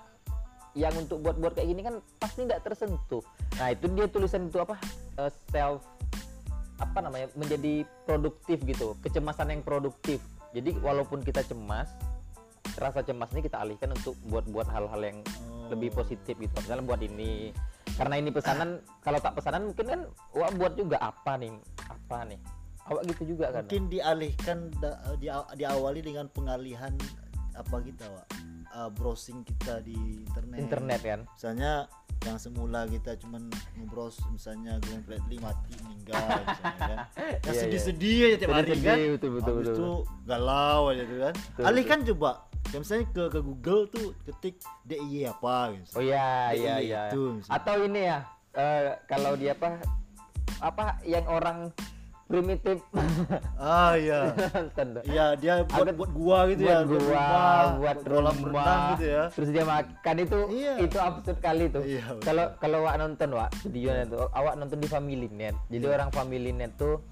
yang 0.73 0.95
untuk 0.97 1.21
buat-buat 1.21 1.53
kayak 1.53 1.67
gini 1.69 1.81
kan 1.83 1.95
pasti 2.17 2.49
nggak 2.49 2.65
tersentuh. 2.65 3.21
Nah 3.61 3.69
itu 3.69 3.85
dia 3.93 4.09
tulisan 4.09 4.49
itu 4.49 4.57
apa? 4.57 4.73
Eh, 5.21 5.31
self 5.53 5.85
apa 6.81 6.97
namanya? 6.97 7.29
Menjadi 7.37 7.85
produktif 8.09 8.57
gitu. 8.65 8.97
Kecemasan 9.05 9.53
yang 9.53 9.61
produktif. 9.61 10.17
Jadi 10.51 10.73
walaupun 10.81 11.21
kita 11.21 11.45
cemas 11.45 11.93
rasa 12.79 13.03
cemas 13.03 13.29
ini 13.35 13.45
kita 13.45 13.61
alihkan 13.61 13.91
untuk 13.93 14.15
buat-buat 14.25 14.65
hal-hal 14.65 15.01
yang 15.03 15.19
lebih 15.71 15.89
positif 15.95 16.35
gitu. 16.35 16.53
Misalnya 16.59 16.83
buat 16.83 17.01
ini. 17.01 17.55
Karena 17.95 18.15
ini 18.19 18.29
pesanan 18.31 18.83
kalau 19.03 19.19
tak 19.19 19.39
pesanan 19.39 19.71
mungkin 19.71 19.85
kan 19.87 20.01
wah 20.35 20.51
buat 20.51 20.75
juga 20.75 20.99
apa 20.99 21.39
nih? 21.39 21.51
Apa 21.87 22.27
nih? 22.27 22.39
Awak 22.91 23.03
gitu 23.15 23.37
juga 23.37 23.53
kan? 23.53 23.63
Mungkin 23.67 23.83
dialihkan 23.87 24.57
di, 25.21 25.29
diawali 25.31 26.01
dengan 26.01 26.25
pengalihan 26.33 26.93
apa 27.55 27.77
kita 27.83 28.05
Wak? 28.09 28.27
Uh, 28.71 28.87
browsing 28.87 29.43
kita 29.43 29.83
di 29.83 30.23
internet. 30.23 30.57
Internet 30.57 31.01
kan? 31.03 31.19
Misalnya 31.35 31.71
yang 32.21 32.37
semula 32.37 32.85
kita 32.85 33.17
cuman 33.17 33.49
ngebrowse 33.81 34.21
misalnya 34.29 34.77
Glenn 34.85 35.01
Fredly 35.01 35.41
mati 35.41 35.73
meninggal 35.81 36.21
misalnya 36.45 36.77
kan. 36.77 36.97
Yang 37.41 37.41
Iya, 37.41 37.49
iya. 37.49 37.61
sedih-sedih 37.65 38.17
aja 38.21 38.35
tiap 38.37 38.51
hari 38.53 38.71
kan. 38.77 38.97
betul, 39.17 39.29
betul, 39.41 39.53
Habis 39.57 39.65
betul, 39.65 39.73
itu 39.73 39.89
galau 40.29 40.81
aja 40.93 41.03
tuh 41.09 41.17
kan. 41.17 41.33
Betul, 41.33 41.63
alihkan 41.65 41.99
coba 42.13 42.31
ya 42.71 42.77
misalnya 42.79 43.05
ke 43.11 43.23
ke 43.27 43.39
Google 43.41 43.81
tuh 43.89 44.07
ketik 44.23 44.55
DIY 44.87 45.27
apa 45.27 45.73
gitu 45.75 45.97
oh 45.97 46.03
iya 46.05 46.53
iya 46.55 46.75
iya. 46.79 47.01
itu 47.09 47.41
misalnya. 47.41 47.57
atau 47.57 47.75
ini 47.83 48.01
ya 48.05 48.19
eh, 48.55 48.89
kalau 49.09 49.33
dia 49.35 49.51
apa 49.57 49.69
apa 50.61 50.85
yang 51.03 51.25
orang 51.27 51.73
primitif 52.31 52.77
ah 53.59 53.93
iya 53.93 54.31
iya 55.03 55.25
dia 55.35 55.53
buat 55.63 55.83
Agak- 55.83 55.97
buat 55.99 56.11
gua 56.11 56.37
gitu 56.47 56.63
buat 56.63 56.71
ya 56.71 56.79
gua, 56.81 56.97
rumah, 56.97 57.63
buat 57.75 57.97
kolam 58.01 58.37
rumah, 58.39 58.63
renang 58.63 58.81
gitu 58.89 59.05
ya 59.05 59.23
terus 59.29 59.49
dia 59.49 59.63
makan 59.63 60.15
itu 60.17 60.39
Iya. 60.49 60.73
itu 60.79 60.97
absurd 60.97 61.37
kali 61.37 61.65
tuh 61.67 61.83
Iya, 61.83 62.03
kalau 62.19 62.45
kalau 62.57 62.77
awak 62.81 62.95
nonton 62.97 63.29
wak 63.31 63.49
videonya 63.61 64.05
tuh 64.07 64.25
awak 64.31 64.53
nonton 64.55 64.77
di 64.77 64.87
Family 64.87 65.27
Net 65.29 65.55
jadi 65.67 65.85
Iya. 65.85 65.93
orang 65.93 66.09
Family 66.09 66.51
Net 66.51 66.71
tuh 66.73 67.03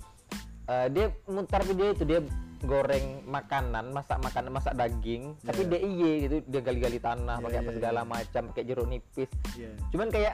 eh, 0.66 0.88
dia 0.88 1.06
mutar 1.26 1.62
video 1.62 1.92
itu 1.92 2.04
dia 2.04 2.24
goreng 2.60 3.24
makanan 3.24 3.90
masak 3.90 4.20
makanan 4.20 4.52
masak 4.52 4.74
daging 4.74 5.36
tapi 5.42 5.64
Iya. 5.64 5.72
DIY 5.76 6.12
gitu 6.22 6.36
dia 6.46 6.62
gali-gali 6.62 6.98
tanah 6.98 7.38
Iya, 7.38 7.44
pakai 7.44 7.58
apa 7.58 7.66
iya, 7.66 7.76
segala 7.76 8.00
iya. 8.00 8.10
macam 8.10 8.42
pakai 8.50 8.64
jeruk 8.64 8.88
nipis 8.88 9.30
Iya. 9.54 9.72
cuman 9.90 10.08
kayak 10.08 10.34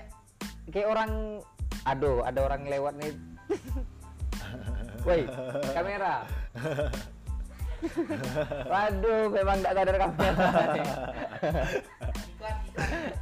kayak 0.67 0.87
orang 0.87 1.11
aduh 1.83 2.21
ada 2.21 2.39
orang 2.41 2.65
lewat 2.65 2.93
nih 2.95 3.13
woi 5.05 5.21
kamera. 5.71 6.15
Waduh 8.65 9.29
memang 9.29 9.57
tidak 9.61 9.73
sadar 9.77 9.95
kamera. 10.01 10.47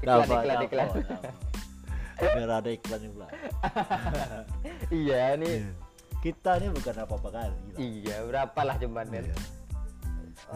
Iklan 0.03 0.27
iklan 0.27 0.57
iklan 0.67 0.87
biar 2.23 2.51
ada 2.55 2.69
iklan 2.71 3.01
juga. 3.03 3.25
Iya 4.87 5.35
nih 5.35 5.67
kita 6.23 6.55
ini 6.63 6.71
bukan 6.71 6.95
apa-apa 7.03 7.29
kali 7.35 7.57
iya 7.75 8.23
berapa 8.23 8.59
lah 8.63 8.75
cuman 8.79 9.05
kan 9.11 9.23
Iya. 9.27 9.35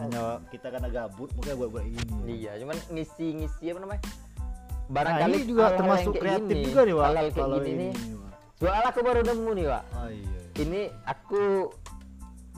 hanya 0.00 0.20
kita 0.48 0.72
karena 0.72 0.88
gabut 0.88 1.28
makanya 1.36 1.56
buat-buat 1.60 1.84
ini 1.84 2.00
iya 2.40 2.56
cuman 2.56 2.76
ngisi 2.88 3.36
ngisi 3.36 3.64
apa 3.72 3.78
namanya? 3.84 4.00
Nah, 4.00 4.88
barangkali 4.88 5.36
ini 5.36 5.44
juga 5.44 5.64
termasuk 5.76 6.12
kayak 6.16 6.22
kreatif 6.24 6.56
gini, 6.56 6.64
juga 6.72 6.80
nih 6.88 6.94
Wak 6.96 7.04
hal-hal 7.04 7.26
kayak 7.28 7.36
kalau 7.36 7.58
gini 7.60 7.68
ini 7.68 7.86
nih. 7.92 8.16
Wak. 8.16 8.32
soal 8.56 8.82
aku 8.88 9.00
baru 9.04 9.20
nemu 9.20 9.50
nih 9.52 9.66
Wak. 9.68 9.84
Ah 9.92 10.08
iya 10.08 10.40
ini 10.58 10.90
aku 11.06 11.70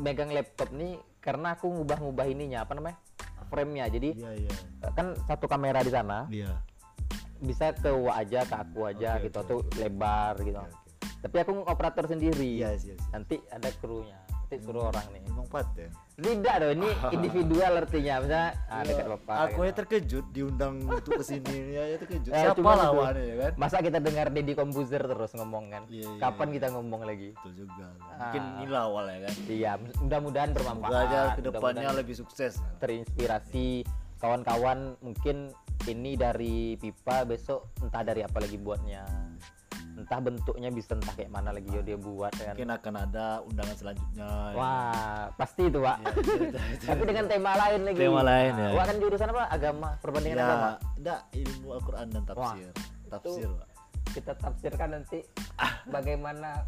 megang 0.00 0.32
laptop 0.32 0.72
nih 0.72 0.96
karena 1.20 1.52
aku 1.52 1.68
ngubah-ngubah 1.68 2.26
ininya 2.32 2.64
apa 2.64 2.72
namanya 2.72 2.98
frame-nya. 3.50 3.90
Jadi 3.90 4.14
iya 4.16 4.32
iya. 4.46 4.52
kan 4.94 5.18
satu 5.26 5.50
kamera 5.50 5.82
di 5.82 5.92
sana. 5.92 6.24
Iya. 6.30 6.54
Bisa 7.42 7.72
ke 7.74 7.90
wa 7.90 8.14
aja 8.16 8.46
ke 8.46 8.54
aku 8.54 8.86
aja 8.86 9.18
Oke, 9.18 9.28
gitu 9.28 9.36
oke. 9.40 9.44
atau 9.44 9.58
lebar 9.76 10.34
gitu. 10.40 10.56
Oke, 10.56 10.70
oke. 10.70 10.78
tapi 11.20 11.36
aku 11.42 11.50
operator 11.66 12.04
sendiri. 12.08 12.62
Iya 12.62 12.78
iya 12.78 12.94
iya. 12.94 13.06
nanti 13.12 13.36
ada 13.52 13.68
krunya 13.82 14.16
nanti 14.50 14.66
suruh 14.66 14.90
orang 14.90 15.06
nih. 15.14 15.22
emang 15.30 15.46
paten 15.46 15.90
tidak 16.20 16.54
dong 16.56 16.72
ini 16.76 16.88
individual 17.16 17.72
artinya. 17.78 18.14
Misalnya 18.20 18.48
ah, 18.66 18.82
dekat 18.82 19.06
bapak 19.08 19.32
Iya. 19.32 19.42
aku 19.42 19.50
gitu. 19.54 19.64
ya 19.64 19.72
terkejut 19.74 20.24
diundang 20.30 20.74
untuk 20.82 21.12
ke 21.16 21.24
sini 21.24 21.54
ya, 21.72 21.82
ya 21.86 21.96
terkejut. 21.98 22.30
Eh, 22.30 22.42
siapa 22.42 22.60
lawannya 22.70 23.22
ya 23.22 23.34
kan? 23.36 23.52
Masa 23.56 23.76
kita 23.78 23.98
dengar 23.98 24.26
Deddy 24.28 24.52
Komposer 24.52 25.02
terus 25.02 25.32
ngomong 25.32 25.64
kan? 25.68 25.82
Iya, 25.86 26.06
iya, 26.06 26.18
kapan 26.18 26.46
iya. 26.46 26.54
kita 26.56 26.66
ngomong 26.70 27.00
lagi? 27.02 27.28
Betul 27.34 27.52
juga. 27.58 27.86
Mungkin 27.96 28.42
Ah. 28.42 28.54
ini 28.58 28.64
awal 28.70 29.04
ya 29.06 29.18
kan? 29.22 29.34
Iya 29.46 29.70
mudah-mudahan 29.96 30.48
semoga 30.48 30.56
bermanfaat 30.56 30.92
aja 31.00 31.20
ke 31.30 31.40
depannya 31.40 31.58
mudah-mudahan 31.60 31.96
lebih 31.96 32.14
sukses. 32.14 32.52
terinspirasi 32.78 33.68
kawan-kawan. 34.18 34.78
Mungkin 35.00 35.36
ini 35.88 36.12
dari 36.12 36.76
pipa 36.76 37.24
besok 37.24 37.72
entah 37.80 38.04
dari 38.04 38.20
apa 38.20 38.36
lagi 38.36 38.60
buatnya 38.60 39.04
entah 40.00 40.18
bentuknya 40.18 40.68
bisa 40.68 40.96
entah 40.96 41.12
kayak 41.12 41.28
mana 41.28 41.52
lagi 41.52 41.68
ya 41.68 41.84
dia 41.84 41.94
buat 41.94 42.32
kan. 42.32 42.56
Mungkin 42.56 42.70
akan 42.72 42.94
ada 42.96 43.26
undangan 43.44 43.76
selanjutnya 43.76 44.28
ya. 44.50 44.56
wah 44.56 45.24
pasti 45.36 45.62
itu 45.68 45.78
pak. 45.78 45.96
Iya. 46.00 46.88
tapi 46.88 47.02
dengan 47.04 47.24
tema 47.28 47.52
lain 47.54 47.80
lagi. 47.84 47.98
Tema 48.00 48.22
lain, 48.24 48.50
Nah, 48.56 48.64
ya. 48.64 48.76
Wak 48.76 48.84
kan 48.88 48.96
jurusan 48.98 49.28
apa? 49.30 49.42
Agama 49.48 49.88
perbandingan 50.00 50.36
ya 50.36 50.44
agama. 50.44 50.70
enggak 50.96 51.20
ilmu 51.36 51.68
Al-Quran 51.76 52.06
dan 52.08 52.22
tafsir. 52.24 52.70
Tafsir 53.06 53.48
Pak. 53.50 53.68
kita 54.10 54.32
tafsirkan 54.34 54.88
nanti 54.90 55.22
bagaimana 55.86 56.66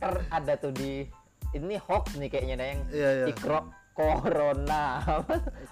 kan 0.00 0.14
ada 0.30 0.56
tuh 0.56 0.72
di 0.72 1.04
ini 1.52 1.76
hoax 1.76 2.16
nih 2.16 2.28
kayaknya 2.28 2.54
ada 2.56 2.66
yang 2.66 2.80
Iya, 2.88 3.08
iya. 3.12 3.24
ikro 3.28 3.60
corona. 3.92 5.00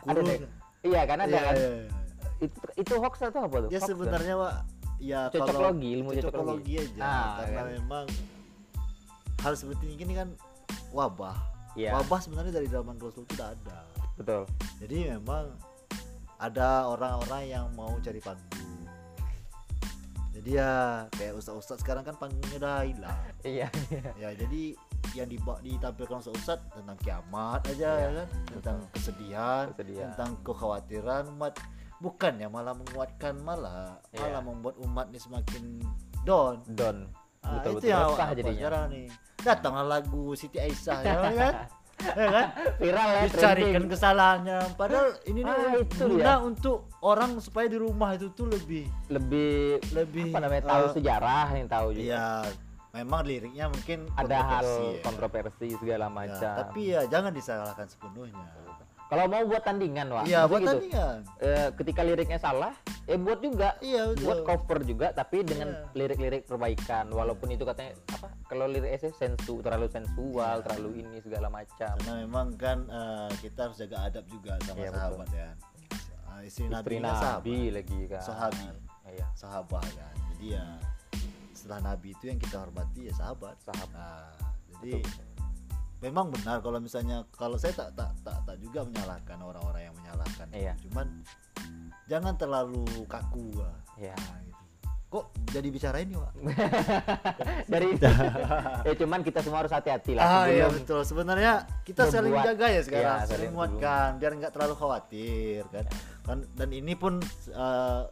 Ada 0.05 0.21
deh. 0.21 0.39
Iya 0.85 1.01
kan 1.05 1.19
ada 1.21 1.39
kan? 1.41 1.55
iya, 1.57 1.69
iya. 1.73 1.89
itu 2.37 2.59
itu 2.77 2.95
hoax 3.01 3.15
atau 3.23 3.49
apa 3.49 3.57
tuh? 3.65 3.71
Ya 3.73 3.81
Hoax 3.81 3.89
sebenarnya 3.89 4.35
pak 4.37 4.55
ya 4.99 5.29
Cocokologi, 5.29 5.89
ilmu 5.95 6.11
cocokologi 6.13 6.73
cocokologi. 6.73 6.75
aja. 6.97 7.03
Ah, 7.03 7.33
karena 7.41 7.57
kan. 7.59 7.67
memang 7.75 8.07
hal 9.39 9.53
seperti 9.55 9.87
ini 9.93 10.13
kan 10.13 10.29
wabah. 10.91 11.37
Iya. 11.75 11.93
wabah 11.93 12.19
sebenarnya 12.19 12.53
dari 12.55 12.67
zaman 12.67 12.97
Rasul 12.97 13.23
itu 13.23 13.37
sudah 13.37 13.53
ada. 13.53 13.79
Betul. 14.17 14.43
Jadi 14.81 15.13
memang 15.13 15.53
ada 16.37 16.87
orang-orang 16.87 17.43
yang 17.47 17.67
mau 17.73 17.93
cari 17.99 18.17
panggung. 18.19 18.65
Jadi 20.33 20.51
ya 20.53 21.05
kayak 21.11 21.33
ustaz-ustaz 21.35 21.81
sekarang 21.81 22.01
kan 22.01 22.13
panggungnya 22.15 22.57
udah 22.57 22.77
hilang. 22.83 23.19
Iya 23.43 23.69
ya 24.17 24.29
jadi 24.33 24.77
yang 25.13 25.29
diba- 25.29 25.61
ditampilkan 25.61 26.21
ustaz 26.23 26.61
tentang 26.71 26.97
kiamat 26.99 27.61
aja 27.67 27.89
Iya, 27.89 27.93
ya 27.99 28.11
kan? 28.15 28.29
Tentang 28.51 28.79
kesedihan, 28.91 29.65
Kesedihan. 29.73 30.13
tentang 30.13 30.31
kekhawatiran 30.43 31.23
umat 31.33 31.57
bukan 31.99 32.33
ya 32.37 32.47
malah 32.47 32.73
menguatkan 32.73 33.35
malah. 33.39 33.97
Iya. 34.09 34.21
malah 34.23 34.43
membuat 34.43 34.75
umat 34.81 35.07
ini 35.09 35.19
semakin 35.19 35.63
down. 36.23 36.61
Don 36.69 36.99
Ah, 37.41 37.57
betul 37.57 37.71
itu 37.73 37.79
betul. 37.79 37.89
yang 37.89 38.11
apa 38.11 38.25
jadinya. 38.33 38.53
sekarang 38.57 38.85
nih? 38.91 39.07
Datanglah 39.39 39.87
lagu 39.89 40.25
Siti 40.33 40.59
Aisyah 40.59 40.99
ya 41.01 41.15
kan? 41.33 41.55
Ya 41.97 42.29
kan? 42.29 42.47
Viral 42.77 43.09
ya 43.09 43.21
dicarikan 43.25 43.57
trending. 43.73 43.89
kesalahannya. 43.89 44.59
Padahal 44.75 45.09
ini 45.25 45.41
nih 45.41 45.49
Ah, 45.49 45.73
itu 45.79 46.05
guna 46.07 46.21
dia. 46.29 46.35
untuk 46.39 46.79
orang 47.01 47.41
supaya 47.41 47.67
di 47.67 47.79
rumah 47.79 48.13
itu 48.13 48.29
tuh 48.31 48.47
lebih 48.47 48.85
lebih 49.09 49.81
lebih 49.91 50.29
apa 50.29 50.39
namanya 50.39 50.65
tahu 50.67 50.85
eh, 50.85 50.93
sejarah 50.93 51.47
yang 51.55 51.67
tahu 51.67 51.89
juga 51.91 52.05
Iya, 52.05 52.27
memang 52.93 53.21
liriknya 53.23 53.65
mungkin 53.67 53.99
ada 54.13 54.37
hal 54.37 54.45
kontroversi 54.61 54.85
ya. 54.93 55.03
kontroversi 55.03 55.67
segala 55.79 56.05
Ya, 56.05 56.13
macam. 56.13 56.55
tapi 56.59 56.81
ya 56.87 57.01
jangan 57.07 57.33
disalahkan 57.33 57.87
sepenuhnya. 57.87 58.45
Kalau 59.07 59.25
mau 59.25 59.43
buat 59.43 59.63
tandingan 59.63 60.07
wah 60.09 60.23
Iya, 60.23 60.45
buat 60.45 60.61
gitu. 60.61 60.71
tandingan. 60.73 61.17
Eh, 61.39 61.69
ketika 61.75 62.01
liriknya 62.03 62.37
salah 62.37 62.75
eh 63.05 63.15
buat 63.15 63.39
juga 63.39 63.79
Iya, 63.79 64.11
betul. 64.11 64.25
buat 64.25 64.39
cover 64.43 64.79
juga 64.83 65.07
tapi 65.11 65.41
dengan 65.41 65.69
Iya. 65.71 65.95
lirik-lirik 65.95 66.43
perbaikan 66.45 67.07
walaupun 67.09 67.49
itu 67.49 67.63
katanya 67.63 67.95
apa 68.11 68.29
kalau 68.45 68.67
lirik 68.67 68.91
essay 68.91 69.11
sensu 69.11 69.59
terlalu 69.61 69.87
sensual 69.87 70.59
Iya. 70.59 70.65
terlalu 70.65 70.91
ini 71.01 71.17
segala 71.19 71.47
macam 71.49 71.95
Karena 71.97 72.15
memang 72.21 72.47
kan 72.55 72.79
eh, 72.85 73.31
kita 73.41 73.59
harus 73.65 73.77
jaga 73.77 73.97
adab 74.03 74.25
juga 74.27 74.59
sama 74.61 74.77
Iya, 74.77 74.91
sahabat 74.93 75.29
ya. 75.31 75.49
Ah, 76.27 76.41
istri, 76.43 76.67
Nabi 76.67 76.83
istri 76.85 76.97
sahabat. 77.01 77.23
nabi 77.33 77.57
lagi 77.71 78.01
kan 78.07 78.23
Sahabi. 78.23 78.65
iya 79.09 79.27
Sahabat 79.33 79.87
kan. 79.89 80.15
Jadi 80.29 80.47
ya 80.51 80.67
setelah 81.57 81.81
Nabi 81.87 82.09
itu 82.11 82.25
yang 82.27 82.39
kita 82.39 82.57
hormati 82.59 83.01
ya 83.03 83.15
sahabat. 83.15 83.55
Sahabat. 83.59 83.95
Nah, 83.95 84.35
jadi 84.77 84.99
Betul. 84.99 85.36
Memang 86.05 86.29
benar 86.29 86.61
kalau 86.61 86.79
misalnya 86.79 87.25
kalau 87.33 87.57
saya 87.57 87.73
tak 87.73 87.97
tak 87.97 88.13
tak, 88.21 88.39
tak 88.45 88.57
juga 88.61 88.85
menyalahkan 88.85 89.39
orang-orang 89.41 89.83
yang 89.89 89.97
menyalahkan. 89.97 90.47
Iya. 90.53 90.73
Cuman 90.85 91.25
jangan 92.07 92.35
terlalu 92.37 92.85
kaku 93.09 93.57
lah. 93.57 93.77
Iya. 93.97 94.13
Nah, 94.13 94.39
gitu. 94.45 94.55
kok 95.07 95.25
jadi 95.55 95.69
bicara 95.71 96.03
ini 96.03 96.19
Wak? 96.19 96.35
dari 97.73 97.95
ya 98.91 98.93
cuman 98.99 99.23
kita 99.23 99.39
semua 99.39 99.63
harus 99.63 99.71
hati-hati 99.71 100.19
lah 100.19 100.27
ah 100.27 100.45
iya 100.51 100.67
betul 100.67 101.07
sebenarnya 101.07 101.63
kita 101.87 102.11
saling 102.11 102.35
berbuat. 102.35 102.49
jaga 102.53 102.67
ya 102.75 102.81
sekarang 102.83 103.07
Iya, 103.07 103.15
saling 103.23 103.31
saling 103.31 103.51
menguatkan 103.55 104.09
biar 104.19 104.33
nggak 104.35 104.53
terlalu 104.53 104.75
khawatir 104.75 105.63
kan 105.71 105.87
kan 106.27 106.39
dan 106.59 106.69
ini 106.75 106.99
pun 106.99 107.23
eh, 107.55 108.03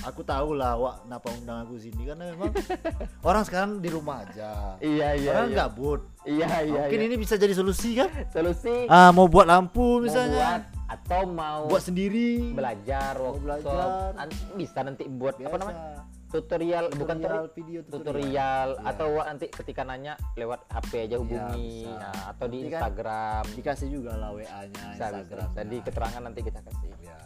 aku 0.00 0.20
tahu 0.24 0.56
lah 0.56 0.74
wak 0.80 1.04
kenapa 1.04 1.26
undang 1.36 1.58
aku 1.68 1.74
sini 1.76 2.02
karena 2.08 2.32
memang 2.32 2.52
orang 3.28 3.42
sekarang 3.44 3.70
di 3.84 3.88
rumah 3.92 4.24
aja 4.24 4.80
iya 4.80 5.12
iya 5.12 5.30
orang 5.36 5.48
iya. 5.52 5.58
gabut 5.66 6.00
iya 6.24 6.48
iya 6.64 6.80
mungkin 6.88 7.00
iya. 7.00 7.06
ini 7.12 7.16
bisa 7.20 7.34
jadi 7.36 7.52
solusi 7.52 8.00
kan 8.00 8.08
solusi 8.32 8.88
ah 8.88 9.12
mau 9.12 9.28
buat 9.28 9.44
lampu 9.44 9.80
mau 9.80 10.00
buat 10.00 10.04
misalnya 10.08 10.64
atau 10.90 11.22
mau 11.22 11.70
buat 11.70 11.84
sendiri 11.86 12.50
belajar 12.50 13.14
Mau 13.14 13.38
workshop 13.38 13.44
belajar. 13.46 14.26
Bisa 14.58 14.78
nanti 14.82 15.06
buat 15.06 15.38
apa 15.38 15.46
Biasa. 15.46 15.60
namanya 15.62 15.82
tutorial, 16.30 16.84
bukan 16.94 17.16
Tutorial, 17.18 17.46
video 17.54 17.80
tutorial. 17.82 17.94
tutorial 17.98 18.68
Iya. 18.78 18.90
atau 18.94 19.06
Wak 19.18 19.26
nanti 19.26 19.46
ketika 19.50 19.82
nanya 19.82 20.14
lewat 20.38 20.62
HP 20.70 21.10
aja 21.10 21.16
hubungi 21.18 21.90
bisa. 21.90 21.98
Nah, 21.98 22.18
atau 22.30 22.46
di 22.46 22.58
Nanti 22.62 22.70
kan 22.70 22.80
Instagram 22.82 23.42
dikasih 23.58 23.88
juga 23.90 24.12
lah 24.14 24.30
WA 24.30 24.46
nya 24.46 24.66
bisa 24.70 24.86
bisa 24.94 25.06
Instagram 25.10 25.48
jadi 25.58 25.76
keterangan 25.82 26.22
nanti 26.22 26.40
kita 26.46 26.60
kasih 26.62 26.90
ya. 27.02 27.18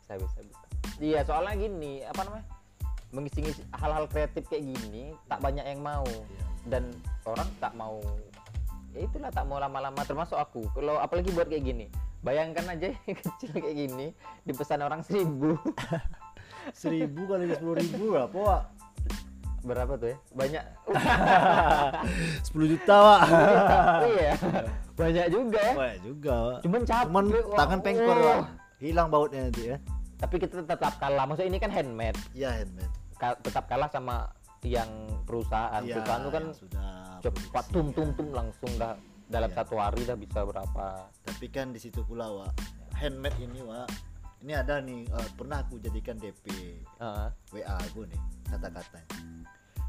bisa 0.00 0.12
bisa 0.16 0.38
bisa 0.48 0.57
iya 0.98 1.22
soalnya 1.22 1.54
gini 1.56 2.02
apa 2.02 2.20
namanya 2.22 2.46
mengisi-ngisi 3.08 3.64
hal-hal 3.72 4.04
kreatif 4.04 4.44
kayak 4.46 4.68
gini 4.68 5.16
tak 5.26 5.40
banyak 5.40 5.64
yang 5.64 5.80
mau 5.80 6.04
Iya. 6.04 6.42
dan 6.68 6.84
orang 7.24 7.48
tak 7.56 7.72
mau 7.72 7.98
ya 8.90 9.00
itulah 9.00 9.30
tak 9.30 9.44
mau 9.44 9.56
lama-lama 9.56 10.00
termasuk 10.02 10.36
aku 10.36 10.68
kalau 10.72 10.98
apalagi 10.98 11.30
buat 11.30 11.48
kayak 11.48 11.64
gini 11.64 11.86
bayangkan 12.20 12.68
aja 12.68 12.92
kecil 13.22 13.52
kayak 13.54 13.76
gini 13.78 14.06
dipesan 14.42 14.82
orang 14.82 15.00
seribu 15.00 15.56
seribu 16.76 17.24
kali 17.26 17.48
sepuluh 17.48 17.74
ribu 17.76 18.04
berapa 18.12 18.36
wak 18.36 18.62
berapa 19.58 19.92
tuh 19.96 20.08
ya 20.08 20.16
banyak 20.32 20.64
sepuluh 22.46 22.66
juta 22.68 22.94
wak 22.94 23.20
iya 24.06 24.32
banyak 24.94 25.26
juga 25.30 25.60
ya 25.60 25.72
Wah 25.74 25.94
juga 26.00 26.34
Wak. 26.34 26.58
cuman 26.66 26.80
capek 26.82 27.06
cuman 27.06 27.24
Wak. 27.28 27.56
tangan 27.56 27.80
pengkor. 27.80 28.16
Wak. 28.18 28.42
hilang 28.78 29.08
bautnya 29.08 29.40
nanti 29.46 29.62
ya 29.72 29.76
tapi 30.18 30.34
kita 30.36 30.60
tetap 30.60 30.98
kalah 30.98 31.24
maksudnya 31.24 31.48
ini 31.48 31.58
kan 31.58 31.70
handmade 31.70 32.18
iya 32.32 32.52
handmade 32.54 32.90
Ka- 33.14 33.38
tetap 33.38 33.66
kalah 33.66 33.86
sama 33.86 34.30
yang 34.60 34.90
perusahaan 35.22 35.78
Iya, 35.80 35.94
perusahaan 35.96 36.20
itu 36.20 36.30
kan 36.30 36.44
sudah 36.52 36.90
cepat 37.20 37.64
produksi, 37.64 37.72
tum 37.72 37.86
ya. 37.86 37.94
tum 37.94 38.08
tum 38.12 38.28
langsung 38.32 38.70
dah 38.76 38.94
dalam 39.28 39.48
Iya. 39.48 39.56
satu 39.56 39.74
hari 39.76 40.02
dah 40.02 40.14
bisa 40.14 40.40
berapa 40.42 40.86
tapi 41.22 41.46
kan 41.46 41.70
di 41.70 41.78
situ 41.78 42.02
pula 42.02 42.26
Wak 42.28 42.52
handmade 42.94 43.38
ini 43.38 43.60
Wak 43.60 43.86
ini 44.38 44.52
ada 44.52 44.78
nih 44.78 45.02
eh, 45.04 45.28
pernah 45.32 45.58
aku 45.60 45.78
jadikan 45.78 46.14
DP 46.14 46.46
Heeh. 46.96 47.28
WA 47.52 47.74
aku 47.76 48.02
nih 48.04 48.20
kata-katanya 48.44 49.10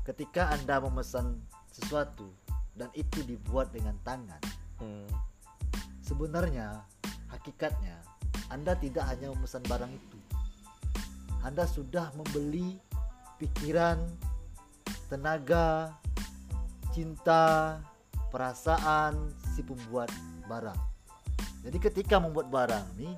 ketika 0.03 0.49
anda 0.51 0.77
memesan 0.79 1.37
sesuatu 1.67 2.29
dan 2.73 2.89
itu 2.93 3.21
dibuat 3.23 3.69
dengan 3.69 3.97
tangan 3.99 4.41
Hmm. 4.77 5.09
sebenarnya 5.99 6.81
hakikatnya 7.27 7.99
anda 8.49 8.73
tidak 8.77 9.05
hanya 9.09 9.29
memesan 9.33 9.63
barang 9.65 9.89
itu 9.93 10.17
anda 11.45 11.63
sudah 11.63 12.11
membeli 12.17 12.75
pikiran 13.39 13.97
tenaga 15.07 15.95
cinta 16.91 17.77
perasaan 18.29 19.31
si 19.55 19.63
pembuat 19.63 20.11
barang 20.45 20.77
jadi 21.65 21.77
ketika 21.79 22.19
membuat 22.19 22.51
barang 22.51 22.85
nih 22.99 23.15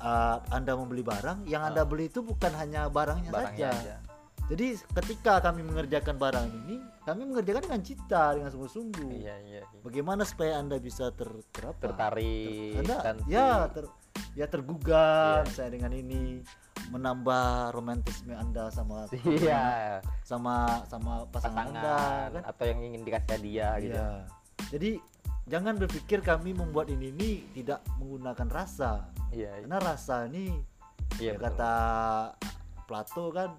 uh, 0.00 0.40
anda 0.50 0.72
membeli 0.74 1.04
barang 1.04 1.46
yang 1.46 1.66
anda 1.66 1.82
Ah. 1.82 1.88
beli 1.88 2.08
itu 2.08 2.24
bukan 2.24 2.50
hanya 2.56 2.88
barangnya, 2.88 3.30
barangnya 3.30 3.70
saja 3.70 3.82
aja 3.82 4.10
jadi 4.50 4.74
ketika 4.82 5.38
kami 5.38 5.62
mengerjakan 5.62 6.18
barang 6.18 6.50
ini, 6.50 6.82
kami 7.06 7.22
mengerjakan 7.22 7.70
dengan 7.70 7.82
cinta, 7.86 8.34
dengan 8.34 8.50
sungguh-sungguh. 8.50 9.22
iya 9.22 9.38
iya, 9.46 9.62
iya. 9.62 9.78
Bagaimana 9.86 10.26
supaya 10.26 10.58
anda 10.58 10.74
bisa 10.82 11.14
ter, 11.14 11.30
ter 11.54 11.70
apa? 11.70 11.78
tertarik 11.78 12.82
Anda, 12.82 12.96
dan 12.98 13.16
ya 13.30 13.70
ter, 13.70 13.86
ya 14.34 14.46
tergugah 14.46 15.42
Iya. 15.44 15.52
saya 15.52 15.68
dengan 15.74 15.90
ini, 15.92 16.40
menambah 16.90 17.74
romantisme 17.74 18.32
anda 18.34 18.70
sama 18.70 19.06
iya 19.26 19.98
sama 20.22 20.82
sama 20.86 21.26
pasangan, 21.28 21.70
anda. 21.70 21.82
pasangan 21.82 22.30
Kan? 22.34 22.42
atau 22.50 22.64
yang 22.66 22.80
ingin 22.82 23.00
dikasih 23.04 23.30
hadiah 23.36 23.74
gitu 23.78 23.94
Iya. 23.98 24.08
Jadi 24.70 24.90
jangan 25.50 25.74
berpikir 25.76 26.18
kami 26.22 26.54
membuat 26.54 26.88
ini 26.88 27.10
ini 27.10 27.30
tidak 27.56 27.82
menggunakan 27.98 28.48
rasa, 28.48 29.10
iya 29.34 29.50
iya, 29.58 29.66
karena 29.66 29.78
rasa 29.82 30.26
ini 30.30 30.54
iya 31.18 31.34
ya 31.34 31.38
betul. 31.38 31.44
kata 31.50 31.72
Plato 32.86 33.24
kan 33.34 33.50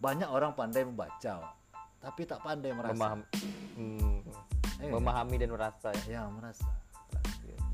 banyak 0.00 0.28
orang 0.28 0.56
pandai 0.56 0.84
membaca 0.84 1.52
tapi 2.00 2.24
tak 2.24 2.40
pandai 2.40 2.72
merasa 2.72 2.96
memahami 2.96 3.24
hmm, 3.76 4.16
Eh, 4.80 4.88
memahami 4.88 5.36
dan 5.36 5.52
merasa 5.52 5.92
ya 6.08 6.16
ya 6.16 6.22
merasa 6.32 6.64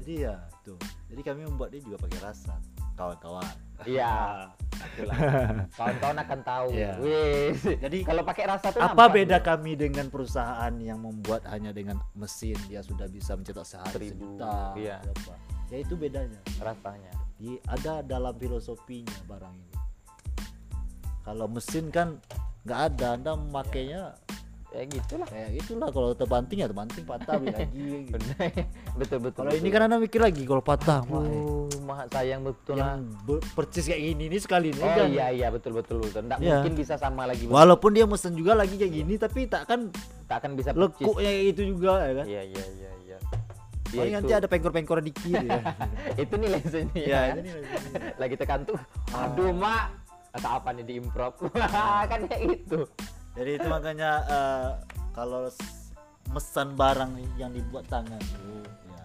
jadi 0.07 0.31
ya 0.31 0.37
tuh 0.63 0.79
jadi 1.11 1.21
kami 1.27 1.43
membuat 1.51 1.75
ini 1.75 1.83
juga 1.83 1.99
pakai 2.07 2.19
rasa 2.23 2.55
kawan-kawan. 2.97 3.55
Iya. 3.85 4.49
Kawan-kawan 5.77 6.19
akan 6.25 6.41
tahu. 6.41 6.69
Iya. 6.73 6.93
Wih, 7.01 7.53
Jadi, 7.77 7.99
kalau 8.09 8.25
pakai 8.25 8.45
rasa 8.49 8.73
tuh 8.73 8.81
apa 8.81 9.05
beda 9.13 9.41
tuh. 9.41 9.53
kami 9.53 9.77
dengan 9.77 10.09
perusahaan 10.09 10.73
yang 10.81 11.01
membuat 11.01 11.45
hanya 11.53 11.77
dengan 11.77 12.01
mesin? 12.17 12.57
Dia 12.73 12.81
sudah 12.81 13.05
bisa 13.09 13.37
mencetak 13.37 13.69
sehari 13.69 14.13
Seribu, 14.13 14.41
sejuta 14.41 14.73
iya. 14.81 14.97
berapa. 15.05 15.35
ya 15.69 15.77
itu 15.81 15.95
bedanya. 15.95 16.41
Rasanya. 16.61 17.13
Di 17.37 17.61
ada 17.69 18.01
dalam 18.01 18.33
filosofinya 18.41 19.17
barang 19.29 19.55
ini. 19.55 19.77
Kalau 21.21 21.47
mesin 21.53 21.93
kan 21.93 22.17
nggak 22.65 22.81
ada 22.93 23.07
anda 23.15 23.33
memakainya 23.37 24.17
ya 24.77 24.85
gitulah 24.85 25.25
kayak 25.25 25.49
gitulah 25.57 25.89
kalau 25.89 26.13
terbanting 26.13 26.59
ya 26.61 26.69
terbanting 26.69 27.01
patah 27.03 27.41
lagi 27.41 27.85
gitu. 28.13 28.17
betul 28.93 29.19
betul 29.25 29.43
kalau 29.43 29.57
ini 29.57 29.69
kan 29.69 29.81
anda 29.83 29.97
mikir 29.97 30.21
lagi 30.21 30.45
kalau 30.45 30.61
patah 30.61 31.01
wah, 31.09 31.25
mah 31.81 32.05
sayang 32.13 32.45
betul 32.45 32.77
lah. 32.77 33.01
percis 33.57 33.89
kayak 33.89 34.05
gini 34.07 34.29
ini 34.29 34.37
sekali 34.37 34.69
ini 34.71 34.81
Oh 34.81 34.93
kan 34.93 35.09
iya 35.09 35.33
iya 35.33 35.49
betul 35.49 35.73
betul 35.73 36.05
betul. 36.05 36.23
Nggak 36.23 36.39
Iya. 36.39 36.61
mungkin 36.61 36.75
bisa 36.77 36.95
sama 36.95 37.25
lagi. 37.25 37.49
betul. 37.49 37.57
walaupun 37.57 37.91
dia 37.91 38.05
mesen 38.05 38.37
juga 38.37 38.53
lagi 38.53 38.77
kayak 38.77 38.93
gini 38.93 39.15
tapi 39.17 39.41
tak 39.49 39.65
kan 39.65 39.89
Tak 40.27 40.43
akan 40.43 40.51
bisa 40.55 40.71
lekuknya 40.71 41.25
kayak 41.25 41.43
gitu 41.49 41.63
juga 41.73 41.93
ya 42.03 42.13
kan 42.15 42.27
Iya 42.27 42.43
iya 42.45 42.65
iya 42.77 42.91
iya. 43.01 43.19
Iya, 43.87 43.97
Paling 43.97 44.11
itu, 44.11 44.19
nanti 44.19 44.33
ada 44.35 44.47
pengkor-pengkor 44.47 44.99
dikit 44.99 45.41
ya. 45.41 45.63
itu 46.27 46.35
nilai 46.35 46.59
seni 46.61 47.01
ya, 47.01 47.31
ya. 47.31 47.39
ini 47.39 47.41
nih. 47.47 47.63
Lagi 48.19 48.35
tekan 48.35 48.67
tuh. 48.67 48.75
Aduh 49.15 49.55
mak. 49.55 49.95
Atau 50.35 50.51
apa 50.53 50.75
nih 50.75 50.85
di 50.85 50.95
improv? 50.99 51.39
kan 52.11 52.21
kayak 52.27 52.43
gitu. 52.51 52.83
Jadi 53.37 53.51
itu 53.61 53.67
makanya 53.69 54.11
eh, 54.27 54.69
kalau 55.13 55.53
mesan 56.33 56.75
barang 56.75 57.13
yang 57.39 57.53
dibuat 57.55 57.87
tangan 57.87 58.19
tuh 58.19 58.65
ya 58.91 59.05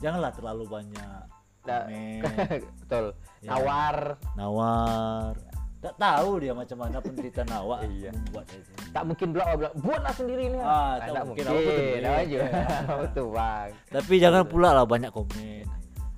janganlah 0.00 0.32
terlalu 0.32 0.64
banyak 0.66 1.22
Nah, 1.60 1.84
betul. 2.80 3.12
Ya. 3.44 3.52
Nawar. 3.52 4.16
nawar. 4.32 5.36
Tak 5.80 5.96
tahu 5.96 6.30
dia 6.44 6.52
macam 6.52 6.76
mana 6.76 7.00
penderitaan 7.00 7.52
awak 7.52 7.88
Iya. 7.88 8.12
membuat 8.12 8.48
itu. 8.52 8.72
Tak 8.92 9.02
mungkin 9.04 9.26
oh, 9.28 9.32
bilang 9.32 9.48
buatlah 9.80 10.14
sendiri 10.16 10.44
nih. 10.52 10.60
Ah, 10.60 10.64
Nah, 10.64 10.96
tak 10.96 11.08
tak 11.12 11.24
mungkin. 11.28 11.44
mungkin. 11.48 12.00
Aku 12.00 12.16
aja. 12.16 12.38
Betul 13.04 13.26
bang. 13.32 13.70
Tapi 13.88 14.14
jangan 14.20 14.42
pula 14.48 14.68
lah 14.76 14.84
banyak 14.84 15.12
komen. 15.12 15.64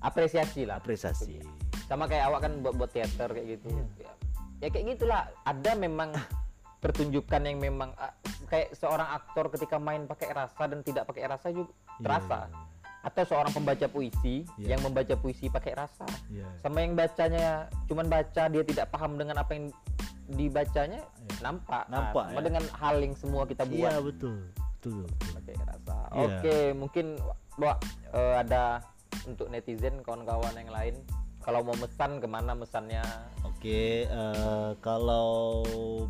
Apresiasi 0.02 0.66
lah. 0.66 0.78
Apresiasi. 0.82 1.42
sama 1.82 2.08
kayak 2.08 2.24
awak 2.32 2.48
kan 2.48 2.52
buat 2.64 2.72
buat 2.72 2.88
teater 2.88 3.28
kayak 3.36 3.58
gitu 3.58 3.68
ya, 4.00 4.12
ya 4.64 4.68
kayak 4.72 4.96
gitulah 4.96 5.28
ada 5.44 5.76
memang 5.76 6.08
pertunjukan 6.82 7.40
yang 7.46 7.62
memang 7.62 7.94
ah, 7.94 8.10
kayak 8.50 8.74
seorang 8.74 9.06
aktor 9.06 9.46
ketika 9.48 9.78
main 9.78 10.04
pakai 10.04 10.34
rasa 10.34 10.66
dan 10.66 10.82
tidak 10.82 11.06
pakai 11.06 11.30
rasa 11.30 11.48
juga 11.48 11.70
Iya, 11.70 12.02
terasa 12.02 12.38
atau 13.02 13.22
seorang 13.22 13.52
pembaca 13.54 13.86
puisi 13.86 14.42
Iya. 14.58 14.74
yang 14.74 14.80
membaca 14.82 15.14
puisi 15.14 15.46
pakai 15.46 15.78
rasa 15.78 16.06
Iya. 16.26 16.46
sama 16.58 16.82
yang 16.82 16.98
bacanya 16.98 17.70
cuman 17.86 18.10
baca 18.10 18.42
dia 18.46 18.62
tidak 18.66 18.90
paham 18.90 19.14
dengan 19.14 19.38
apa 19.38 19.54
yang 19.54 19.70
dibacanya 20.28 21.00
Iya. 21.00 21.38
nampak 21.40 21.86
Nah, 21.86 22.10
Nampak, 22.10 22.24
sama 22.28 22.40
ya. 22.42 22.46
dengan 22.50 22.64
hal 22.74 22.96
yang 22.98 23.14
semua 23.14 23.42
kita 23.46 23.62
buat 23.62 23.78
Iya 23.78 23.94
betul. 24.02 24.36
Betul. 24.82 25.06
pakai 25.38 25.54
rasa. 25.62 25.96
Iya. 26.10 26.18
Oke, 26.18 26.56
mungkin 26.74 27.06
Wak, 27.52 27.78
eh, 28.16 28.34
ada 28.40 28.80
untuk 29.28 29.46
netizen 29.46 30.00
kawan-kawan 30.02 30.56
yang 30.56 30.72
lain 30.72 30.94
kalau 31.42 31.60
mau 31.60 31.74
mesan 31.74 32.16
ke 32.16 32.26
mana 32.26 32.54
mesannya? 32.54 33.02
Oke, 33.42 34.06
eh, 34.06 34.70
kalau 34.78 35.62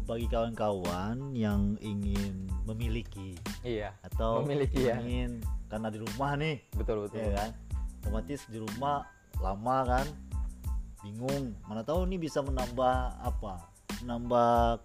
bagi 0.05 0.29
kawan-kawan 0.29 1.33
yang 1.33 1.77
ingin 1.81 2.49
memiliki 2.65 3.37
Iya, 3.61 3.93
atau 4.01 4.45
Memiliki, 4.45 4.89
ya. 4.89 5.01
ingin 5.01 5.41
karena 5.69 5.89
di 5.89 5.99
rumah 5.99 6.37
nih, 6.37 6.61
betul 6.73 7.05
betul. 7.05 7.21
ya 7.23 7.33
kan, 7.35 7.51
otomatis 8.01 8.41
di 8.47 8.59
rumah 8.61 9.09
lama 9.41 9.79
kan, 9.85 10.07
bingung, 11.01 11.57
mana 11.65 11.81
tahu 11.81 12.05
nih 12.07 12.21
bisa 12.21 12.41
menambah 12.41 12.95
apa, 13.19 13.69
menambah 14.01 14.81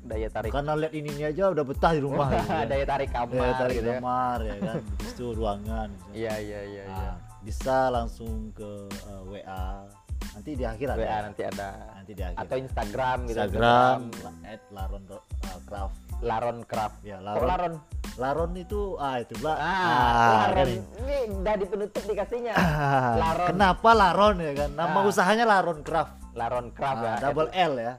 Daya 0.00 0.32
tarik. 0.32 0.48
karena 0.48 0.72
lihat 0.80 0.96
ini, 0.96 1.12
ini 1.12 1.24
aja 1.28 1.52
udah 1.52 1.60
betah 1.60 1.92
di 1.92 2.00
rumah, 2.00 2.32
gitu 2.32 2.48
ya. 2.56 2.64
daya 2.64 2.84
tarik 2.88 3.10
kamar 3.12 3.36
Daya 3.36 3.54
tarik 3.54 3.74
gitu 3.76 3.84
ya. 3.84 3.94
kamar 4.00 4.38
ya 4.40 4.54
kan, 4.56 4.76
habis 4.88 5.10
itu 5.12 5.26
ruangan. 5.36 5.88
Iya 6.10 6.34
iya 6.40 6.60
iya 6.64 6.84
iya. 6.88 7.10
Nah, 7.12 7.16
bisa 7.40 7.88
langsung 7.88 8.52
ke 8.52 8.86
eh, 8.88 9.22
WA 9.26 9.88
nanti 10.30 10.50
di 10.54 10.62
akhir 10.62 10.94
ada 10.94 11.00
WA 11.00 11.18
nanti 11.26 11.42
ada. 11.42 11.68
Nanti 11.96 12.12
di 12.14 12.22
akhir 12.22 12.38
atau 12.38 12.56
Instagram 12.56 13.16
gitu. 13.26 13.38
Instagram. 13.40 13.98
At 14.44 14.62
laron 14.70 15.02
uh, 15.08 15.60
craft. 15.66 15.96
Laron 16.20 16.58
Craft. 16.68 16.96
Ya 17.00 17.16
Kok 17.16 17.24
laron. 17.24 17.48
Laron. 17.48 17.74
Laron 18.20 18.52
itu 18.52 19.00
ah 19.00 19.16
itu 19.16 19.32
lah 19.40 19.56
ah, 19.56 20.52
Laron. 20.52 20.52
kan. 20.52 20.68
ini 21.00 21.16
udah 21.40 21.54
di 21.56 21.66
penutup 21.66 22.02
dikasihnya. 22.04 22.52
Ah, 22.52 23.14
Laron. 23.16 23.48
kenapa 23.56 23.90
laron 23.96 24.36
ya 24.44 24.52
kan? 24.52 24.70
Nama 24.76 24.98
Ah. 25.00 25.08
usahanya 25.08 25.44
laron 25.48 25.80
craft. 25.80 26.12
Laron 26.36 26.66
Craft 26.76 27.00
ya. 27.00 27.08
Ah, 27.08 27.18
double 27.24 27.48
L 27.50 27.72
ya. 27.80 27.94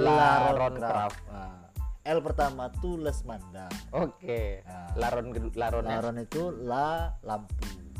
Laron 0.00 0.74
Craft. 0.80 1.20
Ah, 1.28 1.68
L 2.02 2.18
pertama 2.24 2.72
tuh 2.80 2.96
Lesmanda 2.98 3.68
oke. 3.92 4.64
Ah. 4.64 4.90
Laron 4.96 5.30
Laron 5.52 5.84
ya. 5.84 5.90
laron 6.00 6.16
itu 6.18 6.42
la 6.64 7.12
lampu 7.20 7.91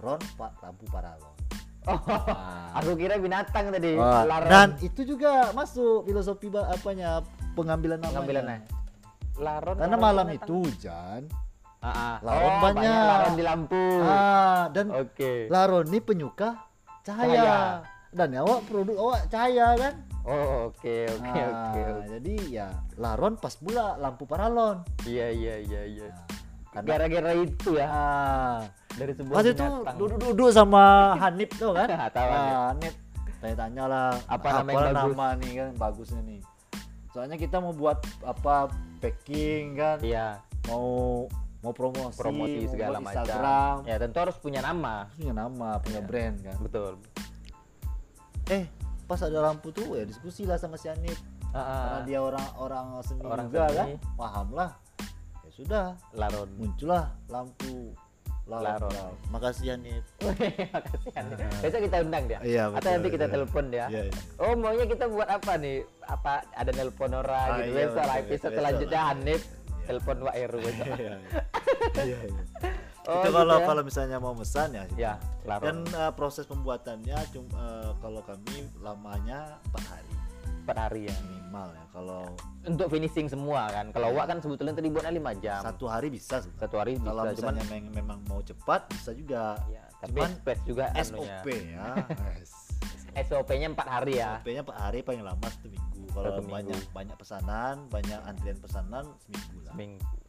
ron 0.00 0.20
pak 0.34 0.52
lampu 0.58 0.84
paralon 0.86 1.34
oh, 1.86 1.96
Ah. 2.26 2.76
aku 2.76 2.92
kira 2.94 3.16
binatang 3.16 3.68
tadi 3.68 3.96
Laron 3.96 4.48
dan 4.48 4.68
itu 4.78 5.00
juga 5.02 5.48
masuk 5.50 6.04
filosofi 6.04 6.48
ba- 6.48 6.68
apanya 6.68 7.24
pengambilan 7.52 7.96
namanya. 7.96 8.12
pengambilannya 8.12 8.58
Laron 9.36 9.74
Karena 9.74 9.88
Laron 9.90 10.02
malam 10.02 10.26
binatang. 10.26 10.44
itu 10.44 10.54
hujan. 10.62 11.20
ah, 11.80 11.88
ah. 11.88 12.16
Laron 12.20 12.44
oh, 12.46 12.60
banyak. 12.62 13.04
Laron 13.06 13.32
di 13.32 13.44
lampu 13.44 13.84
Ah, 14.02 14.64
dan 14.68 14.86
oke 14.90 15.32
Laron 15.48 15.84
ini 15.86 15.98
penyuka 15.98 16.50
cahaya. 17.00 17.32
Cahaya. 17.32 17.58
Dan 18.10 18.28
awak 18.36 18.60
produk 18.66 18.96
awak 18.98 19.20
cahaya 19.26 19.66
kan? 19.74 19.94
oh 20.20 20.68
oke 20.68 20.96
oke 21.08 21.32
Ah, 21.32 21.48
oke. 21.48 21.82
Jadi 22.10 22.34
ya 22.52 22.68
Laron 22.94 23.34
pas 23.34 23.54
pula 23.54 23.96
lampu 23.96 24.24
paralon. 24.24 24.84
iya 25.02 25.32
iya 25.32 25.56
iya 25.58 25.82
iya 25.88 26.08
Nah, 26.12 26.26
gara-gara 26.72 27.32
itu 27.34 27.70
ya 27.74 27.86
ah, 27.86 28.58
dari 28.92 29.10
sebuah 29.10 29.34
pas 29.34 29.44
itu 29.44 29.64
duduk-duduk 29.96 30.50
sama 30.50 30.84
Hanif 31.22 31.50
tuh 31.54 31.72
kan? 31.72 31.88
Tahu, 32.08 32.28
Hanif. 32.28 32.46
Ah, 32.48 32.64
Hanif 32.70 32.94
tanya-tanya 33.40 33.84
lah 33.86 34.08
Apa 34.26 34.46
nama 34.54 34.68
yang 34.68 34.78
bagus? 34.84 34.94
nama 34.94 35.26
nih 35.34 35.52
kan 35.56 35.68
bagusnya 35.74 36.20
nih. 36.22 36.40
Soalnya 37.10 37.36
kita 37.36 37.56
mau 37.58 37.72
buat 37.72 37.98
apa 38.22 38.70
packing 38.98 39.74
kan? 39.74 39.98
iya 40.00 40.38
mau 40.64 41.26
mau 41.58 41.72
promosi, 41.72 42.14
promosi 42.14 42.60
mau 42.62 42.70
segala 42.70 42.96
macam 42.98 43.20
Instagram, 43.20 43.74
ya 43.84 43.96
tentu 43.98 44.16
harus 44.18 44.36
punya 44.36 44.60
nama 44.60 45.10
punya 45.12 45.34
nama, 45.34 45.70
punya 45.76 45.98
Iya. 45.98 46.06
brand 46.06 46.36
kan. 46.40 46.56
betul 46.60 46.92
Eh, 48.46 48.64
pas 49.04 49.18
ada 49.18 49.38
lampu 49.40 49.70
tuh 49.70 49.92
ya 49.92 50.02
diskusi 50.02 50.42
lah 50.42 50.56
sama 50.56 50.74
si 50.74 50.86
Anip. 50.86 51.14
Ah, 51.50 51.58
ah. 51.58 51.64
Karena 51.80 51.98
dia 52.04 52.18
orang 52.20 52.46
orang 52.56 52.86
seni 53.00 53.20
Orang 53.20 53.46
juga 53.46 53.66
seni. 53.66 53.76
kan, 53.76 53.86
paham 54.16 54.48
lah. 54.52 54.70
Ya 55.60 55.64
sudah, 55.68 55.88
Laron 56.16 56.48
muncullah 56.56 57.12
lampu 57.28 57.92
Laron. 58.48 58.88
Laron. 58.90 59.14
Makasih 59.28 59.76
Anip. 59.76 60.02
makasih 60.74 61.12
Andi. 61.12 61.34
besok 61.60 61.80
kita 61.84 61.96
undang 62.00 62.24
dia 62.26 62.40
Iya, 62.40 62.64
atau 62.66 62.74
betul, 62.74 62.90
nanti 62.96 63.08
kita 63.12 63.26
iya. 63.28 63.34
telepon 63.36 63.64
dia 63.68 63.86
Iya, 63.86 64.02
iya. 64.08 64.12
oh 64.40 64.52
maunya 64.56 64.86
kita 64.88 65.04
buat 65.06 65.28
apa 65.28 65.52
nih 65.54 65.76
apa 66.02 66.32
ada 66.50 66.70
nelpon 66.72 67.12
orang 67.12 67.46
Ah, 67.46 67.56
gitu 67.60 67.68
iya, 67.68 67.76
besok 67.78 68.02
betul, 68.02 68.20
episode 68.24 68.52
selanjutnya. 68.56 69.00
Hanif 69.06 69.42
Iya. 69.44 69.84
telepon 69.86 70.16
Wak 70.24 70.34
Heru 70.34 70.58
besok 70.58 70.86
Iya, 70.88 70.96
iya. 70.96 71.14
Iya, 72.08 72.18
iya. 72.24 72.42
Oh, 73.02 73.16
itu 73.16 73.26
gitu 73.26 73.32
kalau 73.32 73.56
ya. 73.56 73.64
kalau 73.64 73.82
misalnya 73.82 74.16
mau 74.16 74.34
pesan 74.34 74.68
ya. 74.72 74.82
gitu. 74.86 74.98
ya 74.98 75.12
Laron 75.44 75.62
Dan 75.62 75.76
eh, 75.92 76.12
proses 76.12 76.44
pembuatannya 76.44 77.18
cuma 77.30 77.60
eh, 77.84 77.90
kalau 77.98 78.20
kami 78.22 78.56
lamanya 78.78 79.60
empat 79.68 79.84
hari 79.86 80.09
empat 80.70 80.80
hari 80.86 81.00
ya? 81.10 81.16
Minimal 81.26 81.68
ya. 81.74 81.84
Kalau 81.90 82.22
untuk 82.62 82.86
finishing 82.88 83.26
semua 83.26 83.66
kan? 83.68 83.86
Kalau 83.90 84.08
Wak 84.14 84.26
kan 84.30 84.38
sebetulnya 84.38 84.74
tadi 84.78 84.88
buatnya 84.88 85.12
lima 85.12 85.32
jam. 85.36 85.60
Satu 85.66 85.90
hari 85.90 86.08
bisa 86.08 86.38
sebenarnya. 86.38 86.60
satu 86.62 86.76
hari 86.78 86.90
bisa 86.96 87.10
kalau 87.10 87.22
cuman 87.26 87.34
misalnya 87.34 87.64
meng- 87.66 87.92
memang 87.94 88.18
mau 88.30 88.40
cepat 88.40 88.80
bisa 88.94 89.10
juga. 89.12 89.58
Ya, 89.66 89.84
tapi 89.98 90.18
Cuman 90.22 90.30
space 90.38 90.62
juga 90.64 90.84
SOP 90.94 91.46
ya. 91.50 91.86
SOP-nya 93.26 93.74
empat 93.74 93.88
hari 93.90 94.22
ya? 94.22 94.38
SOP 94.38 94.48
nya 94.54 94.62
per 94.62 94.76
hari 94.78 95.02
paling 95.02 95.26
lama 95.26 95.46
satu 95.50 95.66
minggu. 95.66 96.02
Kalau 96.14 96.30
banyak 96.46 96.78
banyak 96.94 97.16
pesanan 97.18 97.90
banyak 97.90 98.20
antrian 98.22 98.58
pesanan 98.62 99.04
seminggu 99.26 99.58
lah. 99.66 99.74
Seminggu 99.74 100.19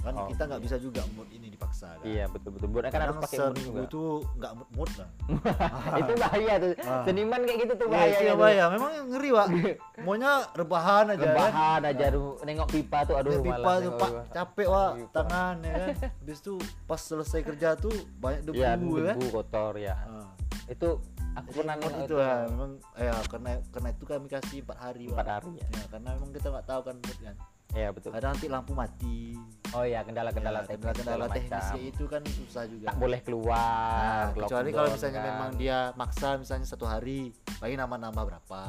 kan 0.00 0.12
Oh, 0.12 0.26
kita 0.26 0.42
nggak 0.42 0.58
iya. 0.58 0.66
bisa 0.66 0.76
juga 0.76 1.02
mood 1.12 1.28
ini 1.28 1.46
dipaksa 1.48 1.92
kan? 1.94 2.04
Iya 2.04 2.24
betul 2.26 2.50
betul. 2.52 2.68
Buatnya 2.68 2.88
kan 2.88 3.00
harus 3.02 3.16
pakai 3.20 3.38
mood 3.38 3.56
juga. 3.56 3.80
tuh 3.86 4.08
nggak 4.34 4.52
mood 4.54 4.68
mood 4.72 4.90
lah. 4.96 5.08
Itu 6.00 6.12
bahaya 6.16 6.52
tuh. 6.56 6.70
Ah. 6.80 7.02
seniman 7.04 7.40
kayak 7.42 7.58
gitu 7.60 7.72
tuh 7.74 7.86
Iya, 7.86 7.92
bahaya 7.92 8.08
itu 8.08 8.16
tuh. 8.16 8.26
yang 8.26 8.38
bahaya. 8.38 8.64
Memang 8.70 8.92
ngeri 9.08 9.28
pak 9.30 9.46
maunya 10.04 10.32
rebahan 10.52 11.04
aja 11.06 11.18
kan? 11.18 11.28
Rebahan 11.28 11.80
aja 11.84 12.04
aduh 12.08 12.28
nengok 12.40 12.68
pipa 12.70 12.98
tuh 13.04 13.14
aduh 13.14 13.30
Lihat 13.30 13.44
pipa 13.44 13.72
tuh 13.78 13.92
pak 13.94 14.10
capek 14.30 14.66
Pipa. 14.66 14.84
tangan 15.12 15.54
ya 15.60 15.72
kan? 15.72 15.88
Habis 16.20 16.38
itu 16.40 16.54
pas 16.84 17.00
selesai 17.00 17.40
kerja 17.42 17.68
tuh 17.74 17.92
banyak 18.16 18.40
debu 18.42 18.56
ya 18.56 18.64
ya 18.64 18.72
kan? 18.72 19.14
debu 19.14 19.24
kotor 19.30 19.72
ya. 19.76 19.94
Ah. 20.00 20.28
itu 20.66 20.88
aku 21.30 21.50
pernah 21.52 21.74
nengok 21.74 21.94
itu 22.00 22.14
ya 22.16 22.34
memang 22.46 22.70
ya 22.94 23.14
karena 23.26 23.50
karena 23.68 23.88
itu 23.90 24.04
kami 24.04 24.26
kasih 24.26 24.58
empat 24.62 24.78
hari 24.80 25.04
empat 25.06 25.28
hari 25.30 25.50
ya. 25.58 25.66
Ya 25.68 25.84
karena 25.88 26.08
memang 26.14 26.30
kita 26.30 26.46
nggak 26.48 26.66
tahu 26.66 26.80
kan 26.86 26.96
mood 26.96 27.18
kan 27.20 27.36
ya 27.72 27.88
betul. 27.90 28.10
Kadang 28.10 28.34
nanti 28.34 28.46
lampu 28.46 28.72
mati. 28.72 29.38
Oh 29.70 29.86
ya 29.86 30.02
kendala-kendala 30.02 30.62
Ya, 30.62 30.66
teknis 30.66 30.96
kendala 30.98 31.24
segala 31.24 31.26
teknis 31.30 31.66
itu 31.86 32.04
kan 32.04 32.22
susah 32.26 32.62
juga. 32.66 32.84
Tak 32.90 32.96
boleh 32.98 33.20
keluar 33.22 33.94
Nah, 34.26 34.26
kecuali 34.34 34.68
kalau 34.70 34.90
misalnya 34.90 35.14
kan. 35.16 35.28
memang 35.30 35.50
dia 35.54 35.78
maksa 35.94 36.34
misalnya 36.34 36.66
satu 36.66 36.84
hari 36.84 37.30
paling 37.56 37.78
nambah-nambah 37.78 38.24
berapa? 38.26 38.62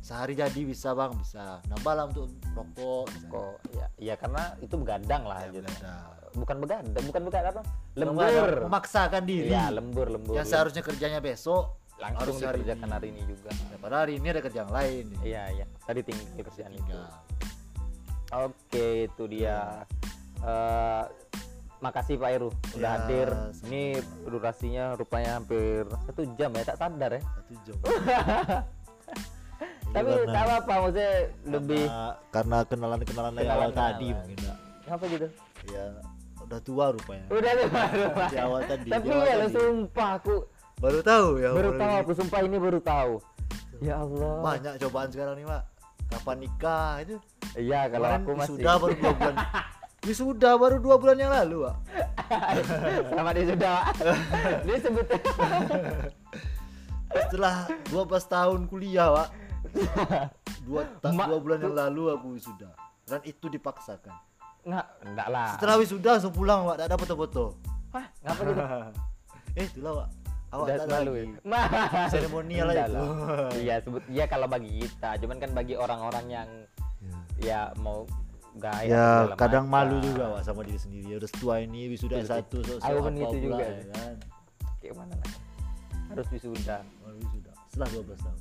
Sehari 0.00 0.32
jadi 0.32 0.60
bisa 0.64 0.96
bang 0.96 1.12
bisa. 1.12 1.60
Nambah 1.68 1.92
lah 1.92 2.04
untuk 2.08 2.24
rokok 2.56 3.04
misalnya. 3.12 3.28
kok 3.28 3.54
ya 3.70 3.86
ya 4.00 4.14
karena 4.16 4.42
itu 4.58 4.74
begadang 4.74 5.22
lah 5.22 5.38
Ya, 5.38 5.48
begadang. 5.52 5.96
bukan 6.32 6.56
begadang 6.58 7.04
bukan 7.04 7.22
begadang 7.28 7.52
apa? 7.52 7.62
Lembur. 7.92 8.50
memaksakan 8.64 9.22
diri. 9.28 9.52
Ya 9.52 9.68
lembur 9.68 10.08
lembur. 10.08 10.32
Yang 10.32 10.46
seharusnya 10.48 10.80
kerjanya 10.80 11.20
besok 11.20 11.76
langsung 11.98 12.30
harus 12.30 12.38
hari 12.40 12.62
dikerjakan 12.62 12.86
ini. 12.86 12.94
hari 12.94 13.06
ini 13.10 13.22
juga. 13.26 13.50
Ya, 13.52 13.76
padahal 13.76 14.00
hari 14.06 14.14
ini 14.16 14.26
ada 14.30 14.40
kerjaan 14.40 14.70
lain. 14.70 15.04
Iya 15.20 15.42
iya. 15.52 15.66
Tadi 15.84 16.00
tinggal 16.00 16.44
kerjaan 16.46 16.72
itu. 16.72 16.96
Oke, 18.30 18.86
itu 19.06 19.24
dia. 19.26 19.88
Eh, 20.38 21.02
makasih 21.78 22.14
Pak 22.14 22.30
Heru 22.30 22.48
udah 22.72 22.78
Ya, 22.78 22.90
hadir. 22.98 23.28
Ini 23.64 23.82
durasinya 24.22 24.92
rupanya 24.94 25.38
hampir 25.38 25.86
satu 26.04 26.22
jam 26.34 26.50
ya, 26.52 26.62
tak 26.64 26.76
sadar 26.76 27.10
ya. 27.12 27.22
satu 27.24 27.52
jam 27.64 27.76
Tapi 29.88 30.04
karena- 30.06 30.28
tak 30.28 30.44
apa, 30.54 30.74
maksudnya 30.78 31.12
lebih 31.48 31.82
karena, 31.82 32.12
karena 32.28 32.58
kenalan-kenalan 32.62 33.32
dari 33.32 33.48
awal 33.48 33.70
tadi 33.72 34.08
mungkin 34.12 34.36
apa 34.86 35.04
gitu? 35.06 35.26
ya 35.66 35.84
udah 36.38 36.60
tua 36.62 36.84
rupanya 36.92 37.24
Udah 37.28 37.52
tuh 37.54 37.68
baru. 37.68 38.04
di 38.22 38.36
awal 38.38 38.60
tadi 38.62 38.88
Tapi 38.88 39.06
awal 39.08 39.24
ya 39.24 39.34
lo 39.34 39.40
tadi. 39.42 39.54
sumpah 39.54 40.08
aku 40.14 40.34
baru 40.78 41.00
tahu 41.02 41.28
ya 41.36 41.48
baru 41.50 41.56
baru 41.58 41.70
tahu 41.74 41.88
ini. 41.90 41.98
aku 41.98 42.12
sumpah 42.14 42.40
ini 42.42 42.56
baru 42.58 42.78
tahu. 42.78 43.12
Ya 43.80 43.94
Allah. 43.96 44.34
banyak 44.42 44.72
cobaan 44.78 45.08
sekarang 45.08 45.34
nih 45.34 45.46
mak 45.46 45.62
kapan 46.08 46.36
nikah 46.40 46.92
itu? 47.00 47.16
Iya, 47.54 47.88
kalau 47.88 48.06
Kemarin 48.08 48.20
aku 48.20 48.30
masih. 48.32 48.52
wisuda 48.56 48.72
baru 48.76 48.94
dua 48.94 49.12
bulan. 49.14 49.36
Wisuda 49.98 50.50
baru 50.54 50.76
dua 50.78 50.94
bulan 50.96 51.16
yang 51.18 51.32
lalu 51.34 51.66
pak 51.66 51.76
sama 53.18 53.30
dia 53.34 53.44
sudah. 53.50 53.78
dia 54.64 54.76
sebut. 54.78 55.06
Setelah 57.08 57.66
12 57.90 58.06
tahun 58.30 58.60
kuliah 58.70 59.08
pak 59.10 59.28
dua, 60.62 60.86
ta- 61.02 61.12
dua 61.12 61.38
bulan 61.42 61.58
yang 61.58 61.74
lalu 61.74 62.14
aku 62.14 62.26
wisuda. 62.38 62.70
Dan 63.04 63.20
itu 63.26 63.50
dipaksakan. 63.50 64.14
Nggak, 64.62 64.86
enggak 65.02 65.28
lah. 65.32 65.48
setelah 65.56 65.74
wisuda 65.80 66.08
langsung 66.14 66.30
pulang 66.32 66.62
pak 66.62 66.76
tak 66.78 66.86
ada 66.88 66.96
foto-foto. 66.96 67.44
Hah, 67.90 68.06
ngapa 68.22 68.42
gitu? 68.44 68.62
eh 69.58 69.66
itulah 69.66 69.92
pak 69.98 70.08
awak 70.48 70.66
Udah 70.66 70.76
selalu 70.82 71.12
ya. 71.12 71.24
Nah, 71.44 71.64
seremonial 72.12 72.66
lah 72.66 72.74
itu. 72.84 73.04
Iya, 73.60 73.74
sebut 73.84 74.02
iya 74.08 74.24
kalau 74.24 74.46
bagi 74.46 74.70
kita, 74.80 75.20
cuman 75.20 75.36
kan 75.36 75.50
bagi 75.52 75.74
orang-orang 75.74 76.26
yang 76.28 76.48
ya 77.38 77.70
mau 77.78 78.02
gaya 78.58 78.90
ya 78.90 79.06
kadang 79.38 79.70
macam. 79.70 79.86
malu 79.86 79.96
juga 80.02 80.34
pak 80.34 80.42
sama 80.42 80.66
diri 80.66 80.80
sendiri 80.82 81.14
ya 81.14 81.16
udah 81.22 81.30
tua 81.30 81.62
ini 81.62 81.86
wisuda 81.86 82.18
Betul, 82.18 82.26
satu 82.26 82.56
so, 82.66 82.72
so 82.74 82.82
Aku 82.82 82.98
apa 82.98 83.06
pun 83.06 83.14
gitu 83.14 83.36
juga. 83.38 83.62
ya 83.62 83.86
kan 83.94 84.14
Kayak 84.78 84.94
mana 84.98 85.14
lah. 85.14 85.30
Harus 86.10 86.26
wisuda. 86.32 86.76
Baru 86.98 87.16
wisuda 87.22 87.52
setelah 87.68 87.88
12 87.94 88.18
tahun 88.18 88.38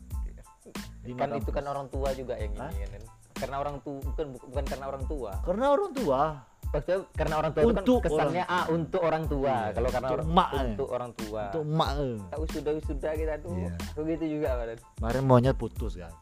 Lima 1.05 1.18
Kan 1.18 1.30
itu 1.32 1.39
kampus. 1.45 1.53
kan 1.53 1.66
orang 1.70 1.88
tua 1.88 2.10
juga 2.12 2.34
yang 2.36 2.51
ini 2.51 2.82
kan. 2.89 3.03
Karena 3.38 3.55
orang 3.62 3.78
tua 3.80 3.97
bukan 4.01 4.26
bukan 4.34 4.64
karena 4.66 4.86
orang 4.89 5.03
tua. 5.05 5.32
karena 5.45 5.66
orang 5.70 5.91
tua 5.93 6.22
Maksudnya 6.68 6.99
karena 7.11 7.36
orang 7.36 7.51
tua 7.51 7.61
itu 7.61 7.70
Untuk 7.72 7.97
kan 7.97 8.05
kesannya 8.05 8.43
orang 8.43 8.53
ah 8.53 8.65
untuk 8.68 9.01
orang 9.01 9.24
tua. 9.26 9.47
Iya, 9.49 9.72
Kalau 9.72 9.89
karena 9.89 10.07
untuk 10.07 10.18
orang 10.18 10.28
emak 10.30 10.49
ya. 10.49 10.61
untuk 10.61 10.88
orang 10.89 11.11
tua. 11.13 11.41
untuk 11.47 11.63
emak 11.63 11.89
eh. 11.95 12.15
Tak 12.28 12.38
wisuda 12.39 12.70
wisuda 12.74 13.09
kita 13.13 13.34
tuh. 13.39 13.51
Iya. 13.53 13.72
Aku 13.88 13.99
gitu 14.05 14.26
juga 14.30 14.49
badan. 14.55 14.78
kemarin 14.93 15.22
maunya 15.24 15.53
putus 15.53 15.93
kan 15.95 16.13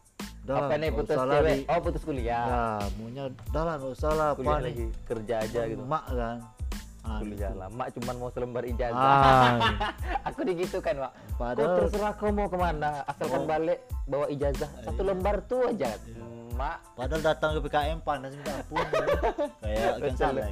udah 0.46 0.56
Apa 0.62 0.74
nih 0.76 0.90
putus 0.92 1.16
cewek? 1.16 1.42
di- 1.52 1.66
Oh 1.66 1.80
putus 1.80 2.02
kuliah. 2.02 2.44
ya 2.46 2.78
maunya 2.94 3.22
udah 3.26 3.62
lah 3.64 3.74
nggak 3.76 3.92
usah 3.92 4.10
lah 4.12 4.26
apa 4.28 4.38
kuliah 4.38 4.54
nih 4.54 4.62
lagi 4.64 4.84
kerja 5.04 5.34
aja 5.40 5.60
gitu. 5.66 5.82
emak 5.82 6.04
kan 6.08 6.36
ah, 7.02 7.18
kuliah 7.18 7.34
gitu. 7.44 7.58
lah. 7.58 7.68
Mak 7.68 7.88
cuman 7.92 8.14
mau 8.14 8.30
selembar 8.30 8.62
ijazah. 8.64 8.94
ah 8.94 9.54
aku 10.30 10.40
digitukan 10.44 10.94
pak 10.96 11.12
kau 11.12 11.34
padahal 11.36 11.74
terserah 11.80 12.12
kau 12.14 12.30
mau 12.30 12.46
ke 12.46 12.54
mana 12.56 12.90
asalkan 13.04 13.42
Oh. 13.42 13.48
balik 13.48 13.78
bawa 14.06 14.26
ijazah 14.28 14.70
satu 14.80 15.00
Iya. 15.00 15.08
lembar 15.10 15.36
tuh 15.44 15.60
aja 15.66 15.90
padahal 16.56 17.22
datang 17.22 17.50
ke 17.54 17.60
PKM 17.62 17.98
panas 18.00 18.32
minta 18.32 18.52
ampun 18.54 18.86
kayak 19.62 19.80
kan 19.92 20.00
Betul. 20.00 20.16
salah 20.16 20.46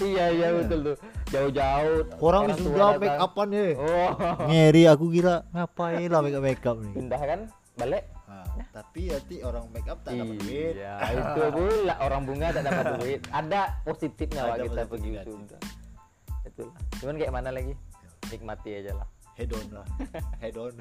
iya 0.00 0.24
iya 0.30 0.48
betul 0.52 0.78
tuh 0.82 0.96
jauh-jauh 1.28 2.00
Orang 2.18 2.48
tua 2.48 2.58
sudah 2.58 2.88
make 2.96 3.18
upan 3.18 3.46
nih. 3.48 3.70
oh 3.76 4.10
Ngeri 4.44 4.82
aku 4.86 5.06
kira 5.10 5.44
ngapain 5.50 6.08
lah 6.08 6.20
make 6.20 6.34
up 6.34 6.42
make 6.42 6.64
up 6.64 6.76
nih. 6.78 6.94
pindah 6.94 7.20
kan 7.20 7.40
balik 7.74 8.04
Ah, 8.26 8.42
tapi 8.74 9.06
nanti 9.06 9.38
orang 9.38 9.70
make 9.70 9.86
up 9.86 10.02
tak 10.02 10.18
dapat 10.18 10.34
duit. 10.42 10.74
Iya, 10.74 10.98
itu 11.14 11.42
pula 11.54 11.94
orang 11.96 12.26
bunga 12.26 12.50
tak 12.50 12.66
dapat 12.66 12.84
duit. 12.98 13.20
Ada 13.30 13.60
positifnya 13.86 14.42
Wak, 14.44 14.66
kita 14.66 14.82
pergi. 14.82 15.10
Itulah. 16.42 16.74
Cuman 16.98 17.14
kayak 17.14 17.32
mana 17.32 17.50
lagi? 17.54 17.78
Nikmati 18.26 18.70
aja 18.76 18.98
lah. 18.98 19.06
Head 19.38 19.54
on 19.54 19.66
lah. 19.70 19.86
Head 20.42 20.58
on. 20.58 20.74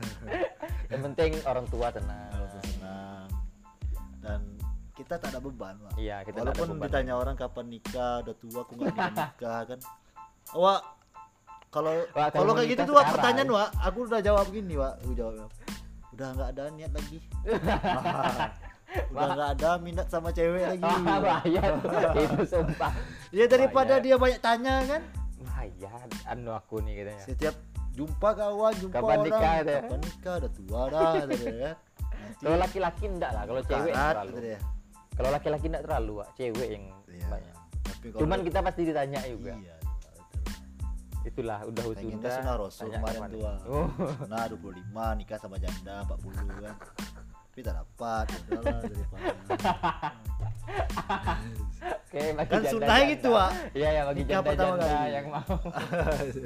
Yang 0.90 1.02
penting 1.06 1.32
orang 1.46 1.66
tua 1.70 1.94
tenang. 1.94 2.34
Kalau 2.34 2.50
senang. 2.50 3.30
Dan 4.26 4.42
kita 4.98 5.22
tak 5.22 5.30
ada 5.30 5.40
beban, 5.44 5.78
Pak. 5.78 5.94
Iya, 6.02 6.26
kita 6.26 6.42
Walaupun 6.42 6.68
beban. 6.74 6.90
ditanya 6.90 7.14
orang 7.14 7.36
kapan 7.38 7.66
nikah, 7.70 8.26
udah 8.26 8.36
tua 8.42 8.60
aku 8.66 8.72
nggak 8.74 8.90
nikah 8.90 9.12
nikah 9.14 9.62
kan. 9.70 9.80
Wah, 10.58 10.80
kalau 11.70 11.94
kalau 12.14 12.46
mau 12.50 12.56
kayak 12.58 12.70
gitu 12.74 12.82
tuh 12.90 12.96
Wak, 12.96 13.06
pertanyaan 13.14 13.50
Wak, 13.52 13.70
aku 13.84 13.98
udah 14.08 14.22
jawab 14.24 14.46
gini 14.50 14.74
Wak, 14.80 14.94
aku 15.04 15.12
jawab 15.14 15.52
udah 16.16 16.28
nggak 16.32 16.50
ada 16.56 16.64
niat 16.72 16.92
lagi. 16.96 17.20
udah 19.12 19.28
nggak 19.36 19.50
ada 19.60 19.70
minat 19.84 20.08
sama 20.08 20.32
cewek 20.32 20.64
lagi. 20.64 20.88
Bahaya 21.28 21.62
itu 22.16 22.44
sumpah. 22.48 22.92
Ya 23.36 23.46
daripada 23.52 24.00
Bahaya. 24.00 24.06
dia 24.08 24.16
banyak 24.16 24.40
tanya 24.40 24.76
kan. 24.88 25.02
Bahaya 25.44 25.92
anu 26.32 26.56
aku 26.56 26.80
nih 26.80 27.04
katanya. 27.04 27.24
Setiap 27.28 27.56
jumpa 27.92 28.30
kawan, 28.32 28.74
jumpa 28.80 28.96
Kapan 28.96 29.18
orang, 29.20 29.26
nikah 29.28 29.54
kapan 29.68 30.00
nikah 30.00 30.34
udah 30.40 30.52
tua 30.56 30.82
dah 30.88 31.12
gitu 31.28 31.46
ya. 31.52 31.72
Kalau 32.36 32.58
laki-laki 32.58 33.04
enggak 33.06 33.32
lah, 33.32 33.44
kalau 33.44 33.62
cewek 33.64 33.94
terlalu. 33.94 34.30
gitu 34.32 34.48
ya. 34.48 34.60
Kalau 35.16 35.30
laki-laki 35.32 35.66
enggak 35.72 35.84
terlalu, 35.88 36.12
Wak. 36.20 36.28
cewek 36.36 36.70
yang 36.70 36.86
Iya. 37.08 37.28
banyak. 37.30 37.56
Tapi 37.86 38.06
kalau 38.12 38.22
Cuman 38.26 38.40
kita 38.44 38.60
pasti 38.62 38.82
ditanya 38.84 39.20
juga. 39.26 39.54
Iya. 39.56 39.76
Itulah 41.26 41.60
udah 41.66 41.84
wisuda. 41.90 42.30
sunah 42.38 42.56
rasul 42.56 42.88
kemarin 42.88 43.22
tua. 43.34 43.54
Oh. 43.66 43.90
Nah 44.30 44.46
25 44.46 44.78
nikah 45.18 45.42
sama 45.42 45.58
janda 45.58 46.06
40 46.06 46.62
kan. 46.62 46.76
Tapi 47.50 47.64
tak 47.64 47.76
dapat, 47.80 48.26
ya 48.28 48.38
udahlah 48.52 48.80
daripada. 48.84 49.36
Oke, 52.16 52.32
bagi 52.32 52.48
Kan 52.48 52.62
janda- 52.64 52.88
janda. 52.88 53.12
gitu, 53.12 53.28
Wak. 53.28 53.52
Iya, 53.76 53.90
ya 53.92 54.02
bagi 54.08 54.24
janda-janda 54.24 54.88
yang 55.12 55.26
mau. 55.28 55.56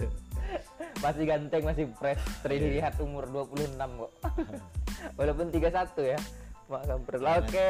masih 1.06 1.24
ganteng, 1.30 1.62
masih 1.62 1.86
fresh, 1.94 2.18
Iya. 2.18 2.42
terlihat 2.42 2.94
umur 2.98 3.30
26 3.30 3.78
kok. 3.78 4.12
Walaupun 5.22 5.54
31 5.54 6.02
ya. 6.02 6.18
Mak 6.66 6.84
kampret 6.86 7.22
lah. 7.22 7.38
Oke. 7.38 7.70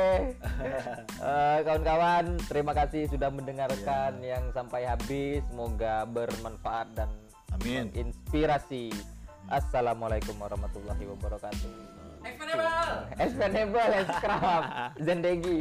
Eh, 1.19 1.57
kawan-kawan, 1.61 2.39
terima 2.47 2.71
kasih 2.71 3.11
sudah 3.11 3.27
mendengarkan 3.27 4.23
Iya. 4.23 4.39
yang 4.39 4.43
sampai 4.55 4.87
habis. 4.87 5.43
Semoga 5.51 6.07
bermanfaat 6.07 6.87
dan 6.95 7.11
Amin. 7.51 7.91
menginspirasi. 7.91 8.95
Assalamualaikum 9.51 10.39
warahmatullahi 10.39 11.03
wabarakatuh. 11.03 11.71
Expandable. 12.23 12.95
Expandable, 13.19 13.91
scrap, 14.07 14.63
Zendegi. 14.95 15.59